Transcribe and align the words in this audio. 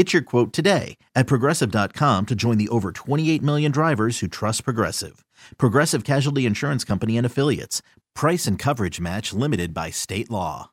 Get 0.00 0.14
your 0.14 0.22
quote 0.22 0.54
today 0.54 0.96
at 1.14 1.26
progressive.com 1.26 2.24
to 2.24 2.34
join 2.34 2.56
the 2.56 2.70
over 2.70 2.90
28 2.90 3.42
million 3.42 3.70
drivers 3.70 4.20
who 4.20 4.28
trust 4.28 4.64
Progressive. 4.64 5.26
Progressive 5.58 6.04
Casualty 6.04 6.46
Insurance 6.46 6.84
Company 6.84 7.18
and 7.18 7.26
Affiliates. 7.26 7.82
Price 8.14 8.46
and 8.46 8.58
coverage 8.58 8.98
match 8.98 9.34
limited 9.34 9.74
by 9.74 9.90
state 9.90 10.30
law. 10.30 10.70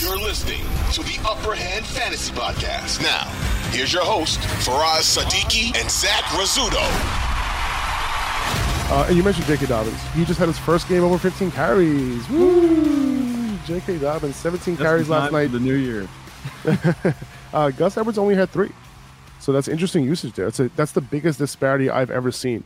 You're 0.00 0.18
listening 0.18 0.64
to 0.94 1.04
the 1.04 1.24
Upper 1.24 1.54
Hand 1.54 1.86
Fantasy 1.86 2.32
Podcast. 2.32 3.00
Now, 3.00 3.28
here's 3.70 3.92
your 3.92 4.02
host, 4.02 4.40
Faraz 4.66 5.16
Sadiki 5.16 5.80
and 5.80 5.88
Zach 5.88 6.24
Rizzuto. 6.34 6.82
Uh, 8.90 9.06
and 9.06 9.16
you 9.16 9.22
mentioned 9.22 9.46
J.K. 9.46 9.66
Dobbins. 9.66 10.02
He 10.14 10.24
just 10.24 10.40
had 10.40 10.48
his 10.48 10.58
first 10.58 10.88
game 10.88 11.04
over 11.04 11.16
15 11.16 11.52
carries. 11.52 12.28
Woo! 12.28 13.56
J.K. 13.66 13.98
Dobbins, 13.98 14.34
17 14.34 14.74
That's 14.74 14.84
carries 14.84 15.08
last 15.08 15.30
night. 15.30 15.52
The 15.52 15.60
new 15.60 15.76
year. 15.76 16.08
uh, 17.52 17.70
Gus 17.70 17.96
Edwards 17.96 18.18
only 18.18 18.34
had 18.34 18.50
three, 18.50 18.70
so 19.40 19.52
that's 19.52 19.68
interesting 19.68 20.04
usage 20.04 20.34
there. 20.34 20.46
It's 20.46 20.60
a, 20.60 20.68
that's 20.70 20.92
the 20.92 21.00
biggest 21.00 21.38
disparity 21.38 21.90
I've 21.90 22.10
ever 22.10 22.30
seen 22.32 22.64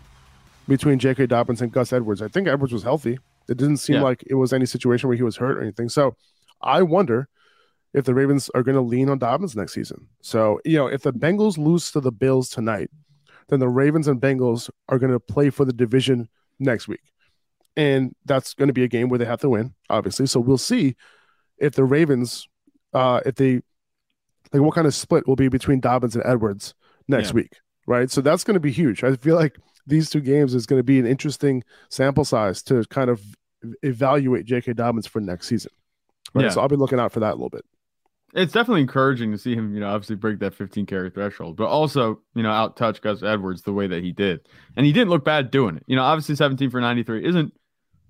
between 0.68 0.98
J.K. 0.98 1.26
Dobbins 1.26 1.62
and 1.62 1.70
Gus 1.72 1.92
Edwards. 1.92 2.22
I 2.22 2.28
think 2.28 2.48
Edwards 2.48 2.72
was 2.72 2.82
healthy. 2.82 3.18
It 3.48 3.56
didn't 3.56 3.76
seem 3.78 3.96
Yeah. 3.96 4.02
like 4.02 4.24
it 4.26 4.34
was 4.34 4.52
any 4.52 4.66
situation 4.66 5.08
where 5.08 5.16
he 5.16 5.22
was 5.22 5.36
hurt 5.36 5.58
or 5.58 5.62
anything. 5.62 5.88
So 5.88 6.16
I 6.60 6.82
wonder 6.82 7.28
if 7.94 8.04
the 8.04 8.14
Ravens 8.14 8.50
are 8.54 8.62
going 8.64 8.74
to 8.74 8.80
lean 8.80 9.08
on 9.08 9.18
Dobbins 9.18 9.54
next 9.56 9.72
season. 9.74 10.08
So 10.22 10.60
you 10.64 10.76
know, 10.76 10.86
if 10.88 11.02
the 11.02 11.12
Bengals 11.12 11.56
lose 11.56 11.90
to 11.92 12.00
the 12.00 12.10
Bills 12.12 12.48
tonight, 12.48 12.90
then 13.48 13.60
the 13.60 13.68
Ravens 13.68 14.08
and 14.08 14.20
Bengals 14.20 14.68
are 14.88 14.98
going 14.98 15.12
to 15.12 15.20
play 15.20 15.50
for 15.50 15.64
the 15.64 15.72
division 15.72 16.28
next 16.58 16.88
week, 16.88 17.12
and 17.76 18.14
that's 18.24 18.54
going 18.54 18.66
to 18.68 18.72
be 18.74 18.82
a 18.82 18.88
game 18.88 19.08
where 19.08 19.18
they 19.18 19.24
have 19.24 19.40
to 19.42 19.48
win, 19.50 19.74
obviously. 19.88 20.26
So 20.26 20.40
we'll 20.40 20.58
see 20.58 20.96
if 21.58 21.74
the 21.74 21.84
Ravens, 21.84 22.48
uh, 22.92 23.20
if 23.24 23.36
they 23.36 23.60
like 24.52 24.62
what 24.62 24.74
kind 24.74 24.86
of 24.86 24.94
split 24.94 25.26
will 25.26 25.36
be 25.36 25.48
between 25.48 25.80
Dobbins 25.80 26.14
and 26.14 26.24
Edwards 26.26 26.74
next 27.08 27.28
Yeah. 27.28 27.34
week, 27.34 27.52
right? 27.86 28.10
So 28.10 28.20
that's 28.20 28.44
going 28.44 28.54
to 28.54 28.60
be 28.60 28.72
huge. 28.72 29.04
I 29.04 29.16
feel 29.16 29.36
like 29.36 29.56
these 29.86 30.10
two 30.10 30.20
games 30.20 30.54
is 30.54 30.66
going 30.66 30.78
to 30.80 30.84
be 30.84 30.98
an 30.98 31.06
interesting 31.06 31.62
sample 31.90 32.24
size 32.24 32.62
to 32.64 32.84
kind 32.90 33.10
of 33.10 33.22
evaluate 33.82 34.44
J.K. 34.44 34.74
Dobbins 34.74 35.06
for 35.06 35.20
next 35.20 35.48
season. 35.48 35.72
Right? 36.34 36.44
Yeah. 36.44 36.50
So 36.50 36.60
I'll 36.60 36.68
be 36.68 36.76
looking 36.76 36.98
out 37.00 37.12
for 37.12 37.20
that 37.20 37.30
a 37.30 37.36
little 37.36 37.50
bit. 37.50 37.64
It's 38.34 38.52
definitely 38.52 38.82
encouraging 38.82 39.32
to 39.32 39.38
see 39.38 39.54
him, 39.54 39.72
you 39.72 39.80
know, 39.80 39.88
obviously 39.88 40.16
break 40.16 40.40
that 40.40 40.54
15 40.54 40.84
carry 40.84 41.08
threshold, 41.10 41.56
but 41.56 41.68
also, 41.68 42.20
you 42.34 42.42
know, 42.42 42.50
out 42.50 42.76
touch 42.76 43.00
Gus 43.00 43.22
Edwards 43.22 43.62
the 43.62 43.72
way 43.72 43.86
that 43.86 44.02
he 44.02 44.12
did. 44.12 44.40
And 44.76 44.84
he 44.84 44.92
didn't 44.92 45.08
look 45.08 45.24
bad 45.24 45.50
doing 45.50 45.76
it. 45.76 45.84
You 45.86 45.96
know, 45.96 46.02
obviously 46.02 46.34
17 46.34 46.68
for 46.68 46.80
93 46.80 47.24
isn't, 47.24 47.54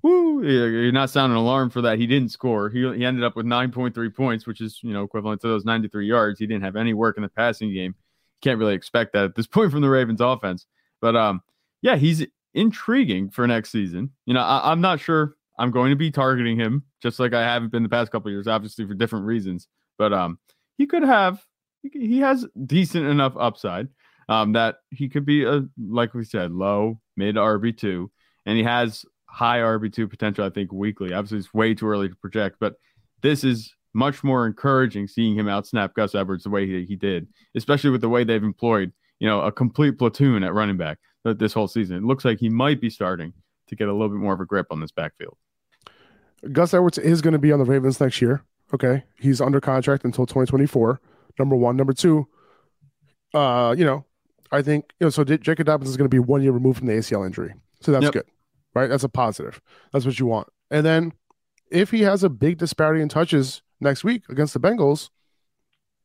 woo, 0.02 0.42
you're 0.44 0.92
not 0.92 1.10
sounding 1.10 1.36
alarm 1.36 1.70
for 1.70 1.82
that. 1.82 1.98
He 1.98 2.06
didn't 2.06 2.30
score. 2.30 2.68
He, 2.70 2.80
he 2.94 3.04
ended 3.04 3.24
up 3.24 3.36
with 3.36 3.46
9.3 3.46 4.14
points, 4.14 4.46
which 4.46 4.60
is, 4.60 4.78
you 4.82 4.92
know, 4.92 5.02
equivalent 5.04 5.40
to 5.42 5.48
those 5.48 5.64
93 5.64 6.06
yards. 6.06 6.38
He 6.38 6.46
didn't 6.46 6.64
have 6.64 6.76
any 6.76 6.94
work 6.94 7.16
in 7.16 7.22
the 7.22 7.28
passing 7.28 7.72
game. 7.72 7.94
Can't 8.42 8.58
really 8.58 8.74
expect 8.74 9.12
that 9.14 9.24
at 9.24 9.34
this 9.34 9.46
point 9.46 9.72
from 9.72 9.80
the 9.80 9.88
Ravens 9.88 10.20
offense. 10.20 10.66
But, 11.00 11.16
um, 11.16 11.40
yeah, 11.82 11.96
he's 11.96 12.24
intriguing 12.54 13.30
for 13.30 13.46
next 13.46 13.70
season. 13.70 14.10
You 14.24 14.34
know, 14.34 14.40
I, 14.42 14.70
I'm 14.70 14.80
not 14.80 15.00
sure 15.00 15.34
I'm 15.58 15.70
going 15.70 15.90
to 15.90 15.96
be 15.96 16.10
targeting 16.10 16.56
him 16.58 16.84
just 17.02 17.18
like 17.18 17.34
I 17.34 17.42
haven't 17.42 17.72
been 17.72 17.82
the 17.82 17.88
past 17.88 18.12
couple 18.12 18.30
years, 18.30 18.46
obviously 18.46 18.86
for 18.86 18.94
different 18.94 19.26
reasons. 19.26 19.68
But 19.98 20.12
um, 20.12 20.38
he 20.78 20.86
could 20.86 21.02
have, 21.02 21.44
he- 21.82 22.06
he 22.08 22.18
has 22.20 22.46
decent 22.66 23.06
enough 23.06 23.34
upside 23.38 23.88
um, 24.28 24.52
that 24.52 24.76
he 24.90 25.08
could 25.08 25.24
be 25.24 25.44
a 25.44 25.62
like 25.78 26.14
we 26.14 26.24
said, 26.24 26.52
low 26.52 27.00
mid 27.16 27.36
RB 27.36 27.76
two, 27.76 28.10
and 28.44 28.56
he 28.58 28.64
has 28.64 29.04
high 29.36 29.58
RB 29.58 29.92
two 29.92 30.08
potential. 30.08 30.44
I 30.44 30.50
think 30.50 30.72
weekly. 30.72 31.12
Obviously, 31.12 31.38
it's 31.38 31.52
way 31.52 31.74
too 31.74 31.86
early 31.88 32.08
to 32.08 32.14
project, 32.16 32.56
but 32.58 32.74
this 33.22 33.44
is 33.44 33.74
much 33.94 34.22
more 34.24 34.46
encouraging 34.46 35.06
seeing 35.08 35.34
him 35.36 35.46
outsnap 35.46 35.94
Gus 35.94 36.14
Edwards 36.14 36.44
the 36.44 36.50
way 36.50 36.66
he, 36.66 36.84
he 36.84 36.96
did, 36.96 37.26
especially 37.54 37.90
with 37.90 38.00
the 38.00 38.08
way 38.08 38.24
they've 38.24 38.42
employed 38.42 38.92
you 39.20 39.28
know 39.28 39.40
a 39.40 39.52
complete 39.52 39.98
platoon 39.98 40.42
at 40.42 40.52
running 40.54 40.76
back 40.76 40.98
this 41.24 41.52
whole 41.52 41.68
season. 41.68 41.96
It 41.96 42.04
looks 42.04 42.24
like 42.24 42.38
he 42.38 42.48
might 42.48 42.80
be 42.80 42.88
starting 42.90 43.32
to 43.68 43.74
get 43.76 43.88
a 43.88 43.92
little 43.92 44.08
bit 44.10 44.18
more 44.18 44.32
of 44.34 44.40
a 44.40 44.44
grip 44.46 44.68
on 44.70 44.80
this 44.80 44.92
backfield. 44.92 45.36
Gus 46.52 46.72
Edwards 46.72 46.98
is 46.98 47.20
going 47.20 47.32
to 47.32 47.38
be 47.38 47.50
on 47.52 47.58
the 47.58 47.64
Ravens 47.64 48.00
next 48.00 48.22
year. 48.22 48.42
Okay. 48.72 49.02
He's 49.18 49.40
under 49.40 49.60
contract 49.60 50.04
until 50.04 50.24
2024. 50.26 51.00
Number 51.38 51.56
one. 51.56 51.76
Number 51.76 51.92
two, 51.92 52.28
uh, 53.34 53.74
you 53.76 53.84
know, 53.84 54.04
I 54.52 54.62
think, 54.62 54.92
you 55.00 55.06
know, 55.06 55.10
so 55.10 55.24
J- 55.24 55.38
Jacob 55.38 55.66
Dobbins 55.66 55.90
is 55.90 55.96
going 55.96 56.08
to 56.08 56.14
be 56.14 56.18
one 56.20 56.42
year 56.42 56.52
removed 56.52 56.78
from 56.78 56.86
the 56.86 56.92
ACL 56.94 57.26
injury. 57.26 57.54
So 57.80 57.90
that's 57.92 58.04
Yep. 58.04 58.12
good, 58.12 58.24
right? 58.76 58.88
That's 58.90 59.04
a 59.04 59.08
positive. 59.08 59.60
That's 59.92 60.04
what 60.04 60.18
you 60.20 60.26
want. 60.26 60.48
And 60.70 60.84
then 60.84 61.12
if 61.70 61.90
he 61.90 62.02
has 62.02 62.22
a 62.22 62.28
big 62.28 62.58
disparity 62.58 63.00
in 63.02 63.08
touches 63.08 63.62
next 63.80 64.04
week 64.04 64.22
against 64.28 64.52
the 64.54 64.60
Bengals, 64.60 65.08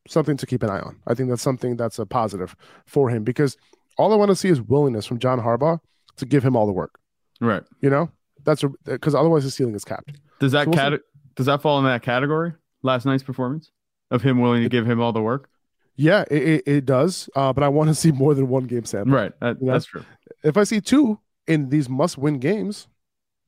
something 0.08 0.38
to 0.38 0.46
keep 0.46 0.64
an 0.64 0.70
eye 0.70 0.80
on. 0.80 1.00
I 1.06 1.14
think 1.14 1.30
that's 1.30 1.42
something 1.42 1.76
that's 1.76 2.00
a 2.00 2.06
positive 2.06 2.56
for 2.86 3.10
him 3.10 3.24
because 3.24 3.58
all 3.98 4.12
I 4.14 4.16
want 4.16 4.30
to 4.30 4.36
see 4.36 4.50
is 4.50 4.62
willingness 4.62 5.06
from 5.06 5.20
John 5.20 5.40
Harbaugh 5.40 5.80
to 6.18 6.26
give 6.26 6.44
him 6.44 6.56
all 6.56 6.66
the 6.66 6.72
work. 6.72 6.98
Right. 7.40 7.62
You 7.82 7.90
know, 7.90 8.10
that's 8.44 8.64
because 8.86 9.14
otherwise 9.14 9.44
his 9.44 9.54
ceiling 9.54 9.76
is 9.76 9.86
capped. 9.86 10.14
Does 10.40 10.54
that 10.54 10.66
So 10.66 10.72
we'll 10.72 10.92
cate- 10.92 11.02
does 11.36 11.46
that 11.46 11.62
fall 11.62 11.78
in 11.80 11.86
that 11.86 12.02
category? 12.02 12.54
Last 12.84 13.06
night's 13.06 13.24
performance 13.24 13.72
of 14.10 14.22
him 14.24 14.40
willing 14.42 14.64
to 14.64 14.70
give 14.70 14.86
him 14.90 15.00
all 15.00 15.14
the 15.14 15.22
work. 15.22 15.50
Yeah, 15.96 16.24
it, 16.32 16.44
it, 16.44 16.64
it 16.66 16.86
does. 16.86 17.30
Uh, 17.36 17.54
but 17.54 17.64
I 17.64 17.68
want 17.68 17.90
to 17.90 17.96
see 17.96 18.12
more 18.12 18.34
than 18.34 18.48
one 18.48 18.66
game 18.66 18.86
sample. 18.86 19.14
Right. 19.14 19.32
That, 19.40 19.60
You 19.62 19.68
know? 19.68 19.74
That's 19.74 19.86
true. 19.86 20.04
If 20.44 20.58
I 20.58 20.64
see 20.64 20.82
two 20.82 21.20
in 21.48 21.70
these 21.70 21.90
must-win 21.90 22.40
games, 22.40 22.88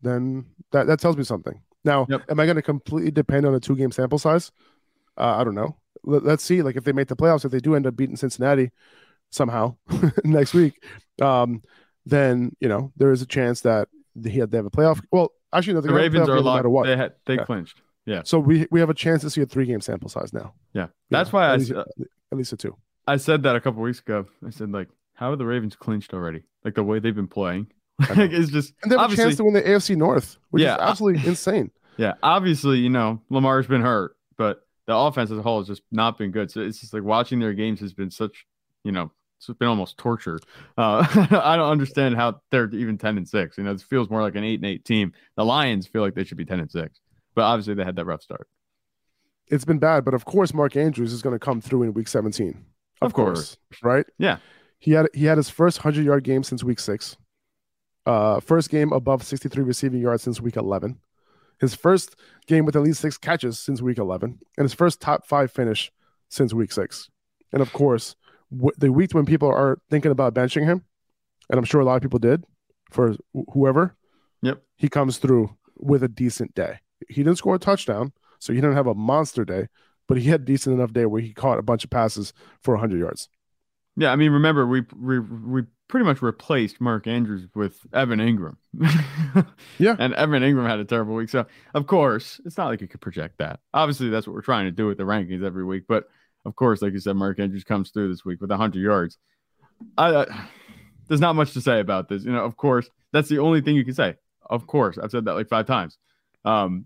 then 0.02 0.46
that, 0.72 0.88
that 0.88 1.00
tells 1.00 1.18
me 1.18 1.24
something. 1.24 1.62
Now, 1.86 2.06
Yep. 2.10 2.24
am 2.30 2.40
I 2.40 2.46
going 2.46 2.56
to 2.56 2.62
completely 2.62 3.12
depend 3.12 3.46
on 3.46 3.54
a 3.54 3.60
two-game 3.60 3.92
sample 3.92 4.18
size? 4.20 4.52
Uh, 5.18 5.36
I 5.38 5.44
don't 5.44 5.56
know. 5.56 5.78
Let, 6.04 6.24
let's 6.24 6.44
see. 6.44 6.62
Like 6.62 6.76
if 6.76 6.84
they 6.84 6.92
make 6.92 7.08
the 7.08 7.16
playoffs, 7.16 7.46
if 7.46 7.52
they 7.52 7.60
do 7.60 7.76
end 7.76 7.86
up 7.88 7.96
beating 7.96 8.16
Cincinnati 8.16 8.72
somehow 9.30 9.76
next 10.24 10.54
week, 10.54 10.84
um, 11.22 11.62
then 12.06 12.56
you 12.60 12.68
know 12.68 12.92
there 12.98 13.12
is 13.12 13.22
a 13.22 13.26
chance 13.26 13.62
that 13.62 13.88
he 14.26 14.40
had 14.40 14.52
they 14.52 14.58
have 14.58 14.66
a 14.66 14.70
playoff. 14.72 15.02
Well, 15.12 15.32
actually, 15.54 15.76
no, 15.76 15.82
The 15.82 15.94
Ravens 15.94 16.24
are 16.28 16.36
game 16.36 16.36
no 16.36 16.42
locked. 16.42 16.58
matter 16.60 16.70
what. 16.70 16.86
They 16.88 16.98
had 16.98 17.14
they 17.26 17.36
Yeah. 17.36 17.46
clinched. 17.46 17.82
Yeah. 18.06 18.22
So 18.26 18.40
we 18.40 18.68
we 18.72 18.80
have 18.82 18.90
a 18.90 18.94
chance 18.94 19.22
to 19.22 19.30
see 19.30 19.42
a 19.42 19.46
three-game 19.46 19.80
sample 19.82 20.10
size 20.10 20.34
now. 20.34 20.54
Yeah. 20.74 20.88
That's 21.10 21.32
know, 21.32 21.40
why 21.40 21.46
I 21.48 21.54
at 21.54 21.62
s- 21.62 21.70
least, 21.70 21.82
at 22.32 22.38
least 22.38 22.54
a 22.54 22.58
two. 22.58 22.76
I 23.08 23.16
said 23.18 23.44
that 23.44 23.56
a 23.56 23.62
couple 23.62 23.82
weeks 23.82 24.00
ago. 24.00 24.26
I 24.46 24.50
said 24.50 24.72
like, 24.72 24.90
how 25.14 25.32
are 25.32 25.36
the 25.38 25.46
Ravens 25.46 25.76
clinched 25.78 26.14
already? 26.14 26.44
Like 26.66 26.76
the 26.76 26.84
way 26.84 27.00
they've 27.00 27.16
been 27.16 27.28
playing. 27.28 27.68
I 28.10 28.14
know. 28.14 28.22
Like 28.24 28.32
it's 28.32 28.52
just 28.52 28.74
And 28.84 28.92
they 28.92 28.98
have 28.98 29.12
a 29.12 29.16
chance 29.16 29.38
to 29.38 29.44
win 29.44 29.54
the 29.54 29.62
AFC 29.62 29.96
North, 29.96 30.38
which 30.52 30.64
Yeah, 30.64 30.76
is 30.76 30.82
absolutely 30.82 31.28
insane. 31.28 31.72
Yeah, 31.96 32.14
obviously, 32.24 32.80
you 32.80 32.90
know, 32.90 33.22
Lamar's 33.30 33.68
been 33.68 33.82
hurt, 33.84 34.18
but 34.36 34.66
the 34.88 34.96
offense 34.96 35.30
as 35.30 35.38
a 35.38 35.44
whole 35.44 35.60
has 35.60 35.68
just 35.68 35.84
not 35.92 36.18
been 36.18 36.32
good. 36.32 36.50
So 36.50 36.62
it's 36.62 36.80
just 36.82 36.92
like 36.92 37.04
watching 37.04 37.40
their 37.40 37.54
games 37.54 37.80
has 37.82 37.94
been 37.94 38.10
such, 38.10 38.48
you 38.84 38.92
know, 38.92 39.12
it's 39.38 39.48
been 39.60 39.68
almost 39.68 39.98
torture. 40.00 40.40
Uh, 40.76 41.06
I 41.44 41.56
don't 41.56 41.70
understand 41.70 42.16
how 42.16 42.42
they're 42.50 42.68
even 42.74 42.98
ten 42.98 43.18
and 43.18 43.30
six. 43.30 43.60
You 43.60 43.64
know, 43.66 43.72
it 43.74 43.82
feels 43.82 44.10
more 44.10 44.24
like 44.24 44.34
an 44.36 44.44
eight 44.44 44.56
and 44.56 44.66
eight 44.66 44.86
team. 44.86 45.14
The 45.38 45.46
Lions 45.46 45.86
feel 45.86 46.02
like 46.02 46.16
they 46.16 46.24
should 46.24 46.38
be 46.38 46.46
ten 46.46 46.60
and 46.60 46.72
six, 46.72 47.00
but 47.36 47.44
obviously 47.44 47.76
they 47.76 47.84
had 47.84 47.96
that 47.98 48.06
rough 48.06 48.24
start. 48.24 48.48
It's 49.48 49.66
been 49.66 49.78
bad, 49.80 50.04
but 50.04 50.16
of 50.16 50.26
course, 50.26 50.52
Mark 50.52 50.76
Andrews 50.76 51.14
is 51.14 51.22
going 51.22 51.36
to 51.36 51.40
come 51.40 51.62
through 51.62 51.84
in 51.84 51.94
Week 51.94 52.08
17. 52.08 52.66
Of 53.02 53.14
course. 53.14 53.58
right? 53.84 54.06
Yeah. 54.18 54.38
He 54.80 54.92
had 54.92 55.10
he 55.14 55.26
had 55.26 55.38
his 55.38 55.50
first 55.50 55.78
hundred 55.78 56.06
yard 56.06 56.24
game 56.24 56.42
since 56.44 56.64
Week 56.64 56.80
Six. 56.80 57.18
Uh, 58.06 58.40
first 58.40 58.70
game 58.70 58.92
above 58.92 59.24
63 59.24 59.64
receiving 59.64 60.02
yards 60.02 60.24
since 60.24 60.42
Week 60.42 60.58
11. 60.58 61.00
His 61.60 61.74
first 61.74 62.16
game 62.48 62.66
with 62.66 62.76
at 62.76 62.82
least 62.82 63.00
six 63.00 63.18
catches 63.18 63.60
since 63.60 63.82
Week 63.82 63.98
11, 63.98 64.40
and 64.58 64.66
his 64.66 64.74
first 64.74 65.00
top 65.00 65.26
five 65.26 65.52
finish 65.52 65.92
since 66.30 66.54
Week 66.54 66.72
Six. 66.72 67.10
And 67.54 67.62
of 67.62 67.72
course, 67.72 68.16
w- 68.52 68.74
the 68.78 68.92
week 68.92 69.14
when 69.14 69.26
people 69.26 69.48
are 69.48 69.78
thinking 69.90 70.12
about 70.12 70.34
benching 70.34 70.66
him, 70.66 70.84
and 71.50 71.58
I'm 71.58 71.64
sure 71.64 71.80
a 71.80 71.86
lot 71.86 71.96
of 71.96 72.02
people 72.02 72.20
did 72.20 72.44
for 72.92 73.14
wh- 73.36 73.52
whoever. 73.54 73.96
Yep. 74.42 74.62
He 74.76 74.90
comes 74.90 75.20
through 75.20 75.56
with 75.78 76.04
a 76.04 76.10
decent 76.10 76.54
day. 76.56 76.80
He 77.08 77.24
didn't 77.24 77.38
score 77.38 77.56
a 77.56 77.60
touchdown, 77.60 78.12
so 78.40 78.52
he 78.52 78.60
didn't 78.60 78.76
have 78.76 78.88
a 78.88 78.96
monster 78.96 79.46
day, 79.46 79.68
but 80.08 80.18
he 80.18 80.30
had 80.30 80.42
a 80.42 80.46
decent 80.46 80.76
enough 80.76 80.92
day 80.92 81.06
where 81.06 81.22
he 81.22 81.34
caught 81.34 81.60
a 81.60 81.64
bunch 81.64 81.84
of 81.84 81.90
passes 81.90 82.34
for 82.62 82.74
100 82.74 83.00
yards. 83.00 83.30
Yeah, 83.96 84.12
I 84.12 84.16
mean, 84.16 84.32
remember 84.32 84.66
we 84.66 84.82
we 85.00 85.20
we 85.20 85.64
pretty 85.88 86.06
much 86.06 86.22
replaced 86.22 86.82
Mark 86.82 87.08
Andrews 87.08 87.48
with 87.54 87.80
Evan 87.94 88.20
Engram. 88.20 88.56
yeah, 89.78 89.96
and 90.00 90.14
Evan 90.14 90.44
Engram 90.44 90.68
had 90.68 90.80
a 90.80 90.86
terrible 90.86 91.16
week, 91.16 91.30
so 91.30 91.46
of 91.74 91.88
course 91.88 92.42
it's 92.46 92.58
not 92.58 92.68
like 92.68 92.82
you 92.82 92.88
could 92.88 93.02
project 93.02 93.38
that. 93.40 93.60
Obviously, 93.74 94.10
that's 94.10 94.28
what 94.28 94.34
we're 94.34 94.42
trying 94.42 94.66
to 94.66 94.72
do 94.72 94.88
with 94.88 94.98
the 94.98 95.04
rankings 95.04 95.44
every 95.44 95.66
week, 95.66 95.84
but 95.88 96.10
of 96.46 96.56
course, 96.56 96.82
like 96.82 96.94
you 96.94 97.00
said, 97.00 97.16
Mark 97.16 97.40
Andrews 97.40 97.64
comes 97.64 97.90
through 97.92 98.10
this 98.10 98.26
week 98.26 98.42
with 98.42 98.50
100 98.50 98.80
yards. 98.80 99.18
I, 99.98 100.16
I, 100.16 100.48
there's 101.08 101.22
not 101.22 101.36
much 101.36 101.54
to 101.54 101.62
say 101.62 101.80
about 101.80 102.10
this. 102.10 102.24
You 102.24 102.32
know, 102.32 102.44
of 102.44 102.58
course, 102.58 102.90
that's 103.12 103.30
the 103.30 103.40
only 103.40 103.62
thing 103.62 103.76
you 103.76 103.86
can 103.86 103.94
say. 103.94 104.16
Of 104.50 104.68
course, 104.68 104.98
I've 104.98 105.12
said 105.12 105.26
that 105.26 105.36
like 105.36 105.48
five 105.48 105.66
times. 105.66 105.98
Um, 106.44 106.86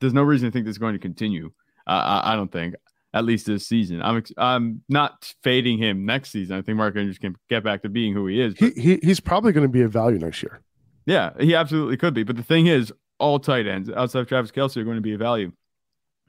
there's 0.00 0.12
no 0.12 0.22
reason 0.22 0.48
to 0.48 0.52
think 0.52 0.66
this 0.66 0.74
is 0.74 0.78
going 0.78 0.94
to 0.94 0.98
continue. 0.98 1.52
Uh, 1.86 2.20
I, 2.22 2.32
I, 2.32 2.36
don't 2.36 2.50
think, 2.50 2.74
at 3.14 3.24
least 3.24 3.46
this 3.46 3.66
season. 3.66 4.02
I'm 4.02 4.18
ex- 4.18 4.32
I'm 4.38 4.82
not 4.88 5.32
fading 5.42 5.78
him 5.78 6.06
next 6.06 6.30
season. 6.30 6.56
I 6.56 6.62
think 6.62 6.78
Mark 6.78 6.96
Andrews 6.96 7.18
can 7.18 7.36
get 7.48 7.62
back 7.62 7.82
to 7.82 7.88
being 7.88 8.14
who 8.14 8.26
he 8.26 8.40
is. 8.40 8.54
He, 8.58 8.70
he 8.70 9.00
he's 9.02 9.20
probably 9.20 9.52
going 9.52 9.66
to 9.66 9.72
be 9.72 9.82
a 9.82 9.88
value 9.88 10.18
next 10.18 10.42
year. 10.42 10.62
Yeah, 11.06 11.30
he 11.38 11.54
absolutely 11.54 11.96
could 11.96 12.14
be. 12.14 12.22
But 12.22 12.36
the 12.36 12.42
thing 12.42 12.66
is, 12.66 12.92
all 13.18 13.38
tight 13.38 13.66
ends 13.66 13.90
outside 13.90 14.20
of 14.20 14.28
Travis 14.28 14.50
Kelce 14.50 14.76
are 14.76 14.84
going 14.84 14.96
to 14.96 15.02
be 15.02 15.14
a 15.14 15.18
value. 15.18 15.52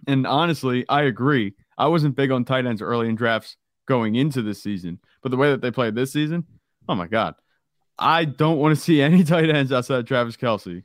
And 0.07 0.27
honestly, 0.27 0.85
I 0.89 1.03
agree. 1.03 1.53
I 1.77 1.88
wasn't 1.88 2.15
big 2.15 2.31
on 2.31 2.44
tight 2.44 2.65
ends 2.65 2.81
early 2.81 3.07
in 3.07 3.15
drafts 3.15 3.57
going 3.88 4.15
into 4.15 4.41
this 4.41 4.62
season, 4.62 5.00
but 5.21 5.30
the 5.30 5.38
way 5.38 5.50
that 5.51 5.62
they 5.62 5.71
played 5.71 5.95
this 5.95 6.13
season, 6.13 6.45
oh 6.88 6.95
my 6.95 7.07
god, 7.07 7.35
I 7.97 8.25
don't 8.25 8.57
want 8.57 8.75
to 8.75 8.81
see 8.81 9.01
any 9.01 9.24
tight 9.24 9.50
ends 9.50 9.71
outside 9.71 10.00
of 10.00 10.06
Travis 10.06 10.38
Kelce 10.38 10.83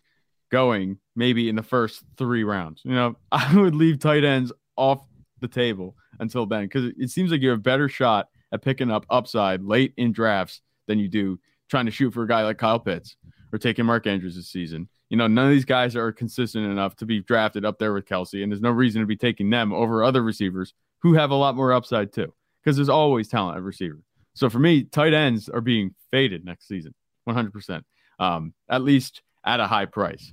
going 0.50 0.98
maybe 1.14 1.48
in 1.48 1.56
the 1.56 1.62
first 1.62 2.02
three 2.16 2.44
rounds. 2.44 2.82
You 2.84 2.92
know, 2.92 3.16
I 3.32 3.56
would 3.56 3.74
leave 3.74 3.98
tight 3.98 4.24
ends 4.24 4.52
off 4.76 5.04
the 5.40 5.48
table 5.48 5.96
until 6.20 6.46
then 6.46 6.64
because 6.64 6.92
it 6.98 7.10
seems 7.10 7.30
like 7.30 7.40
you 7.40 7.50
have 7.50 7.58
a 7.58 7.62
better 7.62 7.88
shot 7.88 8.28
at 8.52 8.62
picking 8.62 8.90
up 8.90 9.06
upside 9.10 9.62
late 9.62 9.92
in 9.96 10.12
drafts 10.12 10.62
than 10.86 10.98
you 10.98 11.08
do 11.08 11.38
trying 11.68 11.86
to 11.86 11.92
shoot 11.92 12.12
for 12.12 12.22
a 12.22 12.28
guy 12.28 12.42
like 12.42 12.58
Kyle 12.58 12.80
Pitts 12.80 13.16
or 13.52 13.58
taking 13.58 13.86
Mark 13.86 14.06
Andrews 14.06 14.36
this 14.36 14.48
season. 14.48 14.88
You 15.10 15.16
know, 15.16 15.26
none 15.26 15.46
of 15.46 15.52
these 15.52 15.64
guys 15.64 15.96
are 15.96 16.12
consistent 16.12 16.66
enough 16.66 16.96
to 16.96 17.06
be 17.06 17.20
drafted 17.20 17.64
up 17.64 17.78
there 17.78 17.94
with 17.94 18.06
Kelce, 18.06 18.42
and 18.42 18.52
there's 18.52 18.60
no 18.60 18.70
reason 18.70 19.00
to 19.00 19.06
be 19.06 19.16
taking 19.16 19.48
them 19.48 19.72
over 19.72 20.04
other 20.04 20.22
receivers 20.22 20.74
who 21.00 21.14
have 21.14 21.30
a 21.30 21.34
lot 21.34 21.56
more 21.56 21.72
upside 21.72 22.12
too, 22.12 22.32
because 22.62 22.76
there's 22.76 22.88
always 22.88 23.28
talent 23.28 23.56
at 23.56 23.62
receiver. 23.62 24.00
So 24.34 24.50
for 24.50 24.58
me, 24.58 24.84
tight 24.84 25.14
ends 25.14 25.48
are 25.48 25.60
being 25.60 25.94
faded 26.10 26.44
next 26.44 26.68
season, 26.68 26.94
100%, 27.28 27.82
um, 28.18 28.52
at 28.68 28.82
least 28.82 29.22
at 29.44 29.60
a 29.60 29.66
high 29.66 29.86
price. 29.86 30.32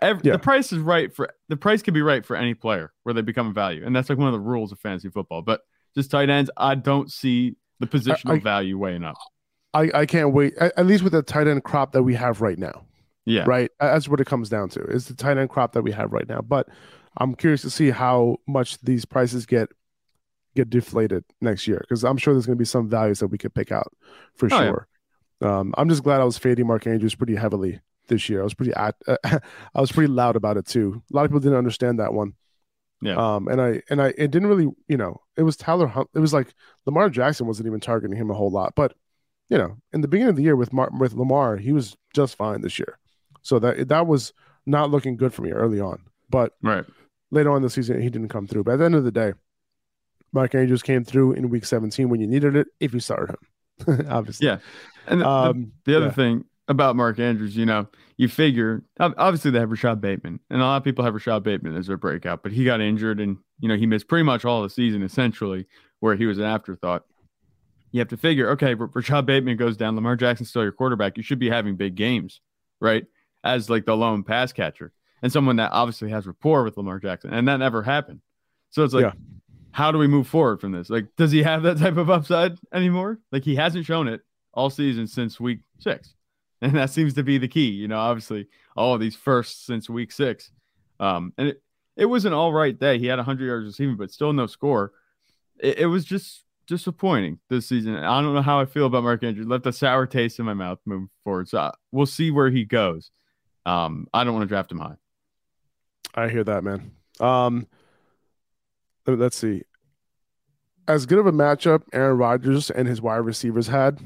Every, 0.00 0.22
yeah. 0.24 0.32
The 0.32 0.38
price 0.38 0.72
is 0.72 0.78
right 0.78 1.14
for 1.14 1.30
the 1.48 1.56
price 1.56 1.82
can 1.82 1.94
be 1.94 2.02
right 2.02 2.24
for 2.24 2.36
any 2.36 2.54
player 2.54 2.92
where 3.02 3.14
they 3.14 3.22
become 3.22 3.48
a 3.48 3.52
value, 3.52 3.84
and 3.84 3.94
that's 3.94 4.08
like 4.08 4.18
one 4.18 4.28
of 4.28 4.32
the 4.32 4.40
rules 4.40 4.72
of 4.72 4.78
fantasy 4.78 5.08
football. 5.08 5.42
But 5.42 5.62
just 5.94 6.10
tight 6.10 6.30
ends, 6.30 6.50
I 6.56 6.74
don't 6.74 7.10
see 7.10 7.56
the 7.80 7.86
positional 7.86 8.36
I, 8.36 8.38
value 8.38 8.78
weighing 8.78 9.04
up. 9.04 9.16
I, 9.74 9.90
I 9.94 10.06
can't 10.06 10.32
wait. 10.32 10.54
At, 10.58 10.72
at 10.76 10.86
least 10.86 11.02
with 11.02 11.12
the 11.12 11.22
tight 11.22 11.46
end 11.46 11.64
crop 11.64 11.92
that 11.92 12.02
we 12.02 12.14
have 12.14 12.40
right 12.40 12.58
now. 12.58 12.84
Yeah. 13.24 13.44
Right. 13.46 13.70
That's 13.78 14.08
what 14.08 14.20
it 14.20 14.26
comes 14.26 14.48
down 14.48 14.70
to 14.70 14.82
is 14.84 15.06
the 15.06 15.14
tight 15.14 15.36
end 15.36 15.50
crop 15.50 15.72
that 15.72 15.82
we 15.82 15.92
have 15.92 16.12
right 16.12 16.28
now. 16.28 16.40
But 16.40 16.68
I'm 17.18 17.34
curious 17.34 17.62
to 17.62 17.70
see 17.70 17.90
how 17.90 18.38
much 18.46 18.80
these 18.80 19.04
prices 19.04 19.44
get 19.44 19.68
get 20.56 20.70
deflated 20.70 21.24
next 21.40 21.68
year 21.68 21.78
because 21.80 22.04
I'm 22.04 22.16
sure 22.16 22.32
there's 22.32 22.46
going 22.46 22.56
to 22.56 22.60
be 22.60 22.64
some 22.64 22.88
values 22.88 23.18
that 23.18 23.26
we 23.26 23.38
could 23.38 23.54
pick 23.54 23.70
out 23.70 23.92
for 24.34 24.46
oh, 24.46 24.58
sure. 24.58 24.88
Yeah. 25.42 25.58
Um, 25.58 25.74
I'm 25.76 25.88
just 25.88 26.02
glad 26.02 26.20
I 26.20 26.24
was 26.24 26.38
fading 26.38 26.66
Mark 26.66 26.86
Andrews 26.86 27.14
pretty 27.14 27.36
heavily 27.36 27.80
this 28.08 28.28
year. 28.28 28.40
I 28.40 28.44
was 28.44 28.54
pretty 28.54 28.72
at, 28.74 28.96
uh, 29.06 29.16
I 29.74 29.80
was 29.80 29.92
pretty 29.92 30.12
loud 30.12 30.36
about 30.36 30.56
it 30.56 30.66
too. 30.66 31.02
A 31.12 31.16
lot 31.16 31.24
of 31.24 31.30
people 31.30 31.40
didn't 31.40 31.58
understand 31.58 32.00
that 32.00 32.12
one. 32.12 32.34
Yeah. 33.00 33.14
Um, 33.14 33.46
and 33.46 33.60
I 33.60 33.82
and 33.90 34.02
I 34.02 34.08
it 34.08 34.30
didn't 34.30 34.48
really, 34.48 34.68
you 34.88 34.96
know, 34.96 35.20
it 35.36 35.44
was 35.44 35.56
Tyler 35.56 35.86
Hunt. 35.86 36.08
It 36.14 36.18
was 36.18 36.32
like 36.32 36.52
Lamar 36.84 37.08
Jackson 37.10 37.46
wasn't 37.46 37.68
even 37.68 37.80
targeting 37.80 38.16
him 38.16 38.30
a 38.30 38.34
whole 38.34 38.50
lot, 38.50 38.74
but 38.74 38.94
you 39.48 39.56
know, 39.56 39.76
in 39.92 40.00
the 40.00 40.08
beginning 40.08 40.30
of 40.30 40.36
the 40.36 40.42
year 40.42 40.56
with 40.56 40.72
Mar- 40.72 40.90
with 40.98 41.14
Lamar, 41.14 41.56
he 41.56 41.72
was 41.72 41.96
just 42.12 42.36
fine 42.36 42.60
this 42.60 42.78
year. 42.78 42.98
So 43.42 43.60
that 43.60 43.88
that 43.88 44.06
was 44.08 44.32
not 44.66 44.90
looking 44.90 45.16
good 45.16 45.32
for 45.32 45.42
me 45.42 45.52
early 45.52 45.80
on. 45.80 46.02
But 46.28 46.54
right 46.60 46.84
later 47.30 47.50
on 47.50 47.58
in 47.58 47.62
the 47.62 47.70
season, 47.70 48.00
he 48.00 48.10
didn't 48.10 48.28
come 48.28 48.46
through. 48.46 48.64
But 48.64 48.72
at 48.72 48.76
the 48.78 48.84
end 48.86 48.94
of 48.94 49.04
the 49.04 49.12
day, 49.12 49.32
Mark 50.32 50.54
Andrews 50.54 50.82
came 50.82 51.04
through 51.04 51.32
in 51.32 51.50
week 51.50 51.64
17 51.64 52.08
when 52.08 52.20
you 52.20 52.26
needed 52.26 52.56
it, 52.56 52.68
if 52.80 52.92
you 52.94 53.00
started 53.00 53.36
him, 53.86 54.06
obviously. 54.10 54.46
Yeah. 54.46 54.58
And 55.06 55.20
the, 55.20 55.28
um, 55.28 55.72
the, 55.84 55.92
the 55.92 55.96
other 55.96 56.06
yeah. 56.06 56.12
thing 56.12 56.44
about 56.68 56.96
Mark 56.96 57.18
Andrews, 57.18 57.56
you 57.56 57.66
know, 57.66 57.88
you 58.16 58.28
figure 58.28 58.82
obviously 59.00 59.50
they 59.50 59.58
have 59.58 59.70
Rashod 59.70 60.00
Bateman, 60.00 60.38
and 60.50 60.60
a 60.60 60.64
lot 60.64 60.76
of 60.76 60.84
people 60.84 61.04
have 61.04 61.14
Rashod 61.14 61.42
Bateman 61.42 61.76
as 61.76 61.86
their 61.86 61.96
breakout, 61.96 62.42
but 62.42 62.52
he 62.52 62.64
got 62.64 62.80
injured 62.80 63.20
and, 63.20 63.38
you 63.60 63.68
know, 63.68 63.76
he 63.76 63.86
missed 63.86 64.08
pretty 64.08 64.24
much 64.24 64.44
all 64.44 64.62
the 64.62 64.70
season 64.70 65.02
essentially, 65.02 65.66
where 66.00 66.14
he 66.14 66.26
was 66.26 66.38
an 66.38 66.44
afterthought. 66.44 67.04
You 67.90 68.00
have 68.00 68.08
to 68.08 68.16
figure, 68.16 68.50
okay, 68.50 68.74
Rashod 68.74 69.24
Bateman 69.24 69.56
goes 69.56 69.76
down, 69.76 69.94
Lamar 69.94 70.14
Jackson's 70.14 70.50
still 70.50 70.62
your 70.62 70.72
quarterback. 70.72 71.16
You 71.16 71.22
should 71.22 71.38
be 71.38 71.48
having 71.48 71.74
big 71.74 71.94
games, 71.94 72.40
right? 72.80 73.06
As 73.44 73.70
like 73.70 73.86
the 73.86 73.96
lone 73.96 74.22
pass 74.22 74.52
catcher 74.52 74.92
and 75.22 75.32
someone 75.32 75.56
that 75.56 75.72
obviously 75.72 76.10
has 76.10 76.26
rapport 76.26 76.64
with 76.64 76.76
Lamar 76.76 76.98
Jackson, 76.98 77.32
and 77.32 77.48
that 77.48 77.56
never 77.56 77.82
happened. 77.82 78.20
So 78.70 78.84
it's 78.84 78.92
like, 78.92 79.04
yeah. 79.04 79.12
how 79.70 79.90
do 79.90 79.96
we 79.96 80.06
move 80.06 80.28
forward 80.28 80.60
from 80.60 80.72
this? 80.72 80.90
Like, 80.90 81.06
does 81.16 81.32
he 81.32 81.42
have 81.42 81.62
that 81.62 81.78
type 81.78 81.96
of 81.96 82.10
upside 82.10 82.58
anymore? 82.74 83.18
Like, 83.32 83.42
he 83.42 83.54
hasn't 83.54 83.86
shown 83.86 84.06
it 84.06 84.20
all 84.52 84.68
season 84.68 85.06
since 85.06 85.40
week 85.40 85.60
six, 85.78 86.14
and 86.62 86.74
that 86.74 86.90
seems 86.90 87.14
to 87.14 87.22
be 87.22 87.38
the 87.38 87.48
key. 87.48 87.70
You 87.70 87.88
know, 87.88 87.98
obviously, 87.98 88.46
all 88.76 88.94
of 88.94 89.00
these 89.00 89.16
firsts 89.16 89.66
since 89.66 89.88
week 89.88 90.12
six, 90.12 90.50
um, 91.00 91.32
and 91.38 91.48
it 91.48 91.62
it 91.96 92.06
was 92.06 92.24
an 92.24 92.32
all 92.32 92.52
right 92.52 92.78
day. 92.78 92.98
He 92.98 93.06
had 93.06 93.18
100 93.18 93.44
yards 93.44 93.66
receiving, 93.66 93.96
but 93.96 94.12
still 94.12 94.32
no 94.32 94.46
score. 94.46 94.92
It, 95.58 95.80
it 95.80 95.86
was 95.86 96.04
just 96.04 96.44
disappointing 96.68 97.40
this 97.50 97.66
season. 97.66 97.96
I 97.96 98.20
don't 98.20 98.34
know 98.34 98.42
how 98.42 98.60
I 98.60 98.66
feel 98.66 98.86
about 98.86 99.02
Mark 99.02 99.24
Andrews. 99.24 99.48
Left 99.48 99.66
a 99.66 99.72
sour 99.72 100.06
taste 100.06 100.38
in 100.38 100.44
my 100.44 100.54
mouth 100.54 100.78
moving 100.86 101.10
forward. 101.24 101.48
So 101.48 101.58
uh, 101.58 101.72
we'll 101.90 102.06
see 102.06 102.30
where 102.30 102.50
he 102.50 102.64
goes. 102.64 103.10
Um, 103.66 104.06
I 104.14 104.22
don't 104.22 104.32
want 104.34 104.44
to 104.44 104.48
draft 104.48 104.70
him 104.70 104.78
high. 104.78 104.94
I 106.14 106.28
hear 106.28 106.44
that, 106.44 106.62
man. 106.62 106.92
Um, 107.18 107.66
let's 109.06 109.36
see. 109.36 109.62
As 110.86 111.04
good 111.04 111.18
of 111.18 111.26
a 111.26 111.32
matchup 111.32 111.82
Aaron 111.92 112.16
Rodgers 112.16 112.70
and 112.70 112.86
his 112.86 113.02
wide 113.02 113.16
receivers 113.16 113.66
had, 113.66 113.98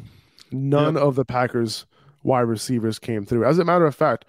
none 0.50 0.94
yep. 0.94 1.02
of 1.02 1.14
the 1.14 1.25
Packers 1.25 1.87
wide 2.22 2.40
receivers 2.40 2.98
came 2.98 3.24
through. 3.24 3.44
As 3.44 3.58
a 3.58 3.64
matter 3.64 3.86
of 3.86 3.94
fact, 3.94 4.24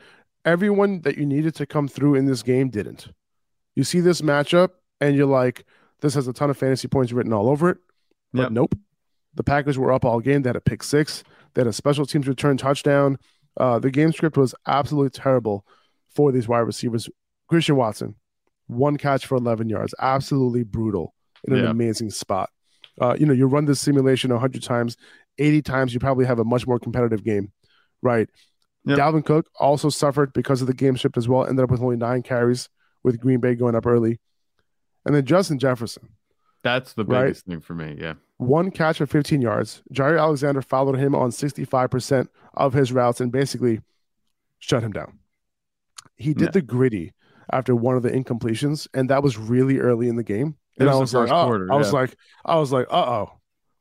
everyone 0.46 1.02
that 1.02 1.18
you 1.18 1.26
needed 1.26 1.56
to 1.56 1.66
come 1.66 1.88
through 1.88 2.16
in 2.16 2.26
this 2.26 2.44
game 2.44 2.70
didn't. 2.70 3.08
You 3.76 3.84
see 3.84 4.00
this 4.00 4.22
matchup 4.22 4.70
and 5.02 5.16
you're 5.16 5.26
like, 5.26 5.66
this 6.02 6.14
has 6.16 6.28
a 6.28 6.34
ton 6.34 6.50
of 6.50 6.58
fantasy 6.58 6.88
points 6.88 7.14
written 7.14 7.34
all 7.34 7.50
over 7.50 7.70
it. 7.70 7.78
But 8.34 8.44
yep. 8.44 8.52
nope. 8.52 8.76
The 9.36 9.44
Packers 9.44 9.78
were 9.78 9.92
up 9.92 10.06
all 10.06 10.20
game. 10.20 10.42
They 10.42 10.50
had 10.50 10.56
a 10.56 10.62
pick 10.62 10.84
six. 10.84 11.24
They 11.54 11.62
had 11.62 11.68
a 11.68 11.74
special 11.74 12.06
teams 12.06 12.28
return 12.28 12.58
touchdown. 12.58 13.18
Uh, 13.58 13.80
the 13.80 13.92
game 13.92 14.12
script 14.12 14.38
was 14.38 14.54
absolutely 14.68 15.12
terrible 15.12 15.66
for 16.10 16.32
these 16.32 16.48
wide 16.48 16.60
receivers 16.60 17.10
Christian 17.48 17.76
Watson, 17.76 18.16
one 18.68 18.98
catch 18.98 19.26
for 19.26 19.36
11 19.36 19.70
yards, 19.70 19.94
absolutely 20.00 20.64
brutal 20.64 21.14
in 21.44 21.54
an 21.54 21.64
yeah. 21.64 21.70
amazing 21.70 22.10
spot. 22.10 22.50
Uh, 23.00 23.16
you 23.20 23.26
know, 23.26 23.34
you 23.34 23.48
run 23.48 23.66
this 23.66 23.80
simulation 23.80 24.32
100 24.32 24.64
times, 24.64 24.98
80 25.38 25.62
times, 25.62 25.94
you 25.94 26.00
probably 26.00 26.26
have 26.26 26.40
a 26.40 26.44
much 26.44 26.66
more 26.68 26.80
competitive 26.80 27.24
game, 27.24 27.52
right? 28.04 28.30
Yep. 28.86 28.98
Dalvin 28.98 29.26
Cook 29.26 29.50
also 29.60 29.90
suffered 29.90 30.34
because 30.34 30.62
of 30.62 30.68
the 30.68 30.74
game 30.74 30.96
shift 30.96 31.18
as 31.18 31.28
well, 31.28 31.46
ended 31.46 31.64
up 31.64 31.72
with 31.72 31.82
only 31.82 31.96
nine 31.96 32.22
carries 32.22 32.70
with 33.04 33.20
Green 33.20 33.40
Bay 33.40 33.56
going 33.56 33.76
up 33.76 33.86
early. 33.86 34.20
And 35.06 35.16
then 35.16 35.26
Justin 35.26 35.60
Jefferson. 35.60 36.10
That's 36.64 36.94
the 36.94 37.04
biggest 37.04 37.44
right? 37.48 37.54
thing 37.54 37.62
for 37.62 37.74
me. 37.74 37.98
Yeah. 38.00 38.14
One 38.38 38.72
catch 38.72 38.98
for 38.98 39.06
15 39.06 39.42
yards. 39.42 39.82
Jaire 39.94 40.20
Alexander 40.20 40.62
followed 40.62 40.98
him 40.98 41.14
on 41.16 41.30
65% 41.30 42.28
of 42.56 42.74
his 42.74 42.92
routes 42.92 43.22
and 43.22 43.32
basically 43.32 43.82
shut 44.60 44.84
him 44.84 44.92
down. 44.92 45.20
He 46.16 46.34
did 46.34 46.46
yeah. 46.46 46.52
the 46.52 46.62
griddy 46.62 47.14
after 47.52 47.76
one 47.76 47.96
of 47.96 48.04
the 48.04 48.12
incompletions, 48.12 48.88
and 48.94 49.10
that 49.10 49.24
was 49.24 49.38
really 49.38 49.80
early 49.80 50.08
in 50.08 50.16
the 50.16 50.24
game. 50.24 50.56
And 50.80 50.90
I 50.90 50.96
was 50.96 51.14
like, 51.14 51.30
oh, 51.30 51.46
quarter, 51.46 51.72
I 51.72 51.76
was 51.76 51.92
yeah. 51.92 52.00
like, 52.00 52.16
I 52.46 52.56
was 52.56 52.72
like, 52.72 52.88
uh 52.90 53.06
oh. 53.06 53.32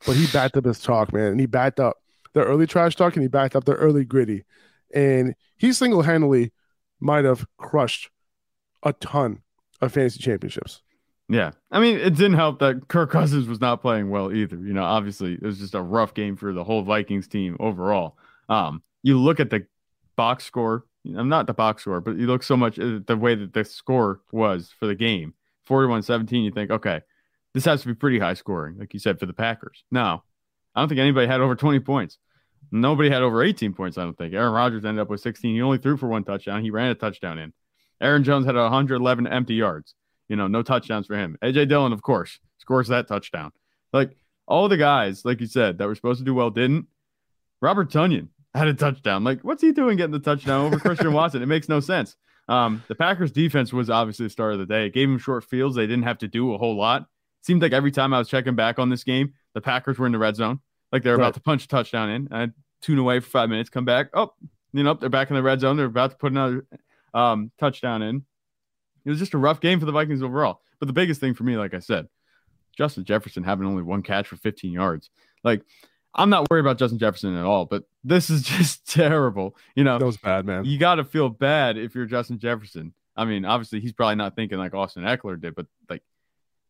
But 0.05 0.17
he 0.17 0.27
backed 0.33 0.57
up 0.57 0.65
his 0.65 0.81
talk, 0.81 1.13
man, 1.13 1.29
and 1.29 1.41
he 1.41 1.47
backed 1.47 1.79
up 1.79 1.97
the 2.35 2.43
early 2.43 2.67
trash 2.67 2.97
talk, 2.97 3.15
and 3.15 3.23
he 3.23 3.29
backed 3.29 3.57
up 3.57 3.65
the 3.65 3.75
early 3.75 4.05
griddy, 4.05 4.45
and 4.95 5.35
he 5.57 5.73
single 5.73 6.03
handedly 6.03 6.53
might 7.01 7.25
have 7.25 7.47
crushed 7.57 8.11
a 8.83 8.93
ton 8.95 9.43
of 9.81 9.93
fantasy 9.93 10.21
championships. 10.21 10.83
Yeah. 11.29 11.53
I 11.71 11.81
mean, 11.81 11.97
it 11.97 12.15
didn't 12.15 12.35
help 12.35 12.59
that 12.59 12.89
Kirk 12.89 13.11
Cousins 13.11 13.47
was 13.47 13.61
not 13.61 13.81
playing 13.81 14.11
well 14.11 14.33
either. 14.33 14.57
You 14.57 14.73
know, 14.73 14.85
obviously, 14.85 15.35
it 15.35 15.43
was 15.43 15.59
just 15.59 15.75
a 15.75 15.81
rough 15.81 16.15
game 16.15 16.37
for 16.37 16.53
the 16.53 16.65
whole 16.65 16.83
Vikings 16.83 17.27
team 17.27 17.57
overall. 17.59 18.17
Um, 18.49 18.83
you 19.03 19.19
look 19.19 19.41
at 19.41 19.51
the 19.51 19.67
box 20.17 20.45
score 20.45 20.85
I'm 21.05 21.29
not 21.29 21.47
the 21.47 21.55
box 21.55 21.83
score, 21.83 22.01
but 22.01 22.17
you 22.17 22.27
look 22.27 22.43
so 22.43 22.57
much 22.57 22.79
uh, 22.79 23.01
the 23.07 23.17
way 23.17 23.35
that 23.35 23.53
the 23.53 23.65
score 23.65 24.21
was 24.31 24.73
for 24.79 24.87
the 24.87 24.95
game 24.95 25.35
41 25.65 26.03
17. 26.03 26.45
You 26.45 26.51
think, 26.51 26.71
okay, 26.71 27.01
this 27.55 27.65
has 27.65 27.83
to 27.83 27.89
be 27.89 27.95
pretty 27.95 28.19
high 28.19 28.35
scoring, 28.35 28.79
like 28.79 28.95
you 28.95 29.01
said, 29.01 29.19
for 29.19 29.27
the 29.27 29.33
Packers. 29.33 29.85
No, 29.91 30.23
I 30.75 30.81
don't 30.81 30.89
think 30.89 31.01
anybody 31.01 31.27
had 31.27 31.41
over 31.41 31.55
20 31.55 31.81
points. 31.81 32.19
Nobody 32.71 33.11
had 33.11 33.23
over 33.23 33.43
18 33.43 33.75
points, 33.75 33.99
I 33.99 34.05
don't 34.05 34.17
think. 34.17 34.33
Aaron 34.33 34.53
Rodgers 34.53 34.85
ended 34.85 35.03
up 35.03 35.11
with 35.11 35.21
16. 35.21 35.55
He 35.55 35.61
only 35.61 35.79
threw 35.79 35.97
for 35.97 36.09
one 36.09 36.25
touchdown. 36.25 36.63
He 36.63 36.71
ran 36.71 36.91
a 36.91 36.95
touchdown 36.95 37.39
in. 37.39 37.53
Aaron 38.01 38.25
Jones 38.25 38.47
had 38.47 38.55
111 38.55 39.27
empty 39.27 39.55
yards. 39.55 39.95
You 40.29 40.37
know, 40.37 40.49
no 40.49 40.63
touchdowns 40.63 41.07
for 41.07 41.17
him. 41.17 41.37
AJ 41.43 41.69
Dillon, 41.69 41.93
of 41.93 42.03
course, 42.03 42.41
scores 42.59 42.89
that 42.89 43.09
touchdown. 43.09 43.53
Like 43.93 44.17
all 44.47 44.69
the 44.69 44.79
guys, 44.79 45.25
like 45.25 45.41
you 45.41 45.47
said, 45.47 45.79
that 45.79 45.87
were 45.87 45.95
supposed 45.95 46.21
to 46.21 46.25
do 46.25 46.35
well 46.35 46.51
didn't. 46.51 46.87
Robert 47.61 47.91
Tonyan 47.91 48.29
had 48.55 48.69
a 48.69 48.75
touchdown. 48.75 49.25
Like, 49.25 49.43
what's 49.43 49.63
he 49.63 49.73
doing 49.73 49.97
getting 49.97 50.13
the 50.13 50.19
touchdown 50.19 50.67
over 50.67 50.79
Christian 50.79 51.13
Watson? 51.15 51.43
It 51.43 51.47
makes 51.47 51.69
no 51.69 51.81
sense. 51.81 52.17
Um, 52.49 52.83
the 52.89 52.95
Packers 52.95 53.31
defense 53.31 53.73
was 53.73 53.89
obviously 53.89 54.27
the 54.27 54.31
star 54.31 54.51
of 54.51 54.59
the 54.59 54.67
day. 54.67 54.87
It 54.87 54.95
gave 54.95 55.09
them 55.09 55.19
short 55.19 55.45
fields. 55.45 55.77
They 55.77 55.87
didn't 55.87 56.05
have 56.05 56.19
to 56.19 56.29
do 56.29 56.55
a 56.55 56.59
whole 56.59 56.77
lot. 56.77 57.03
It 57.03 57.47
seemed 57.47 57.63
like 57.63 57.73
every 57.73 57.93
time 57.93 58.13
I 58.13 58.19
was 58.19 58.29
checking 58.29 58.55
back 58.57 58.79
on 58.79 58.89
this 58.89 59.05
game, 59.05 59.35
the 59.55 59.61
Packers 59.61 59.99
were 59.99 60.07
in 60.07 60.13
the 60.13 60.19
red 60.19 60.37
zone. 60.37 60.61
Like 60.91 61.03
they're 61.03 61.17
right. 61.17 61.25
about 61.25 61.35
to 61.35 61.41
punch 61.41 61.65
a 61.65 61.69
touchdown 61.69 62.11
in. 62.11 62.29
I 62.31 62.49
tune 62.81 62.99
away 62.99 63.21
for 63.21 63.31
five 63.31 63.49
minutes, 63.49 63.71
come 63.71 63.85
back. 63.85 64.09
Oh, 64.15 64.33
you 64.73 64.83
know, 64.83 64.95
they're 64.95 65.09
back 65.09 65.31
in 65.31 65.37
the 65.37 65.43
red 65.43 65.61
zone. 65.61 65.77
They're 65.77 65.87
about 65.87 66.11
to 66.13 66.17
put 66.17 66.33
another 66.33 66.67
um, 67.15 67.51
touchdown 67.59 68.03
in. 68.03 68.25
It 69.05 69.11
was 69.11 69.19
just 69.19 69.35
a 69.35 69.39
rough 69.39 69.61
game 69.61 69.81
for 69.81 69.87
the 69.87 69.93
Vikings 69.93 70.23
overall. 70.23 70.61
But 70.79 70.87
the 70.87 70.93
biggest 70.93 71.21
thing 71.21 71.35
for 71.35 71.45
me, 71.45 71.57
like 71.57 71.75
I 71.75 71.79
said, 71.79 72.09
Justin 72.77 73.05
Jefferson 73.05 73.43
having 73.43 73.67
only 73.67 73.83
one 73.83 74.03
catch 74.03 74.27
for 74.27 74.37
15 74.37 74.73
yards. 74.73 75.11
Like, 75.45 75.63
I'm 76.15 76.31
not 76.31 76.51
worried 76.51 76.61
about 76.61 76.79
Justin 76.79 76.99
Jefferson 76.99 77.37
at 77.37 77.45
all, 77.45 77.65
but 77.65 77.85
this 78.05 78.31
is 78.31 78.43
just 78.43 78.89
terrible. 78.89 79.57
You 79.75 79.85
know, 79.85 79.99
that 79.99 80.05
was 80.05 80.17
bad, 80.17 80.47
man. 80.47 80.65
You 80.65 80.79
got 80.79 80.97
to 80.97 81.05
feel 81.05 81.29
bad 81.29 81.77
if 81.77 81.95
you're 81.95 82.07
Justin 82.07 82.39
Jefferson. 82.39 82.95
I 83.17 83.25
mean, 83.25 83.45
obviously, 83.45 83.81
he's 83.81 83.93
probably 83.93 84.17
not 84.17 84.35
thinking 84.37 84.59
like 84.59 84.75
Austin 84.75 85.03
Ekeler 85.03 85.41
did, 85.41 85.55
but 85.55 85.67
like 85.89 86.03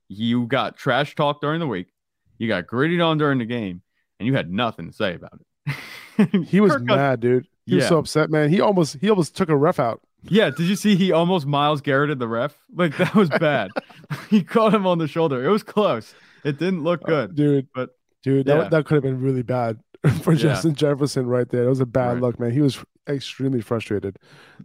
you 0.09 0.47
got 0.47 0.77
trash 0.77 1.15
talk 1.15 1.41
during 1.41 1.61
the 1.61 1.67
week, 1.67 1.89
you 2.43 2.49
got 2.49 2.67
gritted 2.67 3.01
on 3.01 3.19
during 3.19 3.39
the 3.39 3.45
game, 3.45 3.83
and 4.19 4.27
you 4.27 4.35
had 4.35 4.51
nothing 4.51 4.89
to 4.89 4.93
say 4.93 5.15
about 5.15 5.41
it. 5.65 6.49
he 6.49 6.59
was 6.59 6.73
Kirk 6.77 6.83
mad, 6.83 7.21
dude. 7.21 7.47
He 7.67 7.73
yeah. 7.73 7.77
was 7.77 7.87
so 7.87 7.99
upset, 7.99 8.31
man. 8.31 8.51
He 8.51 8.61
almost 8.61 8.97
he 9.01 9.09
almost 9.09 9.37
took 9.37 9.49
a 9.49 9.57
ref 9.57 9.79
out. 9.79 10.01
Yeah, 10.25 10.51
did 10.51 10.67
you 10.67 10.75
see 10.75 10.97
he 10.97 11.13
almost 11.13 11.47
Myles 11.47 11.81
Garretted 11.81 12.19
the 12.19 12.27
ref? 12.27 12.57
Like 12.75 12.97
that 12.97 13.15
was 13.15 13.29
bad. 13.29 13.71
he 14.29 14.43
caught 14.43 14.75
him 14.75 14.89
on 14.89 14.99
the 14.99 15.07
shoulder. 15.07 15.45
It 15.45 15.51
was 15.51 15.63
close. 15.63 16.15
It 16.45 16.59
didn't 16.59 16.83
look 16.83 17.03
uh, 17.05 17.27
good, 17.27 17.37
dude. 17.37 17.69
But 17.73 17.91
dude, 18.25 18.47
that, 18.47 18.57
yeah. 18.57 18.69
that 18.71 18.87
could 18.87 18.97
have 18.97 19.05
been 19.05 19.21
really 19.21 19.43
bad 19.43 19.79
for 20.23 20.33
yeah. 20.33 20.41
Justin 20.41 20.75
Jefferson 20.75 21.29
right 21.29 21.49
there. 21.49 21.63
It 21.63 21.69
was 21.69 21.81
a 21.81 21.87
bad 21.87 22.15
right. 22.15 22.23
look, 22.23 22.41
man. 22.41 22.51
He 22.51 22.61
was 22.61 22.85
extremely 23.09 23.61
frustrated 23.61 24.17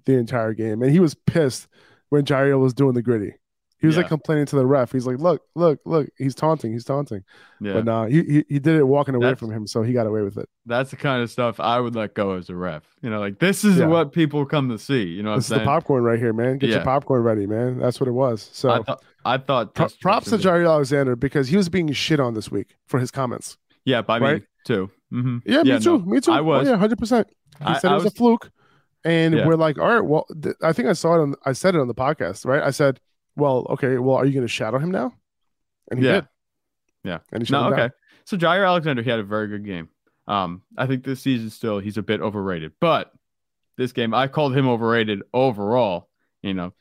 the 0.05 0.13
entire 0.13 0.55
game, 0.55 0.81
and 0.81 0.91
he 0.91 0.99
was 0.99 1.13
pissed 1.13 1.67
when 2.09 2.25
Jaire 2.25 2.59
was 2.59 2.73
doing 2.73 2.95
the 2.95 3.03
gritty. 3.03 3.35
He 3.79 3.85
was 3.85 3.95
yeah. 3.95 4.01
like 4.01 4.09
complaining 4.09 4.47
to 4.47 4.55
the 4.55 4.65
ref. 4.65 4.91
He's 4.91 5.05
like, 5.05 5.19
"Look, 5.19 5.43
look, 5.53 5.79
look! 5.85 6.07
He's 6.17 6.33
taunting. 6.33 6.73
He's 6.73 6.83
taunting." 6.83 7.23
Yeah. 7.61 7.73
But 7.73 7.85
nah, 7.85 8.05
he, 8.07 8.23
he, 8.23 8.45
he 8.49 8.59
did 8.59 8.75
it 8.75 8.83
walking 8.83 9.13
away 9.13 9.27
that's, 9.27 9.39
from 9.39 9.51
him, 9.51 9.67
so 9.67 9.83
he 9.83 9.93
got 9.93 10.07
away 10.07 10.23
with 10.23 10.37
it. 10.37 10.49
That's 10.65 10.89
the 10.89 10.95
kind 10.95 11.21
of 11.21 11.29
stuff 11.29 11.59
I 11.59 11.79
would 11.79 11.95
let 11.95 12.15
go 12.15 12.31
as 12.31 12.49
a 12.49 12.55
ref. 12.55 12.83
You 13.03 13.11
know, 13.11 13.19
like 13.19 13.37
this 13.37 13.63
is 13.63 13.77
yeah. 13.77 13.85
what 13.85 14.13
people 14.13 14.45
come 14.47 14.69
to 14.69 14.79
see. 14.79 15.03
You 15.03 15.21
know, 15.21 15.35
this 15.35 15.45
is 15.45 15.57
the 15.57 15.63
popcorn 15.63 16.03
right 16.03 16.17
here, 16.17 16.33
man. 16.33 16.57
Get 16.57 16.69
yeah. 16.69 16.77
your 16.77 16.85
popcorn 16.85 17.21
ready, 17.21 17.45
man. 17.45 17.77
That's 17.77 17.99
what 17.99 18.07
it 18.07 18.13
was. 18.13 18.49
So 18.51 18.71
I 18.71 18.81
thought, 18.81 19.03
I 19.23 19.37
thought 19.37 19.75
pro- 19.75 19.89
props 20.01 20.31
to 20.31 20.37
Jaire 20.37 20.67
Alexander 20.67 21.15
because 21.15 21.47
he 21.47 21.55
was 21.55 21.69
being 21.69 21.91
shit 21.93 22.19
on 22.19 22.33
this 22.33 22.49
week 22.49 22.75
for 22.87 22.99
his 22.99 23.11
comments. 23.11 23.57
Yeah, 23.85 24.01
by 24.01 24.17
right? 24.17 24.41
me 24.41 24.47
too. 24.65 24.89
Mm-hmm. 25.13 25.37
Yeah, 25.45 25.61
me 25.61 25.79
too. 25.79 25.99
No, 25.99 26.05
me 26.05 26.19
too. 26.19 26.31
I 26.31 26.41
was. 26.41 26.67
Oh, 26.67 26.71
yeah, 26.71 26.77
hundred 26.77 26.97
percent. 26.97 27.27
He 27.59 27.65
I, 27.65 27.77
said 27.77 27.91
I 27.91 27.93
it 27.93 27.95
was, 27.95 28.03
was, 28.05 28.13
a 28.13 28.15
fluke, 28.15 28.51
and 29.05 29.45
we're 29.45 29.55
like, 29.55 29.77
all 29.77 29.87
right, 29.87 30.03
well, 30.03 30.25
th- 30.41 30.55
I 30.63 30.73
think 30.73 30.87
I 30.87 30.93
saw 30.93 31.13
it 31.13 31.21
on. 31.21 31.35
I 31.45 31.53
said 31.53 31.75
it 31.75 31.79
on 31.79 31.87
the 31.87 31.95
podcast, 31.95 32.43
right? 32.43 32.63
I 32.63 32.71
said 32.71 32.99
well, 33.37 33.67
okay, 33.69 33.97
well, 33.97 34.17
are 34.17 34.25
you 34.25 34.33
going 34.33 34.45
to 34.45 34.51
shadow 34.51 34.79
him 34.79 34.91
now? 34.91 35.13
And 35.89 35.99
he 35.99 36.05
yeah. 36.05 36.13
did. 36.13 36.27
Yeah. 37.03 37.19
And 37.31 37.47
he 37.47 37.51
no, 37.51 37.67
okay. 37.67 37.77
Down. 37.77 37.91
So 38.25 38.35
Jaire 38.35 38.67
Alexander, 38.67 39.01
he 39.01 39.09
had 39.09 39.19
a 39.19 39.23
very 39.23 39.47
good 39.47 39.63
game. 39.63 39.89
Um, 40.27 40.63
I 40.77 40.87
think 40.87 41.05
this 41.05 41.21
season 41.21 41.49
still 41.49 41.79
he's 41.79 41.97
a 41.97 42.03
bit 42.03 42.19
overrated, 42.19 42.73
but 42.81 43.13
this 43.77 43.93
game 43.93 44.13
I 44.13 44.27
called 44.27 44.55
him 44.55 44.67
overrated 44.67 45.23
overall. 45.33 46.09
You 46.41 46.53
know, 46.53 46.73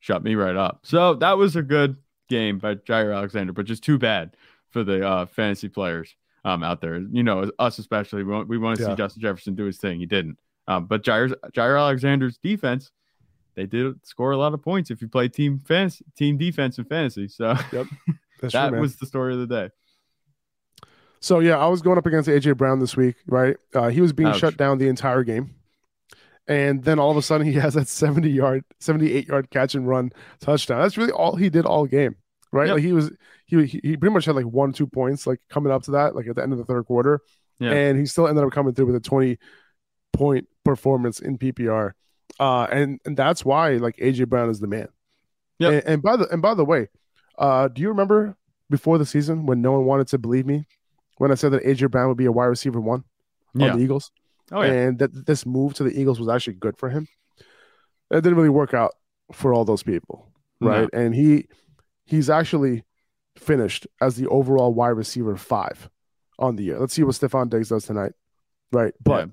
shut 0.00 0.22
me 0.22 0.34
right 0.34 0.56
up. 0.56 0.80
So 0.82 1.14
that 1.14 1.38
was 1.38 1.56
a 1.56 1.62
good 1.62 1.96
game 2.28 2.58
by 2.58 2.74
Jaire 2.74 3.16
Alexander, 3.16 3.54
but 3.54 3.64
just 3.64 3.82
too 3.82 3.96
bad 3.96 4.36
for 4.68 4.84
the 4.84 5.06
uh, 5.06 5.26
fantasy 5.26 5.68
players 5.68 6.14
um, 6.44 6.62
out 6.62 6.82
there. 6.82 6.98
You 6.98 7.22
know, 7.22 7.50
us 7.58 7.78
especially. 7.78 8.24
We 8.24 8.32
want, 8.32 8.48
we 8.48 8.58
want 8.58 8.76
to 8.76 8.82
yeah. 8.82 8.88
see 8.90 8.96
Justin 8.96 9.22
Jefferson 9.22 9.54
do 9.54 9.64
his 9.64 9.78
thing. 9.78 9.98
He 9.98 10.06
didn't. 10.06 10.38
Um, 10.68 10.86
but 10.86 11.02
Jair 11.02 11.32
Jaire 11.52 11.78
Alexander's 11.78 12.36
defense 12.36 12.90
they 13.54 13.66
did 13.66 14.04
score 14.06 14.32
a 14.32 14.36
lot 14.36 14.54
of 14.54 14.62
points 14.62 14.90
if 14.90 15.02
you 15.02 15.08
play 15.08 15.28
team 15.28 15.58
fantasy, 15.58 16.04
team 16.16 16.38
defense 16.38 16.78
in 16.78 16.84
fantasy. 16.84 17.28
So 17.28 17.54
yep, 17.72 17.86
that 18.40 18.70
true, 18.70 18.80
was 18.80 18.96
the 18.96 19.06
story 19.06 19.34
of 19.34 19.40
the 19.40 19.46
day. 19.46 19.70
So 21.20 21.38
yeah, 21.38 21.58
I 21.58 21.66
was 21.66 21.82
going 21.82 21.98
up 21.98 22.06
against 22.06 22.28
AJ 22.28 22.56
Brown 22.56 22.80
this 22.80 22.96
week, 22.96 23.16
right? 23.26 23.56
Uh, 23.74 23.88
he 23.88 24.00
was 24.00 24.12
being 24.12 24.30
Ouch. 24.30 24.38
shut 24.38 24.56
down 24.56 24.78
the 24.78 24.88
entire 24.88 25.22
game, 25.22 25.54
and 26.48 26.82
then 26.82 26.98
all 26.98 27.10
of 27.10 27.16
a 27.16 27.22
sudden 27.22 27.46
he 27.46 27.52
has 27.60 27.74
that 27.74 27.88
seventy 27.88 28.30
yard, 28.30 28.64
seventy 28.80 29.12
eight 29.12 29.28
yard 29.28 29.50
catch 29.50 29.74
and 29.74 29.86
run 29.86 30.12
touchdown. 30.40 30.80
That's 30.80 30.96
really 30.96 31.12
all 31.12 31.36
he 31.36 31.50
did 31.50 31.66
all 31.66 31.86
game, 31.86 32.16
right? 32.50 32.68
Yep. 32.68 32.74
Like 32.74 32.84
he 32.84 32.92
was 32.92 33.12
he 33.46 33.64
he 33.66 33.96
pretty 33.96 34.12
much 34.12 34.24
had 34.24 34.34
like 34.34 34.46
one 34.46 34.72
two 34.72 34.86
points 34.86 35.26
like 35.26 35.40
coming 35.50 35.72
up 35.72 35.82
to 35.84 35.92
that, 35.92 36.16
like 36.16 36.26
at 36.26 36.36
the 36.36 36.42
end 36.42 36.52
of 36.52 36.58
the 36.58 36.64
third 36.64 36.86
quarter, 36.86 37.20
yeah. 37.58 37.70
and 37.70 37.98
he 37.98 38.06
still 38.06 38.26
ended 38.26 38.44
up 38.44 38.50
coming 38.50 38.74
through 38.74 38.86
with 38.86 38.96
a 38.96 39.00
twenty 39.00 39.38
point 40.12 40.48
performance 40.64 41.20
in 41.20 41.38
PPR. 41.38 41.92
Uh, 42.40 42.64
and 42.64 43.00
and 43.04 43.16
that's 43.16 43.44
why 43.44 43.72
like 43.72 43.96
AJ 43.96 44.28
Brown 44.28 44.50
is 44.50 44.60
the 44.60 44.66
man. 44.66 44.88
Yeah. 45.58 45.70
And, 45.70 45.86
and, 45.86 46.02
by 46.02 46.16
the 46.16 46.28
and 46.28 46.42
by 46.42 46.54
the 46.54 46.64
way, 46.64 46.88
uh, 47.38 47.68
do 47.68 47.82
you 47.82 47.88
remember 47.88 48.36
before 48.70 48.98
the 48.98 49.06
season 49.06 49.46
when 49.46 49.62
no 49.62 49.72
one 49.72 49.84
wanted 49.84 50.08
to 50.08 50.18
believe 50.18 50.46
me 50.46 50.66
when 51.18 51.30
I 51.30 51.34
said 51.34 51.52
that 51.52 51.64
AJ 51.64 51.90
Brown 51.90 52.08
would 52.08 52.16
be 52.16 52.24
a 52.24 52.32
wide 52.32 52.46
receiver 52.46 52.80
one 52.80 53.04
yeah. 53.54 53.70
on 53.70 53.78
the 53.78 53.84
Eagles? 53.84 54.10
Oh, 54.50 54.62
yeah. 54.62 54.72
And 54.72 54.98
that 54.98 55.26
this 55.26 55.46
move 55.46 55.74
to 55.74 55.84
the 55.84 55.98
Eagles 55.98 56.18
was 56.18 56.28
actually 56.28 56.54
good 56.54 56.76
for 56.76 56.88
him. 56.88 57.06
It 58.10 58.22
didn't 58.22 58.36
really 58.36 58.48
work 58.48 58.74
out 58.74 58.92
for 59.32 59.54
all 59.54 59.64
those 59.64 59.82
people, 59.82 60.28
right? 60.60 60.88
No. 60.92 60.98
And 60.98 61.14
he 61.14 61.46
he's 62.04 62.28
actually 62.28 62.84
finished 63.36 63.86
as 64.00 64.16
the 64.16 64.28
overall 64.28 64.74
wide 64.74 64.90
receiver 64.90 65.36
five 65.36 65.88
on 66.38 66.56
the 66.56 66.64
year. 66.64 66.78
Let's 66.78 66.92
see 66.92 67.02
what 67.02 67.14
Stefon 67.14 67.48
Diggs 67.48 67.70
does 67.70 67.86
tonight, 67.86 68.12
right? 68.72 68.92
But 69.02 69.30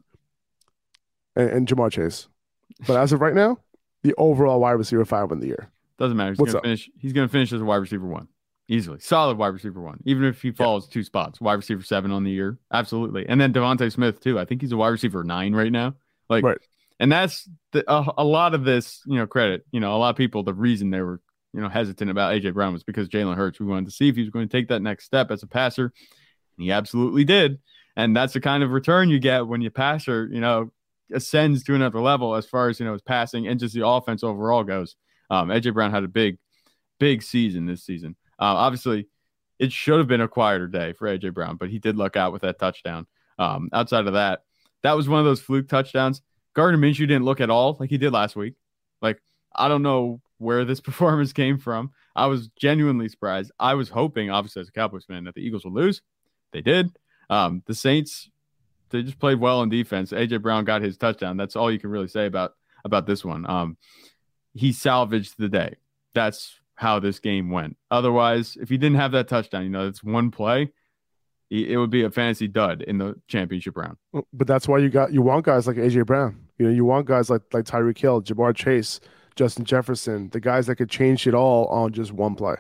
yeah. 1.36 1.44
and, 1.44 1.52
and 1.52 1.68
Ja'Marr 1.68 1.92
Chase. 1.92 2.28
But 2.88 2.98
as 2.98 3.12
of 3.12 3.22
right 3.22 3.34
now, 3.34 3.60
the 4.04 4.14
overall 4.18 4.60
wide 4.60 4.72
receiver 4.72 5.06
five 5.06 5.32
in 5.32 5.40
the 5.40 5.48
year. 5.48 5.70
Doesn't 5.98 6.16
matter. 6.16 6.32
He's 6.32 6.40
What's 6.40 6.54
gonna 6.54 6.60
up? 6.60 6.66
finish. 6.66 6.90
He's 6.98 7.14
going 7.14 7.28
to 7.28 7.32
finish 7.32 7.52
as 7.52 7.62
a 7.62 7.66
wide 7.66 7.78
receiver 7.78 8.08
one 8.08 8.28
easily. 8.70 9.00
Solid 9.00 9.38
wide 9.38 9.48
receiver 9.48 9.82
one, 9.82 10.00
even 10.06 10.24
if 10.24 10.42
he 10.42 10.52
falls 10.52 10.88
yeah. 10.88 10.94
two 10.94 11.04
spots. 11.04 11.42
Wide 11.42 11.56
receiver 11.56 11.84
seven 11.84 12.12
on 12.12 12.24
the 12.24 12.32
year, 12.32 12.58
absolutely. 12.72 13.28
And 13.28 13.42
then 13.42 13.52
DeVonta 13.52 13.92
Smith 13.92 14.22
too. 14.22 14.40
I 14.40 14.46
think 14.46 14.62
he's 14.62 14.72
a 14.72 14.78
wide 14.78 14.90
receiver 14.90 15.24
nine 15.24 15.54
right 15.54 15.72
now. 15.72 15.96
Like, 16.30 16.44
right. 16.44 16.58
and 17.00 17.12
that's 17.12 17.50
the, 17.74 17.90
uh, 17.90 18.14
a 18.18 18.24
lot 18.24 18.54
of 18.54 18.64
this. 18.64 19.02
You 19.06 19.16
know, 19.16 19.28
credit. 19.28 19.66
You 19.72 19.82
know, 19.82 19.96
a 19.96 19.98
lot 19.98 20.12
of 20.12 20.16
people. 20.16 20.44
The 20.44 20.54
reason 20.54 20.90
they 20.90 21.02
were 21.02 21.20
you 21.54 21.62
know 21.62 21.68
hesitant 21.68 22.10
about 22.10 22.34
AJ 22.34 22.54
Brown 22.54 22.72
was 22.72 22.84
because 22.84 23.10
Jalen 23.10 23.36
Hurts. 23.36 23.60
We 23.60 23.66
wanted 23.66 23.86
to 23.86 23.92
see 23.92 24.08
if 24.08 24.16
he 24.16 24.22
was 24.22 24.30
going 24.30 24.48
to 24.48 24.52
take 24.52 24.70
that 24.70 24.82
next 24.82 25.06
step 25.06 25.32
as 25.32 25.44
a 25.44 25.48
passer, 25.48 25.92
and 26.58 26.64
he 26.64 26.72
absolutely 26.72 27.26
did. 27.26 27.60
And 27.96 28.16
that's 28.16 28.34
the 28.34 28.40
kind 28.40 28.64
of 28.64 28.72
return 28.72 29.10
you 29.10 29.20
get 29.20 29.48
when 29.48 29.62
you 29.62 29.72
passer. 29.72 30.30
You 30.32 30.40
know, 30.40 30.72
ascends 31.14 31.64
to 31.64 31.76
another 31.76 32.00
level 32.00 32.36
as 32.36 32.46
far 32.46 32.70
as 32.70 32.80
you 32.80 32.86
know 32.86 32.94
his 32.94 33.02
passing 33.02 33.48
and 33.48 33.60
just 33.60 33.74
the 33.74 33.86
offense 33.86 34.24
overall 34.24 34.64
goes. 34.64 34.96
Um, 35.30 35.50
AJ 35.50 35.74
Brown 35.74 35.92
had 35.92 36.04
a 36.04 36.08
big, 36.08 36.38
big 37.00 37.22
season 37.24 37.66
this 37.66 37.84
season. 37.84 38.16
Uh, 38.40 38.56
obviously, 38.56 39.08
it 39.60 39.72
should 39.72 39.98
have 39.98 40.08
been 40.08 40.22
a 40.22 40.28
quieter 40.28 40.68
day 40.68 40.94
for 40.94 41.08
AJ 41.08 41.34
Brown, 41.34 41.58
but 41.58 41.70
he 41.70 41.80
did 41.80 41.96
luck 41.96 42.16
out 42.16 42.34
with 42.34 42.42
that 42.42 42.60
touchdown. 42.60 43.06
Um, 43.38 43.70
outside 43.74 44.08
of 44.08 44.14
that, 44.14 44.44
that 44.84 44.96
was 44.96 45.08
one 45.08 45.20
of 45.20 45.26
those 45.26 45.42
fluke 45.42 45.68
touchdowns. 45.68 46.22
Gardner 46.54 46.80
Minshew 46.80 47.08
didn't 47.08 47.26
look 47.26 47.42
at 47.42 47.50
all 47.50 47.78
like 47.80 47.90
he 47.90 47.98
did 47.98 48.12
last 48.12 48.36
week. 48.36 48.56
Like 49.02 49.22
I 49.56 49.68
don't 49.68 49.84
know 49.84 50.22
where 50.38 50.66
this 50.66 50.80
performance 50.82 51.34
came 51.34 51.58
from. 51.58 51.92
I 52.16 52.26
was 52.28 52.50
genuinely 52.50 53.08
surprised. 53.08 53.52
I 53.60 53.76
was 53.76 53.90
hoping, 53.90 54.30
obviously, 54.30 54.62
as 54.62 54.70
a 54.70 54.72
Cowboys 54.72 55.06
fan, 55.06 55.24
that 55.26 55.36
the 55.36 55.42
Eagles 55.42 55.64
would 55.64 55.74
lose. 55.74 56.02
They 56.52 56.62
did. 56.62 56.98
Um, 57.30 57.62
the 57.68 57.76
Saints 57.76 58.30
they 58.90 59.04
just 59.04 59.20
played 59.20 59.40
well 59.40 59.62
in 59.62 59.70
defense. 59.70 60.12
AJ 60.12 60.42
Brown 60.42 60.66
got 60.66 60.82
his 60.82 60.98
touchdown. 60.98 61.38
That's 61.38 61.56
all 61.56 61.72
you 61.72 61.80
can 61.80 61.90
really 61.90 62.08
say 62.08 62.26
about 62.26 62.54
about 62.86 63.06
this 63.06 63.24
one. 63.26 63.50
Um, 63.50 63.78
he 64.54 64.72
salvaged 64.74 65.36
the 65.38 65.50
day. 65.50 65.76
That's 66.14 66.60
how 66.76 67.00
this 67.00 67.20
game 67.20 67.50
went. 67.50 67.78
Otherwise, 67.92 68.58
if 68.60 68.70
he 68.70 68.78
didn't 68.78 68.98
have 68.98 69.12
that 69.12 69.28
touchdown, 69.28 69.64
you 69.64 69.70
know, 69.70 69.88
it's 69.88 70.04
one 70.04 70.32
play. 70.32 70.72
It 71.50 71.78
would 71.78 71.90
be 71.90 72.04
a 72.04 72.12
fantasy 72.12 72.48
dud 72.48 72.84
in 72.84 73.00
the 73.00 73.16
championship 73.28 73.76
round. 73.76 73.98
But 74.32 74.46
that's 74.46 74.68
why 74.68 74.78
you 74.78 74.90
got 74.90 75.12
you 75.12 75.24
want 75.24 75.46
guys 75.46 75.66
like 75.66 75.78
AJ 75.78 76.06
Brown. 76.06 76.48
You 76.58 76.68
know, 76.68 76.72
you 76.72 76.86
want 76.86 77.08
guys 77.08 77.30
like 77.30 77.42
like 77.54 77.66
Tyreek 77.66 77.98
Hill, 77.98 78.22
Ja'Marr 78.22 78.56
Chase, 78.56 79.00
Justin 79.36 79.66
Jefferson, 79.66 80.30
the 80.30 80.40
guys 80.40 80.68
that 80.68 80.76
could 80.76 80.90
change 80.90 81.26
it 81.26 81.34
all 81.34 81.66
on 81.68 81.92
just 81.92 82.12
one 82.12 82.36
play. 82.36 82.56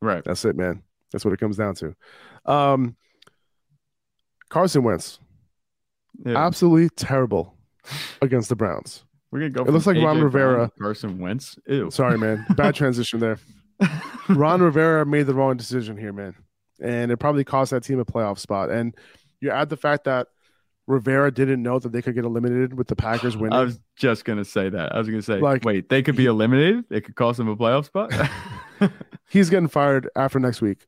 Right. 0.00 0.22
That's 0.24 0.44
it, 0.44 0.56
man. 0.56 0.82
That's 1.10 1.24
what 1.24 1.32
it 1.32 1.40
comes 1.40 1.56
down 1.56 1.74
to. 1.76 1.94
Um, 2.44 2.96
Carson 4.48 4.82
Wentz. 4.82 5.20
Yeah. 6.24 6.36
Absolutely 6.44 6.88
terrible 6.90 7.56
against 8.22 8.48
the 8.48 8.56
Browns. 8.56 9.04
We're 9.30 9.40
gonna 9.40 9.50
go. 9.50 9.64
It 9.64 9.70
looks 9.72 9.86
like 9.86 9.96
AJ 9.96 10.04
Ron 10.04 10.20
Rivera. 10.22 10.70
Carson 10.80 11.18
Wentz. 11.18 11.58
Ew. 11.66 11.90
Sorry, 11.90 12.16
man. 12.18 12.46
Bad 12.56 12.74
transition 12.76 13.18
there. 13.20 13.38
Ron 14.28 14.62
Rivera 14.62 15.04
made 15.04 15.26
the 15.26 15.34
wrong 15.34 15.56
decision 15.56 15.96
here, 15.96 16.12
man, 16.12 16.34
and 16.80 17.10
it 17.10 17.16
probably 17.16 17.42
cost 17.44 17.72
that 17.72 17.82
team 17.82 17.98
a 17.98 18.04
playoff 18.04 18.38
spot. 18.38 18.70
And 18.70 18.94
you 19.40 19.50
add 19.50 19.68
the 19.70 19.76
fact 19.76 20.04
that 20.04 20.28
Rivera 20.86 21.32
didn't 21.32 21.62
know 21.62 21.78
that 21.80 21.90
they 21.92 22.00
could 22.00 22.14
get 22.14 22.24
eliminated 22.24 22.74
with 22.78 22.86
the 22.86 22.94
Packers 22.96 23.36
winning. 23.38 23.54
I 23.58 23.62
was 23.64 23.80
just 23.96 24.24
gonna 24.24 24.44
say 24.44 24.68
that. 24.68 24.94
I 24.94 24.98
was 24.98 25.08
gonna 25.08 25.20
say, 25.22 25.40
Like- 25.40 25.64
wait, 25.64 25.88
they 25.88 26.02
could 26.02 26.16
be 26.16 26.26
eliminated. 26.26 26.84
It 26.90 27.00
could 27.04 27.16
cost 27.16 27.38
them 27.38 27.48
a 27.48 27.56
playoff 27.56 27.86
spot. 27.86 28.12
He's 29.28 29.50
getting 29.50 29.68
fired 29.68 30.08
after 30.14 30.38
next 30.38 30.60
week. 30.62 30.86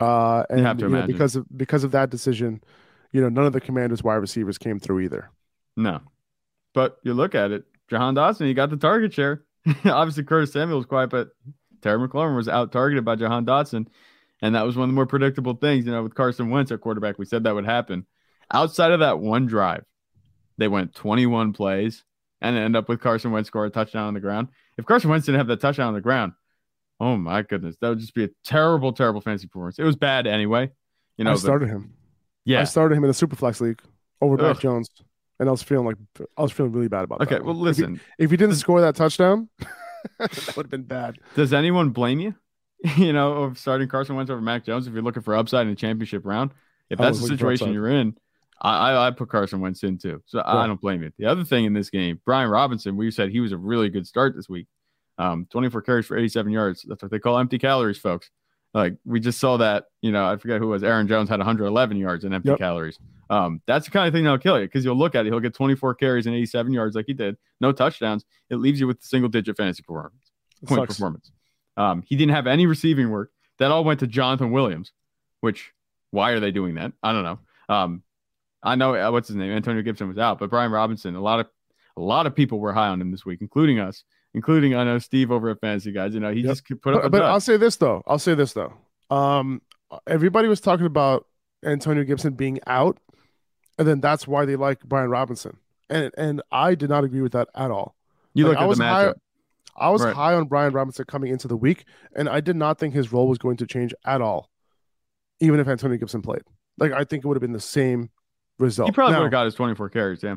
Uh, 0.00 0.42
and 0.50 0.60
have 0.66 0.78
to 0.78 0.86
you 0.86 0.90
know, 0.90 1.06
because 1.06 1.36
of 1.36 1.46
because 1.56 1.84
of 1.84 1.92
that 1.92 2.10
decision, 2.10 2.60
you 3.12 3.20
know, 3.20 3.28
none 3.28 3.46
of 3.46 3.52
the 3.52 3.60
Commanders 3.60 4.02
wide 4.02 4.16
receivers 4.16 4.58
came 4.58 4.78
through 4.78 5.00
either. 5.00 5.30
no, 5.76 6.00
but 6.74 6.98
you 7.02 7.14
look 7.14 7.34
at 7.34 7.50
it, 7.50 7.64
Jahan 7.88 8.14
Dotson, 8.14 8.46
he 8.46 8.54
got 8.54 8.70
the 8.70 8.76
target 8.76 9.12
share. 9.12 9.44
Obviously, 9.84 10.24
Curtis 10.24 10.52
Samuel 10.52 10.78
was 10.78 10.86
quiet, 10.86 11.10
but 11.10 11.30
Terry 11.82 11.98
McLaurin 11.98 12.36
was 12.36 12.48
out 12.48 12.72
targeted 12.72 13.04
by 13.04 13.16
Jahan 13.16 13.44
Dotson, 13.44 13.86
and 14.40 14.54
that 14.54 14.64
was 14.64 14.76
one 14.76 14.84
of 14.84 14.90
the 14.90 14.94
more 14.94 15.06
predictable 15.06 15.54
things. 15.54 15.84
You 15.84 15.92
know, 15.92 16.02
with 16.02 16.14
Carson 16.14 16.50
Wentz 16.50 16.72
at 16.72 16.80
quarterback, 16.80 17.18
we 17.18 17.26
said 17.26 17.44
that 17.44 17.54
would 17.54 17.64
happen. 17.64 18.06
Outside 18.52 18.92
of 18.92 19.00
that 19.00 19.18
one 19.18 19.46
drive, 19.46 19.84
they 20.58 20.68
went 20.68 20.94
21 20.94 21.52
plays 21.52 22.04
and 22.40 22.56
end 22.56 22.76
up 22.76 22.88
with 22.88 23.00
Carson 23.00 23.30
Wentz 23.30 23.46
score 23.46 23.64
a 23.64 23.70
touchdown 23.70 24.08
on 24.08 24.14
the 24.14 24.20
ground. 24.20 24.48
If 24.76 24.84
Carson 24.84 25.10
Wentz 25.10 25.26
didn't 25.26 25.38
have 25.38 25.46
that 25.48 25.60
touchdown 25.60 25.88
on 25.88 25.94
the 25.94 26.00
ground, 26.00 26.32
oh 27.00 27.16
my 27.16 27.42
goodness, 27.42 27.76
that 27.80 27.88
would 27.88 28.00
just 28.00 28.14
be 28.14 28.24
a 28.24 28.30
terrible, 28.44 28.92
terrible 28.92 29.20
fantasy 29.20 29.46
performance. 29.46 29.78
It 29.78 29.84
was 29.84 29.96
bad 29.96 30.26
anyway. 30.26 30.70
You 31.16 31.24
know, 31.24 31.32
I 31.32 31.36
started 31.36 31.68
him. 31.68 31.94
Yeah. 32.44 32.60
I 32.60 32.64
started 32.64 32.96
him 32.96 33.04
in 33.04 33.08
the 33.08 33.14
Superflex 33.14 33.60
league 33.60 33.80
over 34.20 34.36
Mac 34.36 34.60
Jones, 34.60 34.88
and 35.38 35.48
I 35.48 35.52
was 35.52 35.62
feeling 35.62 35.86
like 35.86 35.96
I 36.36 36.42
was 36.42 36.52
feeling 36.52 36.72
really 36.72 36.88
bad 36.88 37.04
about 37.04 37.20
that. 37.20 37.26
Okay, 37.26 37.34
that. 37.36 37.44
well, 37.44 37.54
one. 37.54 37.68
If 37.68 37.76
he- 37.76 37.82
listen. 37.82 38.00
if 38.18 38.30
he 38.30 38.36
didn't 38.36 38.56
score 38.56 38.80
that 38.80 38.96
touchdown, 38.96 39.48
that 40.18 40.56
would 40.56 40.66
have 40.66 40.70
been 40.70 40.82
bad. 40.82 41.18
Does 41.34 41.52
anyone 41.52 41.90
blame 41.90 42.20
you? 42.20 42.34
You 42.96 43.12
know, 43.12 43.44
of 43.44 43.58
starting 43.58 43.86
Carson 43.86 44.16
Wentz 44.16 44.28
over 44.28 44.40
Mac 44.40 44.64
Jones 44.64 44.88
if 44.88 44.92
you're 44.92 45.04
looking 45.04 45.22
for 45.22 45.36
upside 45.36 45.68
in 45.68 45.72
a 45.72 45.76
championship 45.76 46.26
round? 46.26 46.50
If 46.90 46.98
that's 46.98 47.20
the 47.20 47.28
situation 47.28 47.72
you're 47.72 47.88
in, 47.88 48.16
I, 48.60 48.90
I 48.90 49.06
I 49.06 49.10
put 49.12 49.28
Carson 49.28 49.60
Wentz 49.60 49.84
in 49.84 49.98
too. 49.98 50.20
So 50.26 50.42
I 50.44 50.66
don't 50.66 50.80
blame 50.80 51.00
you. 51.00 51.12
The 51.16 51.26
other 51.26 51.44
thing 51.44 51.64
in 51.64 51.74
this 51.74 51.90
game, 51.90 52.20
Brian 52.26 52.50
Robinson, 52.50 52.96
we 52.96 53.10
said 53.12 53.30
he 53.30 53.38
was 53.38 53.52
a 53.52 53.56
really 53.56 53.88
good 53.88 54.04
start 54.06 54.34
this 54.34 54.48
week. 54.48 54.66
Um, 55.16 55.46
24 55.50 55.82
carries 55.82 56.06
for 56.06 56.16
87 56.16 56.52
yards. 56.52 56.84
That's 56.88 57.02
what 57.02 57.12
they 57.12 57.20
call 57.20 57.38
empty 57.38 57.58
calories, 57.58 57.98
folks. 57.98 58.30
Like 58.74 58.96
we 59.04 59.20
just 59.20 59.38
saw 59.38 59.58
that, 59.58 59.84
you 60.00 60.12
know, 60.12 60.26
I 60.26 60.36
forget 60.36 60.58
who 60.58 60.64
it 60.64 60.70
was. 60.70 60.82
Aaron 60.82 61.06
Jones 61.06 61.28
had 61.28 61.38
111 61.38 61.96
yards 61.96 62.24
and 62.24 62.32
empty 62.34 62.50
Yep. 62.50 62.58
calories. 62.58 62.98
Um, 63.28 63.60
that's 63.66 63.84
the 63.86 63.90
kind 63.90 64.06
of 64.08 64.14
thing 64.14 64.24
that'll 64.24 64.38
kill 64.38 64.58
you 64.58 64.66
because 64.66 64.84
you'll 64.84 64.96
look 64.96 65.14
at 65.14 65.26
it. 65.26 65.30
He'll 65.30 65.40
get 65.40 65.54
24 65.54 65.94
carries 65.94 66.26
and 66.26 66.34
87 66.34 66.72
yards 66.72 66.94
like 66.96 67.06
he 67.06 67.12
did, 67.14 67.36
no 67.60 67.72
touchdowns. 67.72 68.24
It 68.50 68.56
leaves 68.56 68.80
you 68.80 68.86
with 68.86 69.00
the 69.00 69.06
single 69.06 69.28
digit 69.28 69.56
fantasy 69.56 69.82
performance 69.82 70.30
point 70.66 70.80
sucks. 70.82 70.94
performance. 70.94 71.32
Um, 71.76 72.02
he 72.06 72.16
didn't 72.16 72.34
have 72.34 72.46
any 72.46 72.66
receiving 72.66 73.10
work. 73.10 73.30
That 73.58 73.70
all 73.70 73.84
went 73.84 74.00
to 74.00 74.06
Jonathan 74.06 74.50
Williams, 74.52 74.92
which 75.40 75.72
why 76.10 76.32
are 76.32 76.40
they 76.40 76.50
doing 76.50 76.74
that? 76.76 76.92
I 77.02 77.12
don't 77.12 77.22
know. 77.24 77.38
Um, 77.68 78.02
I 78.62 78.74
know 78.76 78.94
uh, 78.94 79.10
what's 79.10 79.28
his 79.28 79.36
name. 79.36 79.50
Antonio 79.52 79.82
Gibson 79.82 80.08
was 80.08 80.18
out, 80.18 80.38
but 80.38 80.50
Brian 80.50 80.70
Robinson, 80.70 81.14
a 81.16 81.20
lot 81.20 81.40
of 81.40 81.46
a 81.96 82.00
lot 82.00 82.26
of 82.26 82.34
people 82.34 82.58
were 82.58 82.72
high 82.72 82.88
on 82.88 83.00
him 83.00 83.10
this 83.10 83.24
week, 83.26 83.40
including 83.40 83.78
us, 83.78 84.04
including 84.34 84.74
I 84.74 84.84
know 84.84 84.98
Steve 84.98 85.30
over 85.30 85.50
at 85.50 85.60
Fantasy 85.60 85.92
Guys. 85.92 86.14
You 86.14 86.20
know, 86.20 86.32
he 86.32 86.40
Yep. 86.40 86.48
just 86.50 86.64
could 86.64 86.80
put 86.82 86.94
up 86.94 87.02
But, 87.02 87.06
a 87.06 87.10
but. 87.10 87.22
I'll 87.22 87.40
say 87.40 87.56
this 87.56 87.76
though. 87.76 88.02
I'll 88.06 88.18
say 88.18 88.34
this 88.34 88.52
though. 88.52 88.72
Um, 89.10 89.62
everybody 90.06 90.48
was 90.48 90.60
talking 90.60 90.86
about 90.86 91.26
Antonio 91.64 92.02
Gibson 92.04 92.34
being 92.34 92.58
out, 92.66 92.98
and 93.78 93.86
then 93.86 94.00
that's 94.00 94.26
why 94.26 94.44
they 94.44 94.56
like 94.56 94.80
Brian 94.84 95.10
Robinson, 95.10 95.56
and 95.90 96.10
and 96.16 96.42
I 96.50 96.74
did 96.74 96.88
not 96.90 97.04
agree 97.04 97.20
with 97.22 97.32
that 97.32 97.48
at 97.54 97.70
all. 97.70 97.94
you 98.34 98.44
like, 98.46 98.52
look 98.54 98.60
I 98.60 98.64
at 98.64 98.68
was 98.68 98.78
the 98.78 98.84
high- 98.84 99.04
matchup. 99.06 99.14
I 99.76 99.88
was 99.90 100.02
Right. 100.02 100.14
high 100.14 100.34
on 100.34 100.44
Brian 100.48 100.72
Robinson 100.74 101.06
coming 101.06 101.30
into 101.32 101.48
the 101.48 101.56
week, 101.56 101.84
and 102.14 102.28
I 102.28 102.40
did 102.40 102.56
not 102.56 102.78
think 102.78 102.92
his 102.94 103.10
role 103.12 103.26
was 103.28 103.38
going 103.38 103.56
to 103.58 103.66
change 103.66 103.94
at 104.04 104.20
all, 104.20 104.50
even 105.40 105.60
if 105.60 105.68
Antonio 105.68 105.96
Gibson 105.96 106.20
played. 106.22 106.42
Like 106.78 106.92
I 106.92 107.04
think 107.04 107.24
it 107.24 107.28
would 107.28 107.36
have 107.36 107.42
been 107.42 107.52
the 107.52 107.60
same 107.60 108.10
result. 108.58 108.88
He 108.88 108.92
probably 108.92 109.12
Now, 109.14 109.20
would 109.20 109.24
have 109.26 109.30
got 109.32 109.44
his 109.46 109.54
24 109.54 109.88
carries, 109.90 110.22
yeah. 110.22 110.36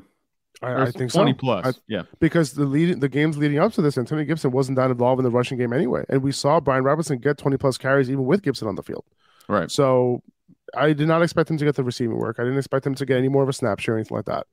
I, 0.61 0.83
I 0.83 0.91
think 0.91 1.11
20 1.11 1.31
so. 1.31 1.37
plus. 1.37 1.65
I- 1.65 1.79
yeah. 1.87 2.03
because 2.19 2.53
the 2.53 2.65
lead, 2.65 3.01
the 3.01 3.09
games 3.09 3.37
leading 3.37 3.59
up 3.59 3.73
to 3.73 3.81
this, 3.81 3.97
Antonio 3.97 4.23
Gibson 4.25 4.51
wasn't 4.51 4.77
that 4.77 4.89
involved 4.91 5.19
in 5.19 5.23
the 5.23 5.31
rushing 5.31 5.57
game 5.57 5.73
anyway, 5.73 6.03
and 6.09 6.21
we 6.23 6.31
saw 6.31 6.59
Brian 6.59 6.83
Robinson 6.83 7.17
get 7.19 7.37
twenty 7.37 7.57
plus 7.57 7.77
carries 7.77 8.09
even 8.09 8.25
with 8.25 8.41
Gibson 8.41 8.67
on 8.67 8.75
the 8.75 8.83
field. 8.83 9.05
Right. 9.49 9.69
So 9.69 10.21
I 10.75 10.93
did 10.93 11.07
not 11.07 11.21
expect 11.21 11.49
him 11.49 11.57
to 11.57 11.65
get 11.65 11.75
the 11.75 11.83
receiving 11.83 12.17
work. 12.17 12.37
I 12.39 12.43
didn't 12.43 12.57
expect 12.57 12.85
him 12.85 12.95
to 12.95 13.05
get 13.05 13.17
any 13.17 13.27
more 13.29 13.43
of 13.43 13.49
a 13.49 13.53
snap 13.53 13.79
share 13.79 13.95
or 13.95 13.97
anything 13.97 14.15
like 14.17 14.25
that. 14.25 14.47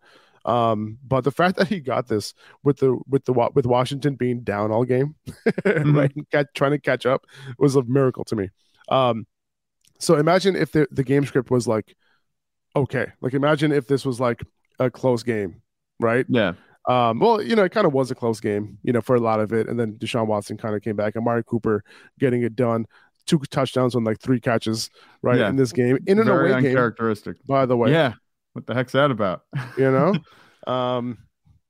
Um, 0.45 0.99
but 1.07 1.23
the 1.25 1.31
fact 1.31 1.57
that 1.59 1.69
he 1.69 1.81
got 1.81 2.09
this 2.09 2.35
with 2.65 2.79
the 2.79 2.99
with 3.09 3.25
the 3.25 3.33
with 3.55 3.65
Washington 3.67 4.17
being 4.17 4.41
down 4.41 4.71
all 4.73 4.85
game, 4.85 5.15
Mm-hmm. 5.65 5.97
right, 5.97 6.47
trying 6.55 6.73
to 6.73 6.79
catch 6.81 7.07
up 7.07 7.25
was 7.59 7.77
a 7.77 7.83
miracle 7.85 8.25
to 8.25 8.37
me. 8.37 8.51
Um, 8.89 9.27
so 10.01 10.17
imagine 10.17 10.57
if 10.57 10.73
the 10.73 10.89
the 10.91 11.05
game 11.05 11.25
script 11.25 11.51
was 11.51 11.69
like, 11.69 11.95
okay, 12.75 13.07
like 13.21 13.35
imagine 13.35 13.71
if 13.73 13.87
this 13.87 14.05
was 14.05 14.19
like 14.21 14.43
a 14.79 14.91
close 14.91 15.23
game, 15.23 15.63
right? 16.03 16.27
Yeah. 16.29 16.53
Um, 16.89 17.21
well, 17.21 17.41
you 17.41 17.55
know, 17.55 17.63
it 17.63 17.71
kind 17.73 17.87
of 17.87 17.93
was 17.93 18.11
a 18.11 18.15
close 18.15 18.41
game, 18.41 18.77
you 18.83 18.93
know, 18.93 19.01
for 19.01 19.15
a 19.15 19.21
lot 19.21 19.39
of 19.41 19.53
it. 19.53 19.69
And 19.69 19.79
then 19.79 19.93
Deshaun 19.95 20.27
Watson 20.27 20.57
kind 20.57 20.75
of 20.75 20.83
came 20.83 20.97
back. 20.97 21.15
And 21.15 21.23
Amari 21.23 21.45
Cooper 21.45 21.85
getting 22.19 22.43
it 22.43 22.57
done. 22.57 22.87
Two 23.25 23.39
touchdowns 23.51 23.95
on 23.95 24.03
like 24.03 24.19
three 24.21 24.41
catches, 24.41 24.91
right? 25.23 25.39
Yeah. 25.39 25.49
In 25.49 25.55
this 25.55 25.71
game. 25.71 25.97
In 26.09 26.19
an 26.19 26.25
Very 26.27 26.51
away 26.51 26.61
game, 26.61 26.71
uncharacteristic. 26.71 27.37
by 27.47 27.67
the 27.67 27.77
way. 27.77 27.93
Yeah. 27.93 28.15
What 28.55 28.67
the 28.67 28.75
heck's 28.75 28.93
that 28.93 29.13
about? 29.13 29.45
You 29.79 29.93
know? 29.93 30.15
um, 30.73 31.19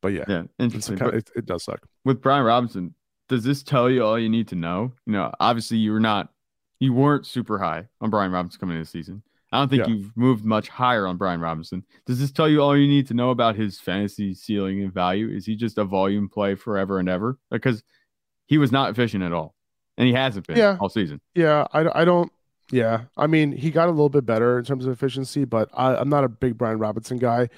but 0.01 0.15
yeah, 0.15 0.25
yeah. 0.27 0.43
Interesting. 0.59 0.97
kind 0.97 1.13
But- 1.13 1.19
it, 1.19 1.31
it 1.37 1.47
does 1.47 1.63
suck. 1.65 1.81
with 2.07 2.23
Brian 2.23 2.45
Robinson, 2.45 2.95
does 3.29 3.45
this 3.45 3.63
tell 3.63 3.91
you 3.91 4.03
all 4.05 4.19
you 4.19 4.29
need 4.31 4.49
to 4.49 4.57
know? 4.57 4.93
You 5.07 5.13
know, 5.13 5.31
obviously 5.39 5.77
you 5.77 5.93
were 5.93 6.01
not, 6.01 6.31
you 6.81 6.93
weren't 6.95 7.27
super 7.27 7.59
high 7.59 7.87
on 8.01 8.09
Brian 8.11 8.33
Robinson 8.33 8.59
coming 8.59 8.77
into 8.79 8.85
the 8.85 8.91
season. 8.91 9.23
I 9.53 9.59
don't 9.59 9.69
think 9.69 9.87
Yeah. 9.87 9.95
you've 9.95 10.17
moved 10.17 10.45
much 10.45 10.69
higher 10.71 11.07
on 11.07 11.19
Brian 11.19 11.41
Robinson. 11.41 11.85
Does 12.07 12.19
this 12.19 12.33
tell 12.33 12.49
you 12.49 12.63
all 12.63 12.77
you 12.77 12.89
need 12.89 13.07
to 13.09 13.15
know 13.15 13.31
about 13.31 13.55
his 13.55 13.79
fantasy 13.79 14.33
ceiling 14.35 14.83
and 14.83 14.93
value? 14.93 15.29
Is 15.29 15.45
he 15.45 15.55
just 15.57 15.77
a 15.79 15.85
volume 15.85 16.29
play 16.29 16.55
forever 16.55 16.99
and 16.99 17.09
ever? 17.09 17.39
Because 17.51 17.83
he 18.47 18.57
was 18.59 18.73
not 18.73 18.91
efficient 18.91 19.23
at 19.23 19.33
all, 19.33 19.55
and 19.99 20.07
he 20.09 20.15
hasn't 20.15 20.47
been 20.47 20.57
Yeah. 20.57 20.79
all 20.81 20.89
season. 20.89 21.21
Yeah, 21.35 21.67
I, 21.73 22.01
I 22.03 22.05
don't. 22.05 22.33
Yeah, 22.71 23.03
I 23.19 23.27
mean, 23.27 23.53
he 23.53 23.71
got 23.71 23.89
a 23.89 23.91
little 23.91 24.09
bit 24.09 24.25
better 24.25 24.59
in 24.59 24.65
terms 24.65 24.87
of 24.87 24.93
efficiency, 24.93 25.45
but 25.45 25.69
I, 25.75 25.95
I'm 25.97 26.09
not 26.09 26.25
a 26.25 26.29
big 26.31 26.57
Brian 26.57 26.79
Robinson 26.79 27.19
guy. 27.19 27.51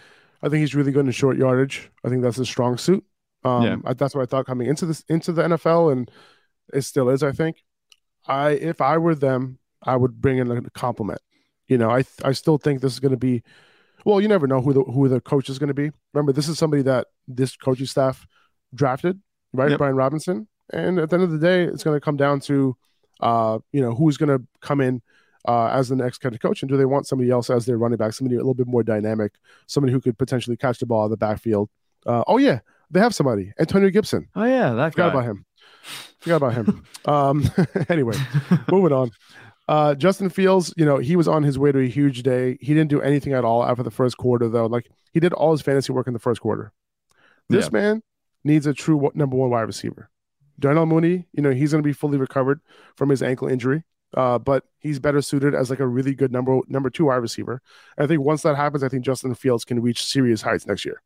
I 0.42 0.48
think 0.48 0.60
he's 0.60 0.74
really 0.74 0.90
good 0.90 1.06
in 1.06 1.12
short 1.12 1.36
yardage. 1.36 1.90
I 2.04 2.08
think 2.08 2.22
that's 2.22 2.36
his 2.38 2.48
strong 2.48 2.76
suit. 2.76 3.04
Um, 3.44 3.62
Yeah. 3.62 3.76
I, 3.84 3.94
that's 3.94 4.14
what 4.14 4.22
I 4.22 4.26
thought 4.26 4.46
coming 4.46 4.66
into 4.66 4.84
this 4.86 5.04
into 5.08 5.30
the 5.32 5.42
NFL, 5.42 5.92
and 5.92 6.10
it 6.72 6.82
still 6.82 7.08
is. 7.10 7.22
I 7.22 7.30
think. 7.30 7.62
I 8.26 8.50
if 8.52 8.80
I 8.80 8.98
were 8.98 9.14
them, 9.14 9.58
I 9.82 9.94
would 9.96 10.20
bring 10.20 10.38
in 10.38 10.50
a 10.50 10.62
compliment. 10.70 11.20
You 11.68 11.78
know, 11.78 11.90
I 11.90 12.04
I 12.24 12.32
still 12.32 12.58
think 12.58 12.80
this 12.80 12.92
is 12.92 13.00
going 13.00 13.12
to 13.12 13.18
be. 13.18 13.42
Well, 14.04 14.20
you 14.20 14.28
never 14.28 14.46
know 14.46 14.60
who 14.60 14.72
the 14.72 14.82
who 14.82 15.08
the 15.08 15.20
coach 15.20 15.48
is 15.48 15.58
going 15.58 15.68
to 15.68 15.74
be. 15.74 15.90
Remember, 16.12 16.32
this 16.32 16.48
is 16.48 16.58
somebody 16.58 16.82
that 16.82 17.06
this 17.26 17.56
coaching 17.56 17.86
staff 17.86 18.26
drafted, 18.74 19.20
right? 19.52 19.70
Yep. 19.70 19.78
Brian 19.78 19.96
Robinson, 19.96 20.46
and 20.72 20.98
at 20.98 21.10
the 21.10 21.16
end 21.16 21.24
of 21.24 21.30
the 21.30 21.38
day, 21.38 21.64
it's 21.64 21.82
going 21.82 21.96
to 21.96 22.04
come 22.04 22.16
down 22.16 22.40
to, 22.40 22.76
uh, 23.20 23.58
you 23.72 23.80
know, 23.80 23.94
who's 23.94 24.16
going 24.16 24.36
to 24.36 24.44
come 24.60 24.80
in 24.80 25.00
uh, 25.46 25.66
as 25.68 25.88
the 25.88 25.96
next 25.96 26.18
kind 26.18 26.34
of 26.34 26.40
coach, 26.40 26.62
and 26.62 26.68
do 26.70 26.76
they 26.76 26.84
want 26.84 27.06
somebody 27.06 27.30
else 27.30 27.50
as 27.50 27.66
their 27.66 27.78
running 27.78 27.98
back, 27.98 28.12
somebody 28.12 28.36
a 28.36 28.38
little 28.38 28.54
bit 28.54 28.66
more 28.66 28.82
dynamic, 28.82 29.32
somebody 29.66 29.92
who 29.92 30.00
could 30.00 30.18
potentially 30.18 30.56
catch 30.56 30.78
the 30.78 30.86
ball 30.86 31.02
out 31.02 31.04
of 31.04 31.10
the 31.10 31.16
backfield? 31.16 31.68
Uh, 32.06 32.24
oh 32.26 32.38
yeah, 32.38 32.60
they 32.90 33.00
have 33.00 33.14
somebody, 33.14 33.52
Antonio 33.58 33.90
Gibson. 33.90 34.28
Oh 34.34 34.44
yeah, 34.44 34.72
that 34.74 34.92
Forgot 34.92 35.12
guy. 35.12 35.18
about 35.18 35.24
him. 35.24 35.46
Forgot 36.20 36.36
about 36.36 36.54
him. 36.54 36.84
um, 37.06 37.50
anyway, 37.88 38.16
moving 38.70 38.92
on. 38.92 39.10
Uh, 39.66 39.94
Justin 39.94 40.28
Fields, 40.28 40.74
you 40.76 40.84
know, 40.84 40.98
he 40.98 41.16
was 41.16 41.26
on 41.26 41.42
his 41.42 41.58
way 41.58 41.72
to 41.72 41.78
a 41.78 41.88
huge 41.88 42.22
day. 42.22 42.58
He 42.60 42.74
didn't 42.74 42.90
do 42.90 43.00
anything 43.00 43.32
at 43.32 43.44
all 43.44 43.64
after 43.64 43.82
the 43.82 43.90
first 43.90 44.16
quarter, 44.18 44.48
though. 44.48 44.66
Like 44.66 44.90
he 45.12 45.20
did 45.20 45.32
all 45.32 45.52
his 45.52 45.62
fantasy 45.62 45.92
work 45.92 46.06
in 46.06 46.12
the 46.12 46.18
first 46.18 46.40
quarter. 46.40 46.72
This 47.48 47.66
Yeah. 47.66 47.70
man 47.72 48.02
needs 48.44 48.66
a 48.66 48.74
true 48.74 49.10
number 49.14 49.36
one 49.36 49.50
wide 49.50 49.62
receiver. 49.62 50.10
Darnell 50.58 50.86
Mooney, 50.86 51.26
you 51.32 51.42
know, 51.42 51.50
he's 51.50 51.72
going 51.72 51.82
to 51.82 51.86
be 51.86 51.92
fully 51.94 52.18
recovered 52.18 52.60
from 52.96 53.08
his 53.08 53.22
ankle 53.22 53.48
injury, 53.48 53.84
uh, 54.16 54.38
but 54.38 54.64
he's 54.78 54.98
better 55.00 55.20
suited 55.22 55.54
as 55.54 55.70
like 55.70 55.80
a 55.80 55.86
really 55.86 56.14
good 56.14 56.30
number 56.30 56.60
number 56.68 56.90
two 56.90 57.06
wide 57.06 57.16
receiver. 57.16 57.60
I 57.98 58.06
think 58.06 58.20
once 58.20 58.42
that 58.42 58.56
happens, 58.56 58.82
I 58.84 58.88
think 58.88 59.04
Justin 59.04 59.34
Fields 59.34 59.64
can 59.64 59.80
reach 59.80 60.04
serious 60.04 60.42
heights 60.42 60.66
next 60.66 60.84
year. 60.84 61.00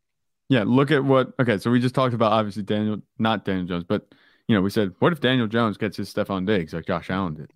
Yeah, 0.49 0.64
look 0.66 0.90
at 0.90 1.05
what. 1.05 1.33
Okay, 1.40 1.59
so 1.59 1.71
we 1.71 1.79
just 1.81 1.94
talked 1.94 2.14
about 2.14 2.33
obviously 2.33 2.62
Daniel, 2.62 3.01
not 3.18 3.44
Daniel 3.44 3.66
Jones, 3.66 3.85
but 3.85 4.12
you 4.49 4.55
know 4.57 4.62
we 4.62 4.71
said, 4.71 4.94
what 4.99 5.12
if 5.12 5.21
Daniel 5.21 5.47
Jones 5.47 5.77
gets 5.77 5.97
his 5.97 6.12
Stefon 6.12 6.44
Diggs 6.47 6.73
like 6.73 6.87
Josh 6.87 7.09
Allen 7.09 7.35
did? 7.35 7.53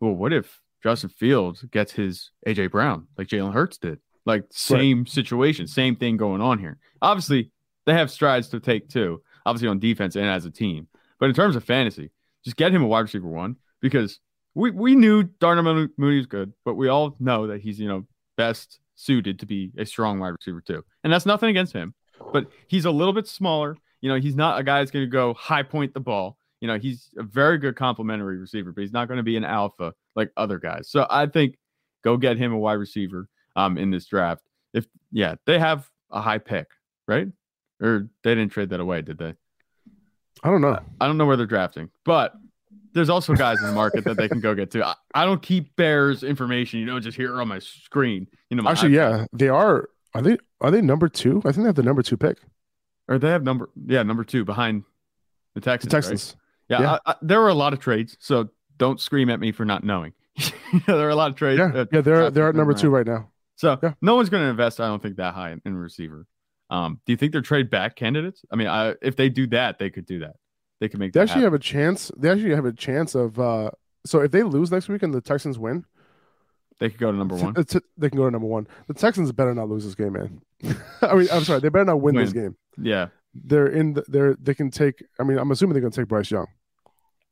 Well, 0.00 0.12
what 0.12 0.32
if 0.32 0.60
Justin 0.82 1.10
Fields 1.10 1.64
gets 1.70 1.92
his 1.92 2.30
AJ 2.46 2.70
Brown 2.70 3.06
like 3.16 3.28
Jalen 3.28 3.52
Hurts 3.52 3.78
did? 3.78 3.98
Like 4.26 4.44
same 4.50 5.06
situation, 5.06 5.66
same 5.66 5.96
thing 5.96 6.16
going 6.16 6.40
on 6.40 6.58
here. 6.58 6.78
Obviously, 7.02 7.50
they 7.84 7.92
have 7.92 8.10
strides 8.10 8.48
to 8.48 8.60
take 8.60 8.88
too. 8.88 9.22
Obviously 9.46 9.68
on 9.68 9.78
defense 9.78 10.16
and 10.16 10.24
as 10.24 10.46
a 10.46 10.50
team, 10.50 10.88
but 11.20 11.28
in 11.28 11.34
terms 11.34 11.54
of 11.54 11.64
fantasy, 11.64 12.10
just 12.44 12.56
get 12.56 12.72
him 12.72 12.82
a 12.82 12.86
wide 12.86 13.00
receiver 13.00 13.28
one 13.28 13.56
because 13.82 14.20
we 14.54 14.70
we 14.70 14.94
knew 14.94 15.22
Darnell 15.22 15.88
Mooney 15.98 16.16
was 16.16 16.26
good, 16.26 16.54
but 16.64 16.76
we 16.76 16.88
all 16.88 17.14
know 17.20 17.46
that 17.48 17.60
he's 17.60 17.78
you 17.78 17.86
know 17.86 18.06
best 18.38 18.80
suited 18.94 19.40
to 19.40 19.46
be 19.46 19.70
a 19.76 19.84
strong 19.84 20.18
wide 20.18 20.30
receiver 20.30 20.62
too, 20.62 20.82
and 21.02 21.12
that's 21.12 21.26
nothing 21.26 21.50
against 21.50 21.74
him 21.74 21.94
but 22.32 22.46
he's 22.66 22.84
a 22.84 22.90
little 22.90 23.12
bit 23.12 23.26
smaller. 23.26 23.76
You 24.00 24.10
know, 24.10 24.20
he's 24.20 24.36
not 24.36 24.58
a 24.58 24.64
guy 24.64 24.80
that's 24.80 24.90
going 24.90 25.04
to 25.04 25.10
go 25.10 25.34
high 25.34 25.62
point 25.62 25.94
the 25.94 26.00
ball. 26.00 26.36
You 26.64 26.68
know, 26.68 26.78
he's 26.78 27.10
a 27.18 27.22
very 27.22 27.58
good 27.58 27.76
complementary 27.76 28.38
receiver, 28.38 28.72
but 28.72 28.80
he's 28.80 28.92
not 28.94 29.06
going 29.06 29.18
to 29.18 29.22
be 29.22 29.36
an 29.36 29.44
alpha 29.44 29.92
like 30.16 30.32
other 30.34 30.58
guys. 30.58 30.88
So 30.88 31.06
I 31.10 31.26
think 31.26 31.58
go 32.02 32.16
get 32.16 32.38
him 32.38 32.54
a 32.54 32.58
wide 32.58 32.78
receiver 32.78 33.28
um, 33.54 33.76
in 33.76 33.90
this 33.90 34.06
draft. 34.06 34.42
if 34.72 34.86
yeah, 35.12 35.34
they 35.44 35.58
have 35.58 35.86
a 36.10 36.22
high 36.22 36.38
pick, 36.38 36.68
right? 37.06 37.28
Or 37.82 38.08
they 38.22 38.34
didn't 38.34 38.50
trade 38.50 38.70
that 38.70 38.80
away, 38.80 39.02
did 39.02 39.18
they? 39.18 39.34
I 40.42 40.48
don't 40.50 40.62
know. 40.62 40.78
I 41.02 41.06
don't 41.06 41.18
know 41.18 41.26
where 41.26 41.36
they're 41.36 41.44
drafting, 41.44 41.90
but 42.06 42.32
there's 42.94 43.10
also 43.10 43.34
guys 43.34 43.60
in 43.60 43.66
the 43.66 43.74
market 43.74 44.04
that 44.04 44.16
they 44.16 44.26
can 44.30 44.40
go 44.40 44.54
get 44.54 44.70
to. 44.70 44.86
I, 44.86 44.94
I 45.14 45.26
don't 45.26 45.42
keep 45.42 45.76
Bears 45.76 46.22
information, 46.22 46.80
you 46.80 46.86
know, 46.86 46.98
just 46.98 47.18
here 47.18 47.38
on 47.42 47.48
my 47.48 47.58
screen. 47.58 48.26
You 48.48 48.56
know, 48.56 48.62
my 48.62 48.70
Actually, 48.70 48.92
iPad. 48.92 49.18
yeah, 49.18 49.26
they 49.34 49.48
are. 49.50 49.90
Are 50.14 50.22
they? 50.22 50.38
Are 50.62 50.70
they 50.70 50.80
number 50.80 51.10
two? 51.10 51.40
I 51.44 51.52
think 51.52 51.56
they 51.64 51.64
have 51.64 51.74
the 51.74 51.82
number 51.82 52.02
two 52.02 52.16
pick. 52.16 52.38
or 53.06 53.18
they 53.18 53.28
have 53.28 53.42
number 53.42 53.68
yeah 53.86 54.02
number 54.02 54.24
two 54.24 54.46
behind 54.46 54.84
the 55.54 55.60
The 55.60 55.64
Texans. 55.66 55.92
right? 55.92 56.00
Texans. 56.00 56.36
Yeah, 56.68 56.80
Yeah. 56.80 56.98
I, 57.06 57.10
I, 57.12 57.14
there 57.22 57.40
were 57.40 57.48
a 57.48 57.54
lot 57.54 57.72
of 57.72 57.78
trades, 57.78 58.16
so 58.20 58.48
don't 58.78 59.00
scream 59.00 59.30
at 59.30 59.40
me 59.40 59.52
for 59.52 59.64
not 59.64 59.84
knowing. 59.84 60.12
there 60.86 61.06
are 61.06 61.10
a 61.10 61.14
lot 61.14 61.30
of 61.30 61.36
trades. 61.36 61.58
Yeah, 61.58 61.72
uh, 61.80 61.84
yeah, 61.92 62.00
they're 62.00 62.30
they're 62.30 62.48
at 62.48 62.54
number 62.54 62.72
around. 62.72 62.80
two 62.80 62.90
right 62.90 63.06
now. 63.06 63.30
So 63.56 63.78
Yeah. 63.82 63.94
no 64.02 64.16
one's 64.16 64.30
going 64.30 64.42
to 64.42 64.48
invest. 64.50 64.80
I 64.80 64.86
don't 64.88 65.00
think 65.02 65.16
that 65.16 65.34
high 65.34 65.52
in, 65.52 65.62
in 65.64 65.76
receiver. 65.76 66.26
Um, 66.70 67.00
do 67.06 67.12
you 67.12 67.16
think 67.16 67.30
they're 67.32 67.40
trade 67.42 67.70
back 67.70 67.94
candidates? 67.94 68.42
I 68.50 68.56
mean, 68.56 68.66
I, 68.66 68.94
if 69.02 69.14
they 69.16 69.28
do 69.28 69.46
that, 69.48 69.78
they 69.78 69.90
could 69.90 70.06
do 70.06 70.20
that. 70.20 70.36
They 70.80 70.88
could 70.88 70.98
make. 70.98 71.12
They 71.12 71.20
actually 71.20 71.42
happen. 71.42 71.52
have 71.52 71.54
a 71.54 71.58
chance. 71.60 72.10
They 72.16 72.30
actually 72.30 72.54
have 72.54 72.64
a 72.64 72.72
chance 72.72 73.14
of. 73.14 73.38
uh 73.38 73.70
So 74.06 74.20
if 74.20 74.32
they 74.32 74.42
lose 74.42 74.72
next 74.72 74.88
week 74.88 75.02
and 75.04 75.14
the 75.14 75.20
Texans 75.20 75.56
win, 75.58 75.84
They 76.80 76.90
could 76.90 76.98
go 76.98 77.12
to 77.12 77.16
number 77.16 77.36
one. 77.36 77.54
it's- 77.56 77.80
they 77.96 78.08
can 78.10 78.16
go 78.18 78.24
to 78.24 78.30
number 78.32 78.48
one. 78.48 78.66
The 78.88 78.94
Texans 78.94 79.30
better 79.30 79.54
not 79.54 79.68
lose 79.68 79.84
this 79.84 79.94
game, 79.94 80.14
man. 80.14 80.40
I 81.02 81.14
mean, 81.14 81.28
I'm 81.32 81.44
sorry, 81.44 81.60
they 81.60 81.68
better 81.68 81.84
not 81.84 82.00
win, 82.00 82.16
this 82.16 82.32
game. 82.32 82.56
Yeah, 82.76 83.08
They're 83.34 83.66
in. 83.66 83.94
The, 83.94 84.04
they're 84.08 84.34
they 84.34 84.54
can 84.54 84.70
take. 84.70 85.04
I 85.18 85.24
mean, 85.24 85.38
I'm 85.38 85.50
assuming 85.50 85.74
they're 85.74 85.80
going 85.80 85.92
to 85.92 86.00
take 86.00 86.08
Bryce 86.08 86.30
Young. 86.30 86.46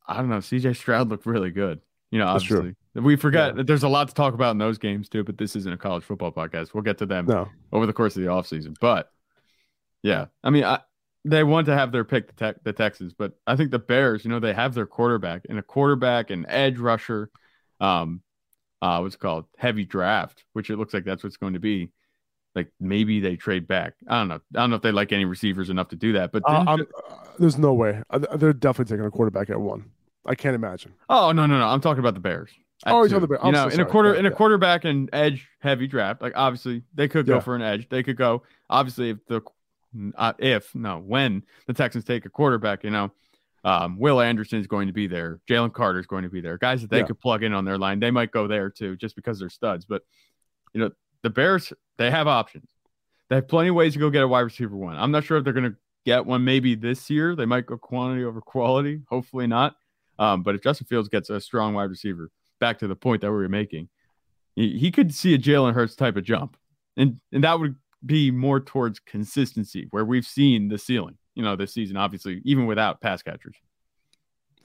I 0.07 0.17
don't 0.17 0.29
know. 0.29 0.37
CJ 0.37 0.75
Stroud 0.75 1.09
looked 1.09 1.25
really 1.25 1.51
good. 1.51 1.79
You 2.11 2.19
know, 2.19 2.27
obviously 2.27 2.75
we 2.93 3.15
forget 3.15 3.47
Yeah. 3.47 3.51
that 3.53 3.67
there's 3.67 3.83
a 3.83 3.87
lot 3.89 4.07
to 4.09 4.13
talk 4.13 4.33
about 4.35 4.51
in 4.51 4.57
those 4.59 4.77
games 4.77 5.09
too. 5.09 5.23
But 5.23 5.37
this 5.37 5.55
isn't 5.55 5.71
a 5.73 5.77
college 5.77 6.03
football 6.03 6.31
podcast. 6.31 6.73
We'll 6.73 6.83
get 6.83 6.97
to 6.99 7.05
them 7.05 7.25
No, 7.25 7.47
over 7.71 7.85
the 7.87 7.93
course 7.93 8.15
of 8.15 8.21
the 8.21 8.27
offseason. 8.27 8.75
But 8.79 9.09
yeah, 10.03 10.25
I 10.43 10.49
mean, 10.49 10.63
I, 10.65 10.81
they 11.25 11.43
want 11.43 11.65
to 11.67 11.73
have 11.73 11.91
their 11.93 12.03
pick, 12.03 12.27
the, 12.27 12.33
tech, 12.33 12.63
the 12.63 12.73
Texans, 12.73 13.13
but 13.13 13.31
I 13.47 13.55
think 13.55 13.71
the 13.71 13.79
Bears, 13.79 14.25
you 14.25 14.29
know, 14.29 14.39
they 14.41 14.53
have 14.53 14.73
their 14.73 14.85
quarterback 14.85 15.43
and 15.49 15.57
a 15.57 15.63
quarterback 15.63 16.29
and 16.29 16.45
edge 16.49 16.77
rusher, 16.77 17.31
um, 17.79 18.21
uh, 18.81 18.99
what's 18.99 19.15
called 19.15 19.45
heavy 19.57 19.85
draft, 19.85 20.43
which 20.51 20.69
it 20.69 20.77
looks 20.77 20.93
like 20.93 21.05
that's 21.05 21.23
what's 21.23 21.37
going 21.37 21.53
to 21.53 21.59
be. 21.59 21.89
Like 22.55 22.69
maybe 22.79 23.19
they 23.19 23.35
trade 23.35 23.67
back. 23.67 23.93
I 24.07 24.19
don't 24.19 24.27
know. 24.27 24.35
I 24.55 24.59
don't 24.59 24.69
know 24.69 24.75
if 24.75 24.81
they 24.83 24.91
like 24.91 25.11
any 25.11 25.25
receivers 25.25 25.69
enough 25.69 25.87
to 25.89 25.95
do 25.95 26.13
that. 26.13 26.31
But 26.31 26.43
Uh, 26.45 26.75
didn't- 26.77 26.89
uh, 27.09 27.15
there's 27.39 27.57
no 27.57 27.73
way. 27.73 28.03
Uh, 28.11 28.19
They're 28.35 28.53
definitely 28.53 28.95
taking 28.95 29.05
a 29.05 29.11
quarterback 29.11 29.49
at 29.49 29.59
one. 29.59 29.85
I 30.25 30.35
can't 30.35 30.55
imagine. 30.55 30.93
oh 31.09 31.31
no 31.31 31.45
no 31.45 31.57
no, 31.59 31.67
I'm 31.67 31.81
talking 31.81 31.99
about 31.99 32.13
the 32.13 32.19
Bears. 32.19 32.51
Oh, 32.85 33.03
two. 33.03 33.09
talking 33.09 33.21
the 33.21 33.27
Bears. 33.27 33.41
You 33.43 33.51
know, 33.51 33.69
so 33.69 33.73
in 33.75 33.79
a 33.81 33.85
quarter 33.85 34.13
Yeah, 34.13 34.19
in 34.19 34.25
a 34.25 34.31
quarterback 34.31 34.85
and 34.85 35.09
edge 35.13 35.47
heavy 35.59 35.87
draft. 35.87 36.21
Like 36.21 36.33
obviously 36.35 36.83
they 36.93 37.07
could 37.07 37.25
go 37.25 37.35
Yeah. 37.35 37.39
for 37.41 37.55
an 37.55 37.61
edge. 37.61 37.89
They 37.89 38.03
could 38.03 38.17
go 38.17 38.43
obviously 38.69 39.09
if 39.11 39.25
the 39.27 39.41
uh, 40.15 40.33
if 40.39 40.73
no 40.75 40.99
when 40.99 41.43
the 41.67 41.73
Texans 41.73 42.03
take 42.05 42.25
a 42.25 42.29
quarterback, 42.29 42.83
you 42.83 42.89
know, 42.91 43.11
um, 43.63 43.97
Will 43.97 44.21
Anderson 44.21 44.59
is 44.59 44.67
going 44.67 44.87
to 44.87 44.93
be 44.93 45.07
there. 45.07 45.39
Jalen 45.49 45.73
Carter 45.73 45.99
is 45.99 46.05
going 46.07 46.23
to 46.23 46.29
be 46.29 46.41
there. 46.41 46.57
Guys 46.57 46.81
that 46.81 46.89
they 46.89 46.99
Yeah. 46.99 47.05
could 47.07 47.19
plug 47.19 47.43
in 47.43 47.53
on 47.53 47.65
their 47.65 47.77
line. 47.77 47.99
They 47.99 48.11
might 48.11 48.31
go 48.31 48.47
there 48.47 48.69
too, 48.69 48.95
just 48.95 49.15
because 49.15 49.39
they're 49.39 49.49
studs. 49.49 49.85
But 49.85 50.03
you 50.73 50.81
know, 50.81 50.91
the 51.21 51.29
Bears 51.29 51.73
they 51.97 52.11
have 52.11 52.27
options. 52.27 52.69
They 53.29 53.35
have 53.35 53.47
plenty 53.47 53.69
of 53.69 53.75
ways 53.75 53.93
to 53.93 53.99
go 53.99 54.09
get 54.09 54.23
a 54.23 54.27
wide 54.27 54.41
receiver 54.41 54.75
one. 54.75 54.95
I'm 54.95 55.11
not 55.11 55.23
sure 55.23 55.37
if 55.37 55.43
they're 55.43 55.53
going 55.53 55.71
to 55.71 55.77
get 56.05 56.25
one 56.25 56.43
maybe 56.43 56.75
this 56.75 57.09
year. 57.09 57.35
They 57.35 57.45
might 57.45 57.65
go 57.65 57.77
quantity 57.77 58.23
over 58.23 58.41
quality. 58.41 59.01
Hopefully 59.09 59.47
not. 59.47 59.75
Um, 60.19 60.43
but 60.43 60.55
if 60.55 60.61
Justin 60.61 60.87
Fields 60.87 61.09
gets 61.09 61.29
a 61.29 61.39
strong 61.41 61.73
wide 61.73 61.89
receiver, 61.89 62.29
back 62.59 62.79
to 62.79 62.87
the 62.87 62.95
point 62.95 63.21
that 63.21 63.31
we 63.31 63.37
were 63.37 63.49
making, 63.49 63.89
he, 64.55 64.77
he 64.77 64.91
could 64.91 65.13
see 65.13 65.33
a 65.33 65.39
Jalen 65.39 65.73
Hurts 65.73 65.95
type 65.95 66.15
of 66.17 66.23
jump, 66.23 66.57
and 66.95 67.19
and 67.31 67.43
that 67.43 67.59
would 67.59 67.75
be 68.05 68.29
more 68.29 68.59
towards 68.59 68.99
consistency, 68.99 69.87
where 69.91 70.05
we've 70.05 70.25
seen 70.25 70.67
the 70.67 70.77
ceiling, 70.77 71.17
you 71.35 71.41
know, 71.43 71.55
this 71.55 71.73
season, 71.73 71.97
obviously, 71.97 72.41
even 72.45 72.65
without 72.67 73.01
pass 73.01 73.23
catchers. 73.23 73.55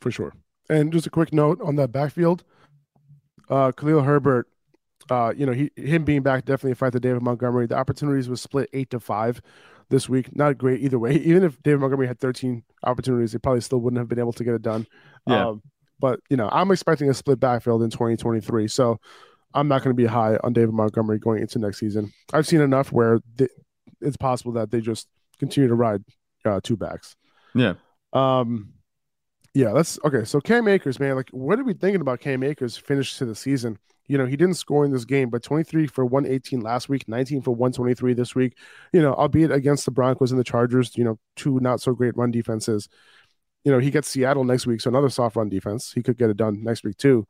for 0.01 0.11
sure. 0.11 0.35
And 0.69 0.93
just 0.93 1.07
a 1.07 1.11
quick 1.11 1.33
note 1.33 1.61
on 1.62 1.77
that 1.77 1.93
backfield, 1.93 2.45
uh, 3.49 3.73
Khalil 3.73 4.03
Herbert, 4.03 4.49
uh, 5.11 5.33
you 5.37 5.47
know, 5.47 5.53
he 5.53 5.71
him 5.77 6.05
being 6.05 6.23
back 6.23 6.44
definitely 6.44 6.73
a 6.73 6.77
fight 6.77 6.92
to 6.92 7.01
David 7.01 7.23
Montgomery. 7.23 7.66
The 7.66 7.77
opportunities 7.77 8.29
was 8.29 8.40
split 8.40 8.68
eight 8.73 8.90
to 8.90 9.01
five 9.01 9.40
this 9.90 10.09
week. 10.09 10.35
Not 10.37 10.59
great 10.59 10.81
either 10.81 10.99
way. 10.99 11.14
Even 11.16 11.42
if 11.42 11.62
David 11.62 11.81
Montgomery 11.81 12.07
had 12.07 12.21
13 12.21 12.62
opportunities, 12.85 13.33
they 13.33 13.38
probably 13.38 13.61
still 13.61 13.79
wouldn't 13.79 13.99
have 13.99 14.09
been 14.09 14.18
able 14.18 14.33
to 14.35 14.44
get 14.44 14.55
it 14.55 14.62
done. 14.62 14.87
Yeah. 15.27 15.49
Um, 15.49 15.62
but 16.01 16.21
you 16.31 16.37
know, 16.37 16.49
I'm 16.53 16.71
expecting 16.71 17.09
a 17.11 17.14
split 17.14 17.40
backfield 17.40 17.83
in 17.83 17.90
2023. 17.90 18.68
So 18.68 19.01
I'm 19.55 19.68
not 19.68 19.83
going 19.83 19.94
to 19.94 20.01
be 20.01 20.07
high 20.07 20.38
on 20.44 20.53
David 20.53 20.75
Montgomery 20.75 21.18
going 21.18 21.40
into 21.40 21.59
next 21.59 21.79
season. 21.79 22.12
I've 22.33 22.47
seen 22.47 22.61
enough 22.61 22.92
where 22.92 23.21
it's 24.01 24.16
possible 24.16 24.53
that 24.53 24.71
they 24.71 24.81
just 24.81 25.09
continue 25.38 25.68
to 25.68 25.75
ride 25.75 26.05
uh, 26.44 26.61
two 26.62 26.77
backs. 26.77 27.16
Yeah. 27.55 27.75
Um, 28.12 28.75
yeah, 29.55 29.73
that's 29.73 29.99
okay. 30.05 30.25
So 30.25 30.40
Cam 30.40 30.68
Akers, 30.68 31.01
man, 31.01 31.16
like, 31.16 31.31
what 31.31 31.59
are 31.59 31.64
we 31.64 31.75
thinking 31.75 32.01
about 32.01 32.21
Cam 32.21 32.42
Akers 32.42 32.77
finish 32.77 33.16
to 33.18 33.25
the 33.25 33.35
season? 33.35 33.79
You 34.09 34.16
know, 34.18 34.27
he 34.27 34.37
didn't 34.37 34.55
score 34.55 34.85
in 34.85 34.90
this 34.90 35.05
game, 35.05 35.29
but 35.29 35.42
23 35.42 35.87
for 35.87 36.05
118 36.05 36.61
last 36.61 36.88
week, 36.88 37.07
19 37.07 37.42
for 37.42 37.51
123 37.53 38.14
this 38.14 38.35
week. 38.35 38.57
You 38.92 39.03
know, 39.03 39.14
albeit 39.14 39.53
against 39.53 39.85
the 39.85 39.90
Broncos 39.90 40.33
and 40.33 40.40
the 40.40 40.44
Chargers, 40.44 40.97
you 40.97 41.05
know, 41.05 41.18
two 41.37 41.61
not 41.61 41.81
so 41.81 41.92
great 41.92 42.16
run 42.16 42.31
defenses. 42.31 42.88
You 43.64 43.73
know, 43.73 43.79
he 43.79 43.90
gets 43.90 44.09
Seattle 44.09 44.44
next 44.44 44.66
week, 44.66 44.81
so 44.81 44.88
another 44.88 45.11
soft 45.11 45.37
run 45.37 45.51
defense. 45.51 45.92
He 45.92 46.03
could 46.03 46.16
get 46.16 46.31
it 46.31 46.38
done 46.38 46.64
next 46.64 46.85
week 46.85 46.97
too. 46.97 47.27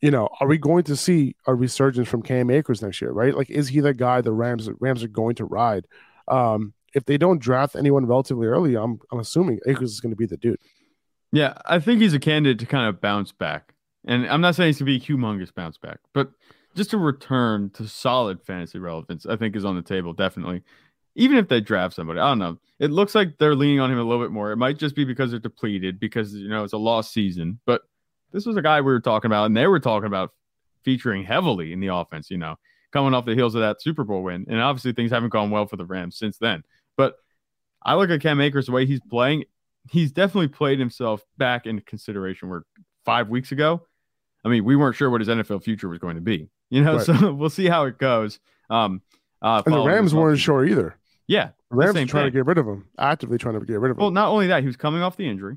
You 0.00 0.10
know, 0.10 0.28
are 0.40 0.46
we 0.46 0.56
going 0.56 0.84
to 0.84 0.96
see 0.96 1.36
a 1.46 1.54
resurgence 1.54 2.08
from 2.08 2.22
Cam 2.22 2.50
Akers 2.50 2.80
next 2.80 3.02
year? 3.02 3.12
Right? 3.12 3.36
Like, 3.36 3.50
is 3.50 3.68
he 3.68 3.80
the 3.80 3.92
guy 3.92 4.22
the 4.22 4.32
Rams 4.32 4.70
Rams 4.80 5.04
are 5.04 5.08
going 5.08 5.34
to 5.36 5.44
ride? 5.44 5.86
Um, 6.28 6.72
if 6.94 7.04
they 7.04 7.18
don't 7.18 7.40
draft 7.40 7.76
anyone 7.76 8.06
relatively 8.06 8.46
early, 8.46 8.74
I'm 8.74 8.98
I'm 9.12 9.20
assuming 9.20 9.60
Akers 9.66 9.92
is 9.92 10.00
going 10.00 10.12
to 10.12 10.16
be 10.16 10.26
the 10.26 10.38
dude. 10.38 10.58
Yeah, 11.32 11.54
I 11.66 11.78
think 11.78 12.00
he's 12.00 12.14
a 12.14 12.18
candidate 12.18 12.58
to 12.60 12.66
kind 12.66 12.88
of 12.88 13.00
bounce 13.00 13.32
back. 13.32 13.74
And 14.06 14.26
I'm 14.26 14.40
not 14.40 14.54
saying 14.54 14.70
it's 14.70 14.78
going 14.80 14.98
to 14.98 15.06
be 15.06 15.14
a 15.14 15.16
humongous 15.18 15.54
bounce 15.54 15.76
back, 15.78 15.98
but 16.14 16.30
just 16.74 16.92
a 16.92 16.98
return 16.98 17.70
to 17.70 17.86
solid 17.86 18.42
fantasy 18.42 18.78
relevance, 18.78 19.26
I 19.26 19.36
think, 19.36 19.56
is 19.56 19.64
on 19.64 19.76
the 19.76 19.82
table, 19.82 20.12
definitely. 20.12 20.62
Even 21.16 21.36
if 21.36 21.48
they 21.48 21.60
draft 21.60 21.94
somebody, 21.94 22.20
I 22.20 22.28
don't 22.28 22.38
know. 22.38 22.58
It 22.78 22.90
looks 22.90 23.14
like 23.14 23.36
they're 23.38 23.56
leaning 23.56 23.80
on 23.80 23.90
him 23.90 23.98
a 23.98 24.04
little 24.04 24.24
bit 24.24 24.30
more. 24.30 24.52
It 24.52 24.56
might 24.56 24.78
just 24.78 24.94
be 24.94 25.04
because 25.04 25.32
they're 25.32 25.40
depleted, 25.40 25.98
because, 26.00 26.32
you 26.32 26.48
know, 26.48 26.64
it's 26.64 26.72
a 26.72 26.78
lost 26.78 27.12
season. 27.12 27.58
But 27.66 27.82
this 28.32 28.46
was 28.46 28.56
a 28.56 28.62
guy 28.62 28.80
we 28.80 28.92
were 28.92 29.00
talking 29.00 29.28
about, 29.28 29.46
and 29.46 29.56
they 29.56 29.66
were 29.66 29.80
talking 29.80 30.06
about 30.06 30.32
featuring 30.84 31.24
heavily 31.24 31.72
in 31.72 31.80
the 31.80 31.88
offense, 31.88 32.30
you 32.30 32.38
know, 32.38 32.56
coming 32.92 33.12
off 33.12 33.26
the 33.26 33.34
heels 33.34 33.54
of 33.54 33.60
that 33.60 33.82
Super 33.82 34.04
Bowl 34.04 34.22
win. 34.22 34.46
And 34.48 34.60
obviously, 34.60 34.92
things 34.92 35.10
haven't 35.10 35.30
gone 35.30 35.50
well 35.50 35.66
for 35.66 35.76
the 35.76 35.84
Rams 35.84 36.16
since 36.16 36.38
then. 36.38 36.62
But 36.96 37.16
I 37.82 37.96
look 37.96 38.08
at 38.08 38.22
Cam 38.22 38.40
Akers, 38.40 38.66
the 38.66 38.72
way 38.72 38.86
he's 38.86 39.00
playing, 39.10 39.44
he's 39.90 40.12
definitely 40.12 40.48
played 40.48 40.78
himself 40.78 41.22
back 41.36 41.66
into 41.66 41.82
consideration 41.82 42.48
where 42.48 42.62
five 43.04 43.28
weeks 43.28 43.50
ago, 43.50 43.82
I 44.44 44.48
mean, 44.48 44.64
we 44.64 44.76
weren't 44.76 44.96
sure 44.96 45.10
what 45.10 45.20
his 45.20 45.28
NFL 45.28 45.62
future 45.62 45.88
was 45.88 45.98
going 45.98 46.14
to 46.16 46.20
be, 46.22 46.48
you 46.70 46.82
know, 46.82 46.96
Right. 46.96 47.06
so 47.06 47.32
we'll 47.34 47.50
see 47.50 47.66
how 47.66 47.84
it 47.84 47.98
goes. 47.98 48.38
Um, 48.70 49.02
uh, 49.42 49.62
And 49.66 49.74
the 49.74 49.82
Rams 49.84 50.14
weren't 50.14 50.38
sure 50.38 50.64
either. 50.64 50.96
Yeah. 51.26 51.50
The 51.70 51.76
Rams 51.76 51.90
are 51.96 52.06
trying 52.06 52.24
thing. 52.24 52.32
to 52.32 52.38
get 52.38 52.46
rid 52.46 52.58
of 52.58 52.66
him, 52.66 52.86
actively 52.98 53.38
trying 53.38 53.58
to 53.58 53.64
get 53.64 53.78
rid 53.78 53.90
of 53.90 53.96
him. 53.96 54.00
Well, 54.02 54.10
not 54.10 54.28
only 54.28 54.48
that, 54.48 54.60
he 54.62 54.66
was 54.66 54.76
coming 54.76 55.02
off 55.02 55.16
the 55.16 55.28
injury, 55.28 55.56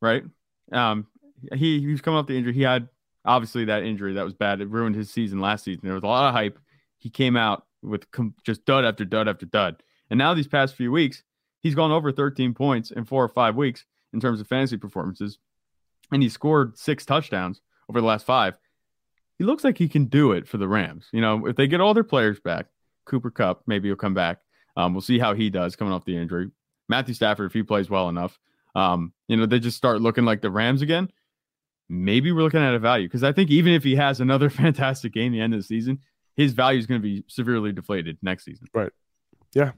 right? 0.00 0.24
Um, 0.72 1.06
he, 1.54 1.80
he 1.80 1.86
was 1.86 2.00
coming 2.00 2.18
off 2.18 2.26
the 2.26 2.36
injury. 2.36 2.52
He 2.54 2.62
had 2.62 2.88
obviously 3.24 3.66
that 3.66 3.82
injury 3.84 4.14
that 4.14 4.24
was 4.24 4.34
bad. 4.34 4.60
It 4.60 4.68
ruined 4.70 4.96
his 4.96 5.10
season 5.10 5.40
last 5.40 5.64
season. 5.64 5.82
There 5.84 5.94
was 5.94 6.02
a 6.02 6.06
lot 6.08 6.28
of 6.28 6.34
hype. 6.34 6.58
He 6.98 7.10
came 7.10 7.36
out 7.36 7.66
with 7.82 8.10
com- 8.10 8.34
just 8.44 8.64
dud 8.64 8.84
after 8.84 9.04
dud 9.04 9.28
after 9.28 9.46
dud. 9.46 9.82
And 10.10 10.18
now 10.18 10.34
these 10.34 10.48
past 10.48 10.74
few 10.74 10.90
weeks, 10.90 11.22
he's 11.60 11.74
gone 11.74 11.92
over 11.92 12.10
13 12.10 12.54
points 12.54 12.90
in 12.90 13.04
four 13.04 13.22
or 13.22 13.28
five 13.28 13.54
weeks 13.54 13.84
in 14.12 14.20
terms 14.20 14.40
of 14.40 14.48
fantasy 14.48 14.76
performances. 14.76 15.38
And 16.10 16.22
he 16.22 16.28
scored 16.28 16.76
six 16.78 17.04
touchdowns 17.04 17.60
over 17.88 18.00
the 18.00 18.06
last 18.06 18.26
five. 18.26 18.58
He 19.38 19.44
looks 19.44 19.64
like 19.64 19.76
he 19.76 19.88
can 19.88 20.06
do 20.06 20.32
it 20.32 20.48
for 20.48 20.56
the 20.56 20.68
Rams. 20.68 21.08
You 21.12 21.20
know, 21.20 21.46
if 21.46 21.56
they 21.56 21.66
get 21.66 21.80
all 21.80 21.94
their 21.94 22.04
players 22.04 22.40
back, 22.40 22.66
Cooper 23.04 23.30
Kupp, 23.30 23.62
maybe 23.66 23.88
he'll 23.88 23.96
come 23.96 24.14
back. 24.14 24.38
Um, 24.76 24.94
we'll 24.94 25.02
see 25.02 25.18
how 25.18 25.34
he 25.34 25.50
does 25.50 25.76
coming 25.76 25.92
off 25.92 26.04
the 26.04 26.16
injury. 26.16 26.50
Matthew 26.88 27.14
Stafford, 27.14 27.46
if 27.46 27.52
he 27.52 27.62
plays 27.62 27.90
well 27.90 28.08
enough, 28.08 28.38
um, 28.74 29.12
you 29.28 29.36
know, 29.36 29.46
they 29.46 29.58
just 29.58 29.76
start 29.76 30.00
looking 30.00 30.24
like 30.24 30.42
the 30.42 30.50
Rams 30.50 30.82
again. 30.82 31.10
Maybe 31.88 32.32
we're 32.32 32.42
looking 32.42 32.60
at 32.60 32.74
a 32.74 32.78
value 32.78 33.06
because 33.06 33.22
I 33.22 33.32
think 33.32 33.50
even 33.50 33.72
if 33.72 33.84
he 33.84 33.96
has 33.96 34.20
another 34.20 34.50
fantastic 34.50 35.12
game 35.12 35.32
the 35.32 35.40
end 35.40 35.54
of 35.54 35.60
the 35.60 35.64
season, 35.64 36.00
his 36.36 36.52
value 36.52 36.78
is 36.78 36.86
going 36.86 37.00
to 37.00 37.02
be 37.02 37.24
severely 37.28 37.72
deflated 37.72 38.18
next 38.22 38.44
season. 38.44 38.68
Right. 38.74 38.92
Yeah, 39.54 39.72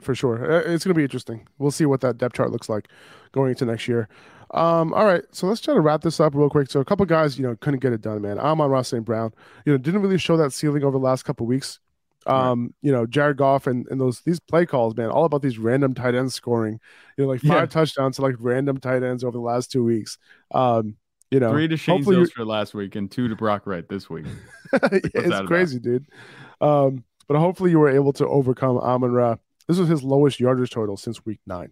for 0.00 0.14
sure. 0.14 0.50
Uh, 0.50 0.58
It's 0.72 0.84
going 0.84 0.94
to 0.94 0.98
be 0.98 1.02
interesting. 1.04 1.46
We'll 1.58 1.70
see 1.70 1.86
what 1.86 2.00
that 2.02 2.18
depth 2.18 2.36
chart 2.36 2.50
looks 2.50 2.68
like 2.68 2.88
going 3.32 3.50
into 3.50 3.64
next 3.66 3.88
year. 3.88 4.08
Um, 4.52 4.94
all 4.94 5.04
right, 5.04 5.22
so 5.32 5.46
let's 5.48 5.60
try 5.60 5.74
to 5.74 5.80
wrap 5.80 6.02
this 6.02 6.20
up 6.20 6.34
real 6.34 6.48
quick. 6.48 6.70
So 6.70 6.80
a 6.80 6.84
couple 6.84 7.04
guys, 7.06 7.38
you 7.38 7.44
know, 7.46 7.56
couldn't 7.56 7.80
get 7.80 7.92
it 7.92 8.00
done, 8.00 8.22
man. 8.22 8.38
Amon 8.38 8.70
Ra 8.70 8.82
St. 8.82 9.04
Brown. 9.04 9.32
You 9.64 9.72
know, 9.72 9.78
didn't 9.78 10.00
really 10.02 10.18
show 10.18 10.36
that 10.36 10.52
ceiling 10.52 10.84
over 10.84 10.96
the 10.96 11.04
last 11.04 11.24
couple 11.24 11.44
weeks. 11.46 11.80
Um, 12.26 12.72
you 12.80 12.90
know, 12.92 13.04
Jared 13.04 13.36
Goff 13.36 13.66
and, 13.66 13.86
and 13.88 14.00
those 14.00 14.20
these 14.20 14.40
play 14.40 14.64
calls, 14.64 14.96
man, 14.96 15.10
all 15.10 15.24
about 15.24 15.42
these 15.42 15.58
random 15.58 15.92
tight 15.92 16.14
ends 16.14 16.34
scoring. 16.34 16.80
You 17.18 17.24
know, 17.24 17.30
like 17.30 17.40
five 17.40 17.50
Yeah. 17.50 17.66
touchdowns 17.66 18.16
to 18.16 18.22
like 18.22 18.36
random 18.38 18.78
tight 18.78 19.02
ends 19.02 19.24
over 19.24 19.32
the 19.36 19.42
last 19.42 19.70
two 19.70 19.84
weeks. 19.84 20.16
Um, 20.52 20.96
you 21.30 21.40
know, 21.40 21.50
Three 21.50 21.68
to 21.68 21.76
Shane 21.76 21.96
hopefully 22.02 22.26
last 22.46 22.74
week 22.74 22.94
and 22.94 23.10
two 23.10 23.28
to 23.28 23.34
Brock 23.36 23.66
Wright 23.66 23.86
this 23.88 24.08
week. 24.08 24.24
it's 24.72 25.26
about? 25.26 25.46
crazy, 25.46 25.78
dude. 25.80 26.06
Um, 26.60 27.04
but 27.28 27.38
hopefully 27.38 27.70
you 27.70 27.78
were 27.78 27.90
able 27.90 28.12
to 28.14 28.26
overcome 28.26 28.78
Amon 28.78 29.12
Ra. 29.12 29.36
This 29.68 29.78
was 29.78 29.88
his 29.88 30.02
lowest 30.02 30.40
yardage 30.40 30.70
total 30.70 30.96
since 30.96 31.24
week 31.24 31.40
nine. 31.46 31.70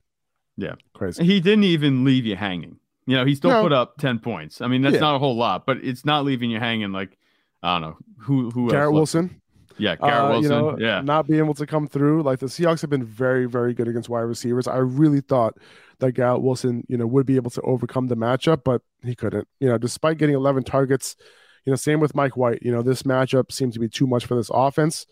Yeah. 0.56 0.74
Crazy. 0.94 1.24
He 1.24 1.40
didn't 1.40 1.64
even 1.64 2.04
leave 2.04 2.26
you 2.26 2.36
hanging. 2.36 2.78
You 3.06 3.16
know, 3.16 3.24
he 3.24 3.34
still 3.34 3.50
No. 3.50 3.62
put 3.62 3.72
up 3.72 3.96
10 3.98 4.18
points. 4.20 4.60
I 4.60 4.68
mean, 4.68 4.82
that's 4.82 4.94
Yeah. 4.94 5.00
not 5.00 5.16
a 5.16 5.18
whole 5.18 5.36
lot, 5.36 5.66
but 5.66 5.78
it's 5.78 6.04
not 6.04 6.24
leaving 6.24 6.50
you 6.50 6.58
hanging 6.58 6.92
like, 6.92 7.18
I 7.62 7.74
don't 7.78 7.82
know, 7.82 7.96
who, 8.18 8.50
who 8.50 8.64
else 8.64 8.72
Garrett 8.72 8.92
Wilson. 8.92 9.40
Yeah, 9.78 9.96
Garrett 9.96 10.14
uh, 10.14 10.28
Wilson. 10.28 10.42
You 10.42 10.48
know, 10.48 10.78
yeah. 10.78 11.00
not 11.00 11.26
being 11.26 11.38
able 11.40 11.54
to 11.54 11.66
come 11.66 11.88
through. 11.88 12.22
Like 12.22 12.38
the 12.38 12.46
Seahawks 12.46 12.80
have 12.82 12.90
been 12.90 13.04
very, 13.04 13.46
very 13.46 13.74
good 13.74 13.88
against 13.88 14.08
wide 14.08 14.20
receivers. 14.20 14.68
I 14.68 14.76
really 14.78 15.20
thought 15.20 15.56
that 15.98 16.12
Garrett 16.12 16.42
Wilson, 16.42 16.84
you 16.88 16.96
know, 16.96 17.06
would 17.06 17.26
be 17.26 17.36
able 17.36 17.50
to 17.52 17.60
overcome 17.62 18.08
the 18.08 18.16
matchup, 18.16 18.62
but 18.64 18.82
he 19.02 19.14
couldn't. 19.14 19.48
You 19.60 19.68
know, 19.68 19.78
despite 19.78 20.18
getting 20.18 20.34
11 20.34 20.64
targets, 20.64 21.16
you 21.64 21.70
know, 21.70 21.76
same 21.76 22.00
with 22.00 22.14
Mike 22.14 22.36
White. 22.36 22.62
You 22.62 22.72
know, 22.72 22.82
this 22.82 23.02
matchup 23.02 23.50
seemed 23.50 23.72
to 23.72 23.80
be 23.80 23.88
too 23.88 24.06
much 24.06 24.26
for 24.26 24.34
this 24.36 24.50
offense. 24.52 25.06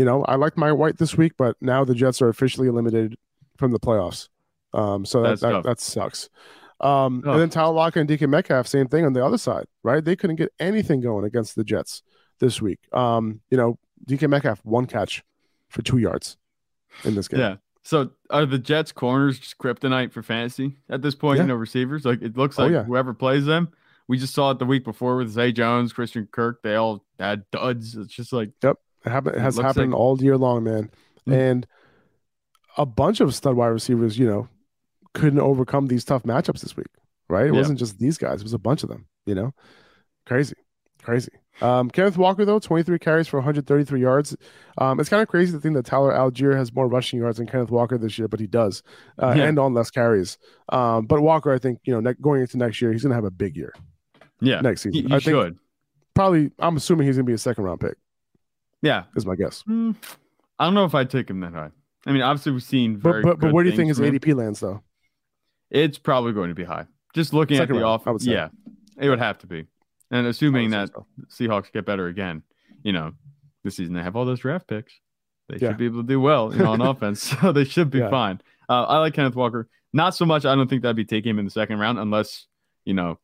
You 0.00 0.06
know, 0.06 0.22
I 0.24 0.36
liked 0.36 0.56
Mike 0.56 0.76
White 0.78 0.96
this 0.96 1.18
week, 1.18 1.32
but 1.36 1.56
now 1.60 1.84
the 1.84 1.94
Jets 1.94 2.22
are 2.22 2.30
officially 2.30 2.68
eliminated 2.68 3.16
from 3.58 3.70
the 3.70 3.78
playoffs. 3.78 4.28
Um, 4.72 5.04
so 5.04 5.20
that 5.20 5.40
that, 5.40 5.62
that 5.64 5.78
sucks. 5.78 6.30
Um, 6.80 7.20
Tough. 7.22 7.32
and 7.34 7.40
then 7.42 7.50
Tyler 7.50 7.74
Lockett 7.74 8.00
and 8.00 8.08
DK 8.08 8.26
Metcalf, 8.26 8.66
same 8.66 8.88
thing 8.88 9.04
on 9.04 9.12
the 9.12 9.22
other 9.22 9.36
side, 9.36 9.66
right? 9.82 10.02
They 10.02 10.16
couldn't 10.16 10.36
get 10.36 10.54
anything 10.58 11.02
going 11.02 11.26
against 11.26 11.54
the 11.54 11.64
Jets 11.64 12.02
this 12.38 12.62
week. 12.62 12.78
Um, 12.94 13.42
you 13.50 13.58
know, 13.58 13.78
DK 14.08 14.26
Metcalf 14.30 14.64
one 14.64 14.86
catch 14.86 15.22
for 15.68 15.82
two 15.82 15.98
yards 15.98 16.38
in 17.04 17.14
this 17.14 17.28
game. 17.28 17.40
Yeah. 17.40 17.56
So 17.82 18.10
are 18.30 18.46
the 18.46 18.58
Jets 18.58 18.92
corners 18.92 19.38
just 19.38 19.58
kryptonite 19.58 20.12
for 20.12 20.22
fantasy 20.22 20.78
at 20.88 21.02
this 21.02 21.14
point? 21.14 21.36
Yeah. 21.36 21.42
You 21.42 21.48
know, 21.48 21.54
receivers. 21.56 22.06
Like 22.06 22.22
it 22.22 22.38
looks 22.38 22.58
Oh, 22.58 22.62
like 22.62 22.72
yeah. 22.72 22.84
whoever 22.84 23.12
plays 23.12 23.44
them. 23.44 23.68
We 24.08 24.16
just 24.16 24.32
saw 24.32 24.50
it 24.52 24.58
the 24.58 24.64
week 24.64 24.84
before 24.84 25.16
with 25.16 25.28
Zay 25.30 25.52
Jones, 25.52 25.92
Christian 25.92 26.26
Kirk. 26.32 26.62
They 26.62 26.76
all 26.76 27.04
had 27.18 27.44
duds. 27.50 27.96
It's 27.96 28.14
just 28.14 28.32
like 28.32 28.50
It, 29.04 29.10
happen, 29.10 29.34
it 29.34 29.38
It 29.38 29.40
has 29.40 29.56
looks 29.56 29.66
happened 29.66 29.92
like- 29.92 30.00
all 30.00 30.20
year 30.22 30.36
long, 30.36 30.64
man. 30.64 30.90
Mm. 31.28 31.32
And 31.34 31.66
a 32.76 32.86
bunch 32.86 33.20
of 33.20 33.34
stud 33.34 33.54
wide 33.56 33.68
receivers, 33.68 34.18
you 34.18 34.26
know, 34.26 34.48
couldn't 35.14 35.40
overcome 35.40 35.86
these 35.88 36.04
tough 36.04 36.22
matchups 36.22 36.60
this 36.60 36.76
week, 36.76 36.86
right? 37.28 37.46
It 37.46 37.52
Yeah. 37.52 37.58
wasn't 37.60 37.78
just 37.78 37.98
these 37.98 38.16
guys; 38.18 38.40
it 38.40 38.44
was 38.44 38.52
a 38.54 38.58
bunch 38.58 38.82
of 38.82 38.88
them. 38.88 39.06
You 39.26 39.34
know, 39.34 39.54
crazy, 40.26 40.54
crazy. 41.02 41.32
Um, 41.60 41.90
Kenneth 41.90 42.16
Walker 42.16 42.44
though, 42.44 42.58
23 42.58 42.98
carries 42.98 43.28
for 43.28 43.38
133 43.38 44.00
yards. 44.00 44.34
Um, 44.78 44.98
it's 45.00 45.08
kind 45.10 45.20
of 45.20 45.28
crazy 45.28 45.52
to 45.52 45.58
think 45.60 45.74
that 45.74 45.84
Tyler 45.84 46.12
Allgeier 46.12 46.56
has 46.56 46.72
more 46.72 46.88
rushing 46.88 47.18
yards 47.18 47.36
than 47.38 47.46
Kenneth 47.46 47.70
Walker 47.70 47.98
this 47.98 48.18
year, 48.18 48.28
but 48.28 48.40
he 48.40 48.46
does, 48.46 48.82
uh, 49.20 49.34
Yeah. 49.36 49.44
and 49.44 49.58
on 49.58 49.74
less 49.74 49.90
carries. 49.90 50.38
Um, 50.70 51.04
but 51.06 51.20
Walker, 51.20 51.52
I 51.52 51.58
think 51.58 51.80
you 51.84 51.92
know, 51.92 52.00
ne- 52.00 52.14
going 52.20 52.40
into 52.40 52.56
next 52.56 52.80
year, 52.80 52.92
he's 52.92 53.02
gonna 53.02 53.14
have 53.16 53.24
a 53.24 53.30
big 53.30 53.56
year 53.56 53.74
yeah, 54.40 54.60
next 54.62 54.84
he, 54.84 54.92
season. 54.92 55.08
he 55.10 55.14
I 55.14 55.18
think 55.18 55.36
should. 55.36 55.58
probably. 56.14 56.50
I'm 56.58 56.76
assuming 56.76 57.06
he's 57.08 57.16
gonna 57.16 57.24
be 57.24 57.32
a 57.34 57.38
second 57.38 57.64
round 57.64 57.80
pick. 57.80 57.96
Yeah. 58.82 59.04
Is 59.16 59.26
my 59.26 59.34
guess. 59.36 59.62
Hmm. 59.62 59.92
I 60.58 60.64
don't 60.64 60.74
know 60.74 60.84
if 60.84 60.94
I'd 60.94 61.10
take 61.10 61.28
him 61.30 61.40
that 61.40 61.52
high. 61.52 61.70
I 62.06 62.12
mean, 62.12 62.22
obviously 62.22 62.52
we've 62.52 62.62
seen 62.62 62.96
But 62.96 63.10
very 63.10 63.22
but, 63.22 63.28
but 63.38 63.46
good 63.48 63.52
where 63.52 63.64
do 63.64 63.70
you 63.70 63.76
think 63.76 63.88
his. 63.88 63.98
ADP 63.98 64.34
lands 64.34 64.60
though? 64.60 64.82
It's 65.70 65.98
probably 65.98 66.32
going 66.32 66.48
to 66.48 66.54
be 66.54 66.64
high. 66.64 66.86
Just 67.14 67.32
looking 67.32 67.56
Second 67.56 67.76
at 67.76 67.78
the 67.80 67.84
round, 67.84 68.06
off, 68.06 68.06
I 68.06 68.14
yeah, 68.20 68.48
it 68.98 69.08
would 69.08 69.18
have 69.18 69.38
to 69.38 69.46
be. 69.46 69.66
And 70.10 70.26
assuming 70.26 70.70
that 70.70 70.90
say 71.28 71.46
Seahawks 71.46 71.72
get 71.72 71.84
better 71.86 72.06
again, 72.08 72.42
you 72.82 72.92
know, 72.92 73.12
this 73.64 73.76
season 73.76 73.94
they 73.94 74.02
have 74.02 74.16
all 74.16 74.24
those 74.24 74.40
draft 74.40 74.66
picks. 74.68 74.92
They 75.48 75.56
Yeah. 75.58 75.70
should 75.70 75.78
be 75.78 75.86
able 75.86 76.02
to 76.02 76.06
do 76.08 76.20
well, 76.20 76.52
you 76.52 76.60
know, 76.62 76.72
on 76.72 76.80
offense. 76.80 77.22
So 77.22 77.52
they 77.52 77.64
should 77.64 77.90
be 77.90 77.98
Yeah. 77.98 78.10
fine. 78.10 78.40
Uh, 78.68 78.84
I 78.84 78.98
like 78.98 79.14
Kenneth 79.14 79.34
Walker. 79.34 79.68
Not 79.92 80.14
so 80.14 80.24
much. 80.24 80.44
I 80.44 80.54
don't 80.54 80.68
think 80.68 80.82
that'd 80.82 80.96
be 80.96 81.04
taking 81.04 81.30
him 81.30 81.38
in 81.40 81.44
the 81.44 81.50
second 81.50 81.78
round 81.80 81.98
unless, 81.98 82.46
you 82.84 82.94
know, 82.94 83.18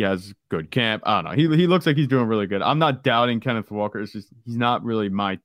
he 0.00 0.04
has 0.04 0.32
good 0.48 0.70
camp. 0.70 1.02
I 1.04 1.16
don't 1.16 1.24
know. 1.24 1.36
He 1.36 1.42
he 1.58 1.66
looks 1.66 1.84
like 1.84 1.94
he's 1.94 2.08
doing 2.08 2.26
really 2.26 2.46
good. 2.46 2.62
I'm 2.62 2.78
not 2.78 3.04
doubting 3.04 3.38
Kenneth 3.38 3.70
Walker. 3.70 4.00
It's 4.00 4.12
just 4.12 4.28
he's 4.46 4.56
not 4.56 4.82
really 4.82 5.10
my 5.10 5.38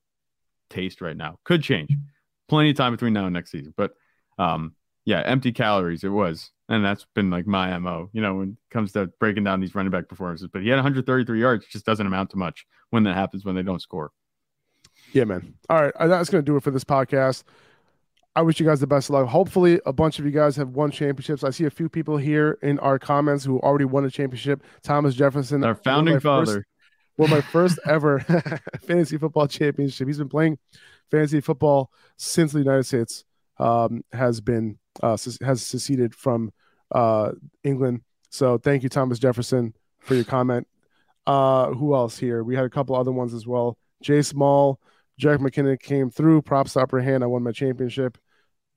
taste 0.70 1.02
right 1.02 1.18
now. 1.18 1.40
Could 1.44 1.62
change. 1.62 1.92
Plenty 2.48 2.70
of 2.70 2.78
time 2.78 2.94
between 2.94 3.12
now 3.12 3.26
and 3.26 3.34
next 3.34 3.52
season. 3.52 3.74
But 3.76 3.96
um, 4.40 4.74
yeah, 5.04 5.22
empty 5.26 5.52
calories 5.52 6.06
it 6.06 6.10
was. 6.10 6.52
And 6.70 6.86
that's 6.86 7.06
been 7.14 7.30
like 7.30 7.46
my 7.46 7.78
MO, 7.80 8.10
you 8.14 8.22
know, 8.22 8.36
when 8.36 8.52
it 8.52 8.74
comes 8.74 8.94
to 8.94 9.08
breaking 9.20 9.44
down 9.44 9.60
these 9.60 9.76
running 9.76 9.92
back 9.92 10.08
performances. 10.08 10.48
But 10.52 10.62
he 10.62 10.70
had 10.70 10.78
133 10.78 11.38
yards, 11.38 11.66
just 11.68 11.86
doesn't 11.86 12.08
amount 12.08 12.30
to 12.30 12.38
much 12.38 12.66
when 12.92 13.04
that 13.04 13.16
happens 13.16 13.44
when 13.44 13.56
they 13.56 13.62
don't 13.62 13.82
score. 13.82 14.12
Yeah, 15.12 15.26
man. 15.26 15.54
All 15.70 15.82
right, 15.82 15.94
uh, 16.00 16.08
that's 16.08 16.30
going 16.30 16.46
to 16.46 16.50
do 16.50 16.56
it 16.56 16.64
for 16.64 16.72
this 16.72 16.86
podcast. 16.86 17.44
I 18.36 18.42
wish 18.42 18.60
you 18.60 18.66
guys 18.66 18.82
the 18.82 18.88
best 18.88 19.10
of 19.10 19.14
luck. 19.14 19.28
Hopefully, 19.28 19.80
a 19.86 19.94
bunch 19.94 20.20
of 20.20 20.26
you 20.26 20.32
guys 20.32 20.56
have 20.58 20.70
won 20.70 20.92
championships. 20.92 21.44
I 21.44 21.52
see 21.52 21.66
a 21.66 21.70
few 21.70 21.88
people 21.88 22.18
here 22.18 22.58
in 22.62 22.80
our 22.80 23.00
comments 23.00 23.46
who 23.46 23.60
already 23.60 23.86
won 23.86 24.04
a 24.04 24.12
championship. 24.12 24.62
Thomas 24.84 25.16
Jefferson, 25.16 25.64
Our 25.64 25.76
founding 25.76 26.20
father. 26.20 26.46
first- 26.56 26.68
well, 27.18 27.30
my 27.30 27.42
first 27.54 27.80
ever 27.88 28.20
fantasy 28.86 29.18
football 29.18 29.48
championship. 29.48 30.08
He's 30.08 30.18
been 30.18 30.30
playing 30.30 30.58
fantasy 31.10 31.40
football 31.40 31.92
since 32.18 32.52
the 32.52 32.60
United 32.60 32.84
States 32.84 33.24
um, 33.58 34.04
has 34.12 34.42
been 34.42 34.80
uh, 35.02 35.18
has 35.42 35.62
seceded 35.62 36.14
from 36.14 36.52
uh, 36.92 37.32
England. 37.64 38.02
So 38.30 38.58
thank 38.58 38.84
you, 38.84 38.90
Thomas 38.90 39.18
Jefferson, 39.18 39.74
for 40.00 40.16
your 40.16 40.26
comment. 40.26 40.68
Uh, 41.26 41.68
who 41.72 41.96
else 41.96 42.18
here? 42.18 42.44
We 42.44 42.56
had 42.56 42.66
a 42.66 42.70
couple 42.70 42.96
other 42.96 43.12
ones 43.12 43.34
as 43.34 43.48
well. 43.48 43.78
Jay 44.02 44.22
Small, 44.22 44.80
Jack 45.18 45.40
McKinnon 45.40 45.80
came 45.80 46.10
through. 46.10 46.42
Props 46.42 46.74
to 46.74 46.82
upper 46.82 47.00
hand. 47.00 47.24
I 47.24 47.28
won 47.28 47.44
my 47.44 47.52
championship. 47.54 48.18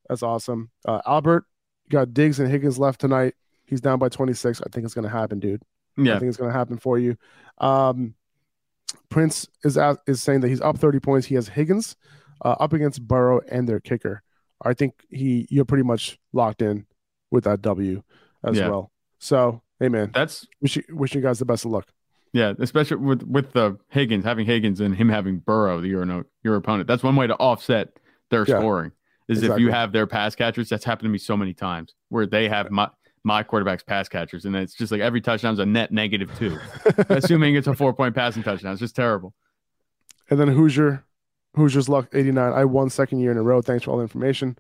That's 0.09 0.23
awesome. 0.23 0.71
Uh, 0.87 1.01
Albert, 1.07 1.45
got 1.91 2.15
Diggs 2.15 2.41
and 2.41 2.51
Higgins 2.51 2.79
left 2.79 3.01
tonight. 3.01 3.35
He's 3.67 3.81
down 3.81 3.99
by 3.99 4.09
26. 4.09 4.61
I 4.63 4.69
think 4.71 4.85
it's 4.85 4.95
going 4.95 5.05
to 5.05 5.11
happen, 5.11 5.39
dude. 5.41 5.63
Yeah. 5.97 6.17
I 6.17 6.19
think 6.19 6.29
it's 6.29 6.39
going 6.39 6.51
to 6.51 6.57
happen 6.57 6.79
for 6.79 6.99
you. 6.99 7.17
Um, 7.59 8.15
Prince 9.11 9.47
is 9.65 9.77
out, 9.77 9.99
is 10.07 10.23
saying 10.23 10.41
that 10.41 10.49
he's 10.49 10.61
up 10.61 10.79
30 10.79 11.01
points. 11.01 11.27
He 11.27 11.35
has 11.35 11.49
Higgins 11.49 11.97
uh, 12.45 12.57
up 12.61 12.73
against 12.73 13.07
Burrow 13.07 13.41
and 13.51 13.69
their 13.69 13.81
kicker. 13.81 14.23
I 14.65 14.75
think 14.75 14.95
he 15.11 15.47
you're 15.51 15.65
pretty 15.65 15.85
much 15.85 16.19
locked 16.33 16.63
in 16.63 16.87
with 17.31 17.45
that 17.45 17.63
W 17.63 18.03
as 18.45 18.57
Yeah. 18.59 18.69
well. 18.69 18.91
So, 19.19 19.63
hey 19.79 19.89
man, 19.89 20.11
That's 20.13 20.47
wish 20.61 20.77
you, 20.77 20.83
wish 20.91 21.15
you 21.15 21.21
guys 21.21 21.39
the 21.39 21.45
best 21.45 21.65
of 21.65 21.71
luck. 21.71 21.89
yeah, 22.33 22.55
especially 22.59 22.97
with 22.99 23.23
with 23.23 23.53
the 23.53 23.79
Higgins 23.89 24.25
having 24.25 24.47
Higgins 24.47 24.81
and 24.81 24.97
him 24.97 25.09
having 25.09 25.39
Burrow, 25.39 25.81
the 25.81 25.89
your 25.89 26.25
your 26.43 26.57
opponent. 26.57 26.87
That's 26.89 27.03
one 27.03 27.15
way 27.17 27.27
to 27.29 27.35
offset 27.37 27.99
their 28.31 28.45
Yeah. 28.49 28.59
scoring. 28.59 28.93
Is 29.29 29.43
if 29.43 29.59
you 29.59 29.71
have 29.71 29.93
their 29.93 30.07
pass 30.07 30.35
catchers. 30.35 30.69
That's 30.69 30.85
happened 30.85 31.07
to 31.07 31.11
me 31.11 31.19
so 31.19 31.37
many 31.37 31.53
times 31.53 31.95
where 32.09 32.27
they 32.27 32.49
have 32.49 32.71
my 32.71 32.89
my 33.25 33.43
quarterback's 33.43 33.83
pass 33.83 34.09
catchers, 34.09 34.45
and 34.47 34.57
it's 34.57 34.75
just 34.75 34.91
like 34.91 35.01
every 35.03 35.21
touchdown's 35.21 35.59
a 35.59 35.67
net 35.67 35.93
negative 35.93 36.31
two, 36.39 36.59
assuming 37.11 37.55
it's 37.57 37.67
a 37.67 37.75
four 37.75 37.93
point 37.93 38.15
passing 38.15 38.43
touchdown. 38.43 38.73
It's 38.73 38.81
just 38.81 38.97
terrible. 38.97 39.35
And 40.31 40.39
then 40.41 40.49
Hoosier, 40.49 41.05
Hoosier's 41.57 41.89
luck 41.89 42.09
89. 42.13 42.53
I 42.53 42.65
won 42.65 42.89
second 42.91 43.21
year 43.21 43.31
in 43.31 43.37
a 43.39 43.43
row. 43.43 43.61
Thanks 43.61 43.85
for 43.85 43.91
all 43.91 43.97
the 43.99 44.03
information. 44.03 44.57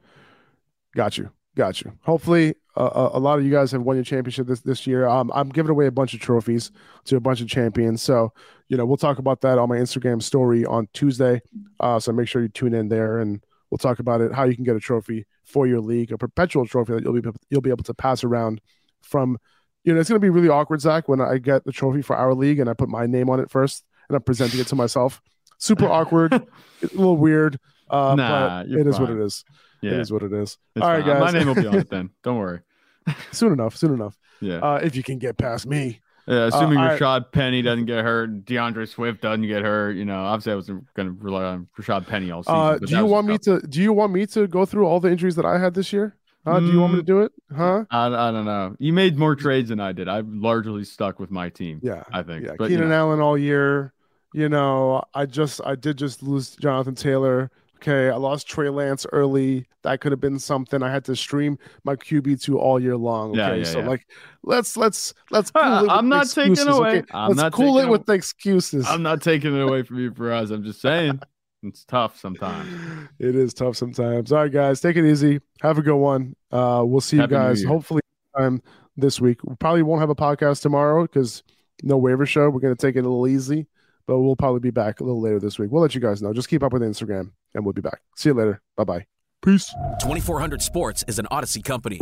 Got 0.95 1.19
you. 1.19 1.31
Got 1.57 1.83
you. 1.83 1.93
Hopefully, 2.03 2.55
uh, 2.77 2.91
a- 2.95 3.19
a 3.19 3.21
lot 3.21 3.39
of 3.39 3.45
you 3.45 3.51
guys 3.51 3.73
have 3.73 3.83
won 3.83 3.97
your 3.97 4.05
championship 4.05 4.47
this, 4.47 4.61
this 4.61 4.87
year. 4.87 5.07
Um, 5.09 5.31
I'm 5.35 5.49
giving 5.49 5.71
away 5.71 5.87
a 5.87 5.91
bunch 5.91 6.15
of 6.15 6.21
trophies 6.21 6.71
to 7.07 7.17
a 7.17 7.21
bunch 7.21 7.41
of 7.41 7.49
champions. 7.49 8.03
So, 8.03 8.33
you 8.69 8.77
know, 8.77 8.87
we'll 8.87 8.97
talk 8.97 9.19
about 9.19 9.41
that 9.43 9.59
on 9.59 9.69
my 9.69 9.77
Instagram 9.77 10.23
story 10.23 10.65
on 10.65 10.89
Tuesday. 10.93 11.43
Uh, 11.81 11.99
so 11.99 12.13
make 12.13 12.29
sure 12.29 12.43
you 12.43 12.49
tune 12.49 12.75
in 12.75 12.89
there 12.89 13.19
and 13.19 13.43
we'll 13.71 13.79
talk 13.79 13.99
about 13.99 14.21
it, 14.21 14.33
how 14.35 14.45
you 14.45 14.55
can 14.55 14.65
get 14.65 14.77
a 14.77 14.81
trophy 14.81 15.27
for 15.45 15.67
your 15.67 15.81
league, 15.81 16.13
a 16.13 16.19
perpetual 16.19 16.67
trophy 16.67 16.95
that 16.95 17.03
you'll 17.03 17.21
be 17.21 17.29
you'll 17.51 17.61
be 17.61 17.71
able 17.71 17.85
to 17.85 17.95
pass 17.95 18.25
around 18.25 18.61
from. 19.03 19.39
You 19.85 19.95
know, 19.95 20.01
it's 20.01 20.09
going 20.11 20.21
to 20.21 20.25
be 20.25 20.29
really 20.29 20.49
awkward, 20.49 20.81
Zach, 20.83 21.09
when 21.09 21.21
I 21.21 21.39
get 21.39 21.65
the 21.65 21.73
trophy 21.73 22.03
for 22.03 22.15
our 22.17 22.35
league 22.35 22.59
and 22.59 22.69
I 22.69 22.75
put 22.75 22.89
my 22.91 23.07
name 23.07 23.31
on 23.31 23.41
it 23.41 23.49
first 23.51 23.85
and 24.09 24.17
I'm 24.17 24.23
presenting 24.23 24.61
it 24.61 24.67
to 24.67 24.75
myself. 24.75 25.23
Super 25.59 25.89
awkward, 25.91 26.35
a 26.35 26.43
little 26.83 27.17
weird. 27.17 27.59
Uh, 27.89 28.15
Nah, 28.17 28.65
but 28.65 28.71
it 28.71 28.87
is 28.87 29.01
what 29.01 29.09
it 29.09 29.19
is. 29.19 29.45
Yeah, 29.81 29.93
It 29.93 30.01
is 30.01 30.13
what 30.13 30.23
it 30.25 30.33
is. 30.33 30.59
it's 30.75 30.83
All 30.85 30.91
right, 30.91 31.03
fine. 31.05 31.15
guys. 31.21 31.33
My 31.33 31.39
name 31.39 31.47
will 31.49 31.55
be 31.55 31.67
on 31.67 31.75
it 31.77 31.89
then. 31.89 32.11
Don't 32.23 32.37
worry. 32.37 32.61
soon 33.33 33.53
enough. 33.53 33.77
Soon 33.77 33.95
enough. 33.95 34.19
Yeah. 34.41 34.57
Uh, 34.59 34.81
if 34.83 34.95
you 34.95 35.03
can 35.03 35.19
get 35.19 35.39
past 35.39 35.67
me. 35.67 36.01
Yeah, 36.29 36.47
assuming 36.47 36.79
all 36.79 36.87
right. 36.87 37.01
Rashad 37.01 37.33
Penny 37.33 37.63
doesn't 37.63 37.87
get 37.87 38.05
hurt, 38.05 38.45
D'Andre 38.45 38.85
Swift 38.87 39.23
doesn't 39.23 39.47
get 39.47 39.63
hurt, 39.63 39.97
you 39.97 40.05
know, 40.05 40.25
obviously 40.25 40.53
I 40.53 40.57
wasn't 40.57 40.95
going 40.95 41.09
to 41.09 41.25
rely 41.25 41.45
on 41.45 41.69
Rashad 41.79 42.07
Penny 42.07 42.31
all 42.31 42.43
season. 42.43 42.55
Uh, 42.57 42.79
do 42.79 42.97
you 42.97 43.07
want 43.07 43.27
me 43.27 43.39
tough. 43.39 43.63
to? 43.63 43.67
Do 43.67 43.81
you 43.81 43.93
want 43.93 44.13
me 44.13 44.27
to 44.27 44.47
go 44.47 44.65
through 44.67 44.87
all 44.87 45.01
the 45.01 45.11
injuries 45.11 45.37
that 45.37 45.45
I 45.47 45.59
had 45.59 45.75
this 45.75 45.93
year? 45.93 46.15
Huh? 46.47 46.61
Do 46.61 46.67
you 46.73 46.81
want 46.81 46.95
me 46.95 46.99
to 47.01 47.03
Mm. 47.03 47.07
do 47.07 47.21
it? 47.23 47.33
Huh? 47.55 47.85
I, 47.91 48.07
I 48.07 48.31
don't 48.31 48.45
know. 48.47 48.75
You 48.79 48.93
made 48.93 49.19
more 49.19 49.35
trades 49.37 49.69
than 49.69 49.81
I 49.81 49.93
did. 49.93 50.09
I've 50.09 50.29
largely 50.29 50.85
stuck 50.85 51.19
with 51.19 51.31
my 51.31 51.49
team. 51.51 51.81
Yeah. 51.83 52.05
I 52.13 52.23
think. 52.23 52.45
Yeah. 52.47 52.53
But, 52.59 52.71
you 52.71 52.77
Keenan 52.77 52.91
know, 52.91 52.95
Allen 52.95 53.21
all 53.21 53.37
year. 53.37 53.93
You 54.33 54.49
know, 54.49 55.03
I 55.15 55.27
just 55.27 55.61
I 55.65 55.75
did 55.75 55.97
just 55.99 56.23
lose 56.23 56.57
Jonathan 56.57 56.95
Taylor. 56.95 57.51
Okay, 57.81 58.11
I 58.11 58.17
lost 58.17 58.49
Trey 58.49 58.69
Lance 58.69 59.07
early. 59.13 59.67
That 59.83 60.01
could 60.01 60.11
have 60.13 60.21
been 60.21 60.39
something. 60.39 60.83
I 60.83 60.91
had 60.91 61.05
to 61.07 61.15
stream 61.17 61.59
my 61.85 61.95
QB 61.97 62.43
two 62.43 62.59
all 62.59 62.81
year 62.81 62.97
long. 62.97 63.31
Okay, 63.31 63.39
Yeah, 63.39 63.55
yeah, 63.55 63.65
so 63.65 63.79
yeah. 63.81 63.87
like, 63.89 64.07
let's 64.43 64.77
let's 64.77 65.15
let's. 65.31 65.51
Cool 65.53 65.63
it 65.79 65.83
with 65.83 65.91
I'm 65.91 66.09
not 66.09 66.29
taking 66.29 66.53
excuses, 66.53 66.77
away- 66.79 66.89
okay? 66.99 67.07
I'm 67.13 67.29
let's 67.29 67.41
not 67.41 67.53
cool 67.53 67.75
taking 67.77 67.89
it 67.89 67.91
with 67.93 68.07
the 68.07 68.13
excuses. 68.15 68.87
I'm 68.89 69.03
not 69.03 69.23
taking 69.23 69.57
it 69.57 69.61
away 69.63 69.83
from 69.83 69.99
you, 70.01 70.11
Faraz. 70.11 70.51
I'm 70.51 70.65
just 70.65 70.81
saying 70.81 71.21
it's 71.63 71.85
tough 71.85 72.19
sometimes. 72.19 73.09
It 73.19 73.35
is 73.37 73.55
tough 73.55 73.77
sometimes. 73.77 74.33
All 74.33 74.39
right, 74.43 74.53
guys, 74.53 74.81
take 74.81 74.97
it 74.97 75.05
easy. 75.09 75.41
Have 75.63 75.79
a 75.79 75.83
good 75.83 75.97
one. 75.97 76.35
Uh, 76.51 76.83
we'll 76.85 77.01
see 77.01 77.17
you 77.17 77.23
Happy 77.23 77.35
New 77.35 77.39
guys 77.41 77.63
hopefully 77.63 78.01
time 78.37 78.61
this 78.97 79.21
week. 79.21 79.43
We 79.45 79.55
probably 79.57 79.83
won't 79.83 80.01
have 80.01 80.11
a 80.11 80.17
podcast 80.17 80.63
tomorrow 80.63 81.03
because 81.03 81.43
no 81.85 81.97
waiver 81.97 82.27
show. 82.27 82.51
We're 82.51 82.61
gonna 82.61 82.75
take 82.75 82.97
it 82.97 83.01
a 83.01 83.03
little 83.03 83.29
easy, 83.29 83.69
but 84.09 84.19
we'll 84.21 84.35
probably 84.35 84.59
be 84.59 84.71
back 84.71 85.01
a 85.01 85.05
little 85.05 85.21
later 85.21 85.39
this 85.39 85.59
week. 85.59 85.71
We'll 85.71 85.83
let 85.83 85.95
you 85.95 86.01
guys 86.01 86.23
know. 86.23 86.33
Just 86.33 86.49
keep 86.49 86.63
up 86.65 86.73
with 86.73 86.83
Instagram, 86.83 87.31
and 87.55 87.65
we'll 87.65 87.75
be 87.75 87.83
back. 87.83 88.01
See 88.17 88.31
you 88.31 88.35
later. 88.35 88.61
Bye 88.77 88.85
bye. 88.85 89.07
Peace. 89.43 89.73
2400 90.01 90.63
Sports 90.63 91.05
is 91.07 91.21
an 91.21 91.29
Odyssey 91.31 91.63
company. 91.63 92.01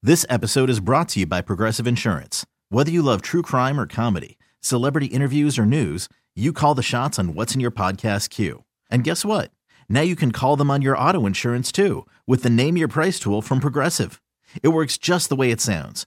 This 0.00 0.24
episode 0.30 0.70
is 0.70 0.78
brought 0.78 1.08
to 1.10 1.20
you 1.20 1.26
by 1.26 1.42
Progressive 1.42 1.88
Insurance. 1.88 2.46
Whether 2.70 2.92
you 2.92 3.02
love 3.02 3.20
true 3.20 3.42
crime 3.42 3.80
or 3.80 3.86
comedy, 3.86 4.38
celebrity 4.60 5.06
interviews 5.06 5.58
or 5.58 5.66
news, 5.66 6.08
you 6.36 6.52
call 6.52 6.76
the 6.76 6.82
shots 6.82 7.18
on 7.18 7.34
what's 7.34 7.54
in 7.54 7.60
your 7.60 7.72
podcast 7.72 8.30
queue. 8.30 8.62
And 8.90 9.02
guess 9.02 9.24
what? 9.24 9.50
Now 9.88 10.02
you 10.02 10.14
can 10.14 10.30
call 10.30 10.54
them 10.54 10.70
on 10.70 10.82
your 10.82 10.96
auto 10.96 11.26
insurance 11.26 11.72
too 11.72 12.06
with 12.28 12.44
the 12.44 12.50
Name 12.50 12.76
Your 12.76 12.88
Price 12.88 13.18
tool 13.18 13.42
from 13.42 13.58
Progressive. 13.58 14.22
It 14.62 14.68
works 14.68 14.96
just 14.98 15.28
the 15.28 15.36
way 15.36 15.50
it 15.50 15.60
sounds. 15.60 16.06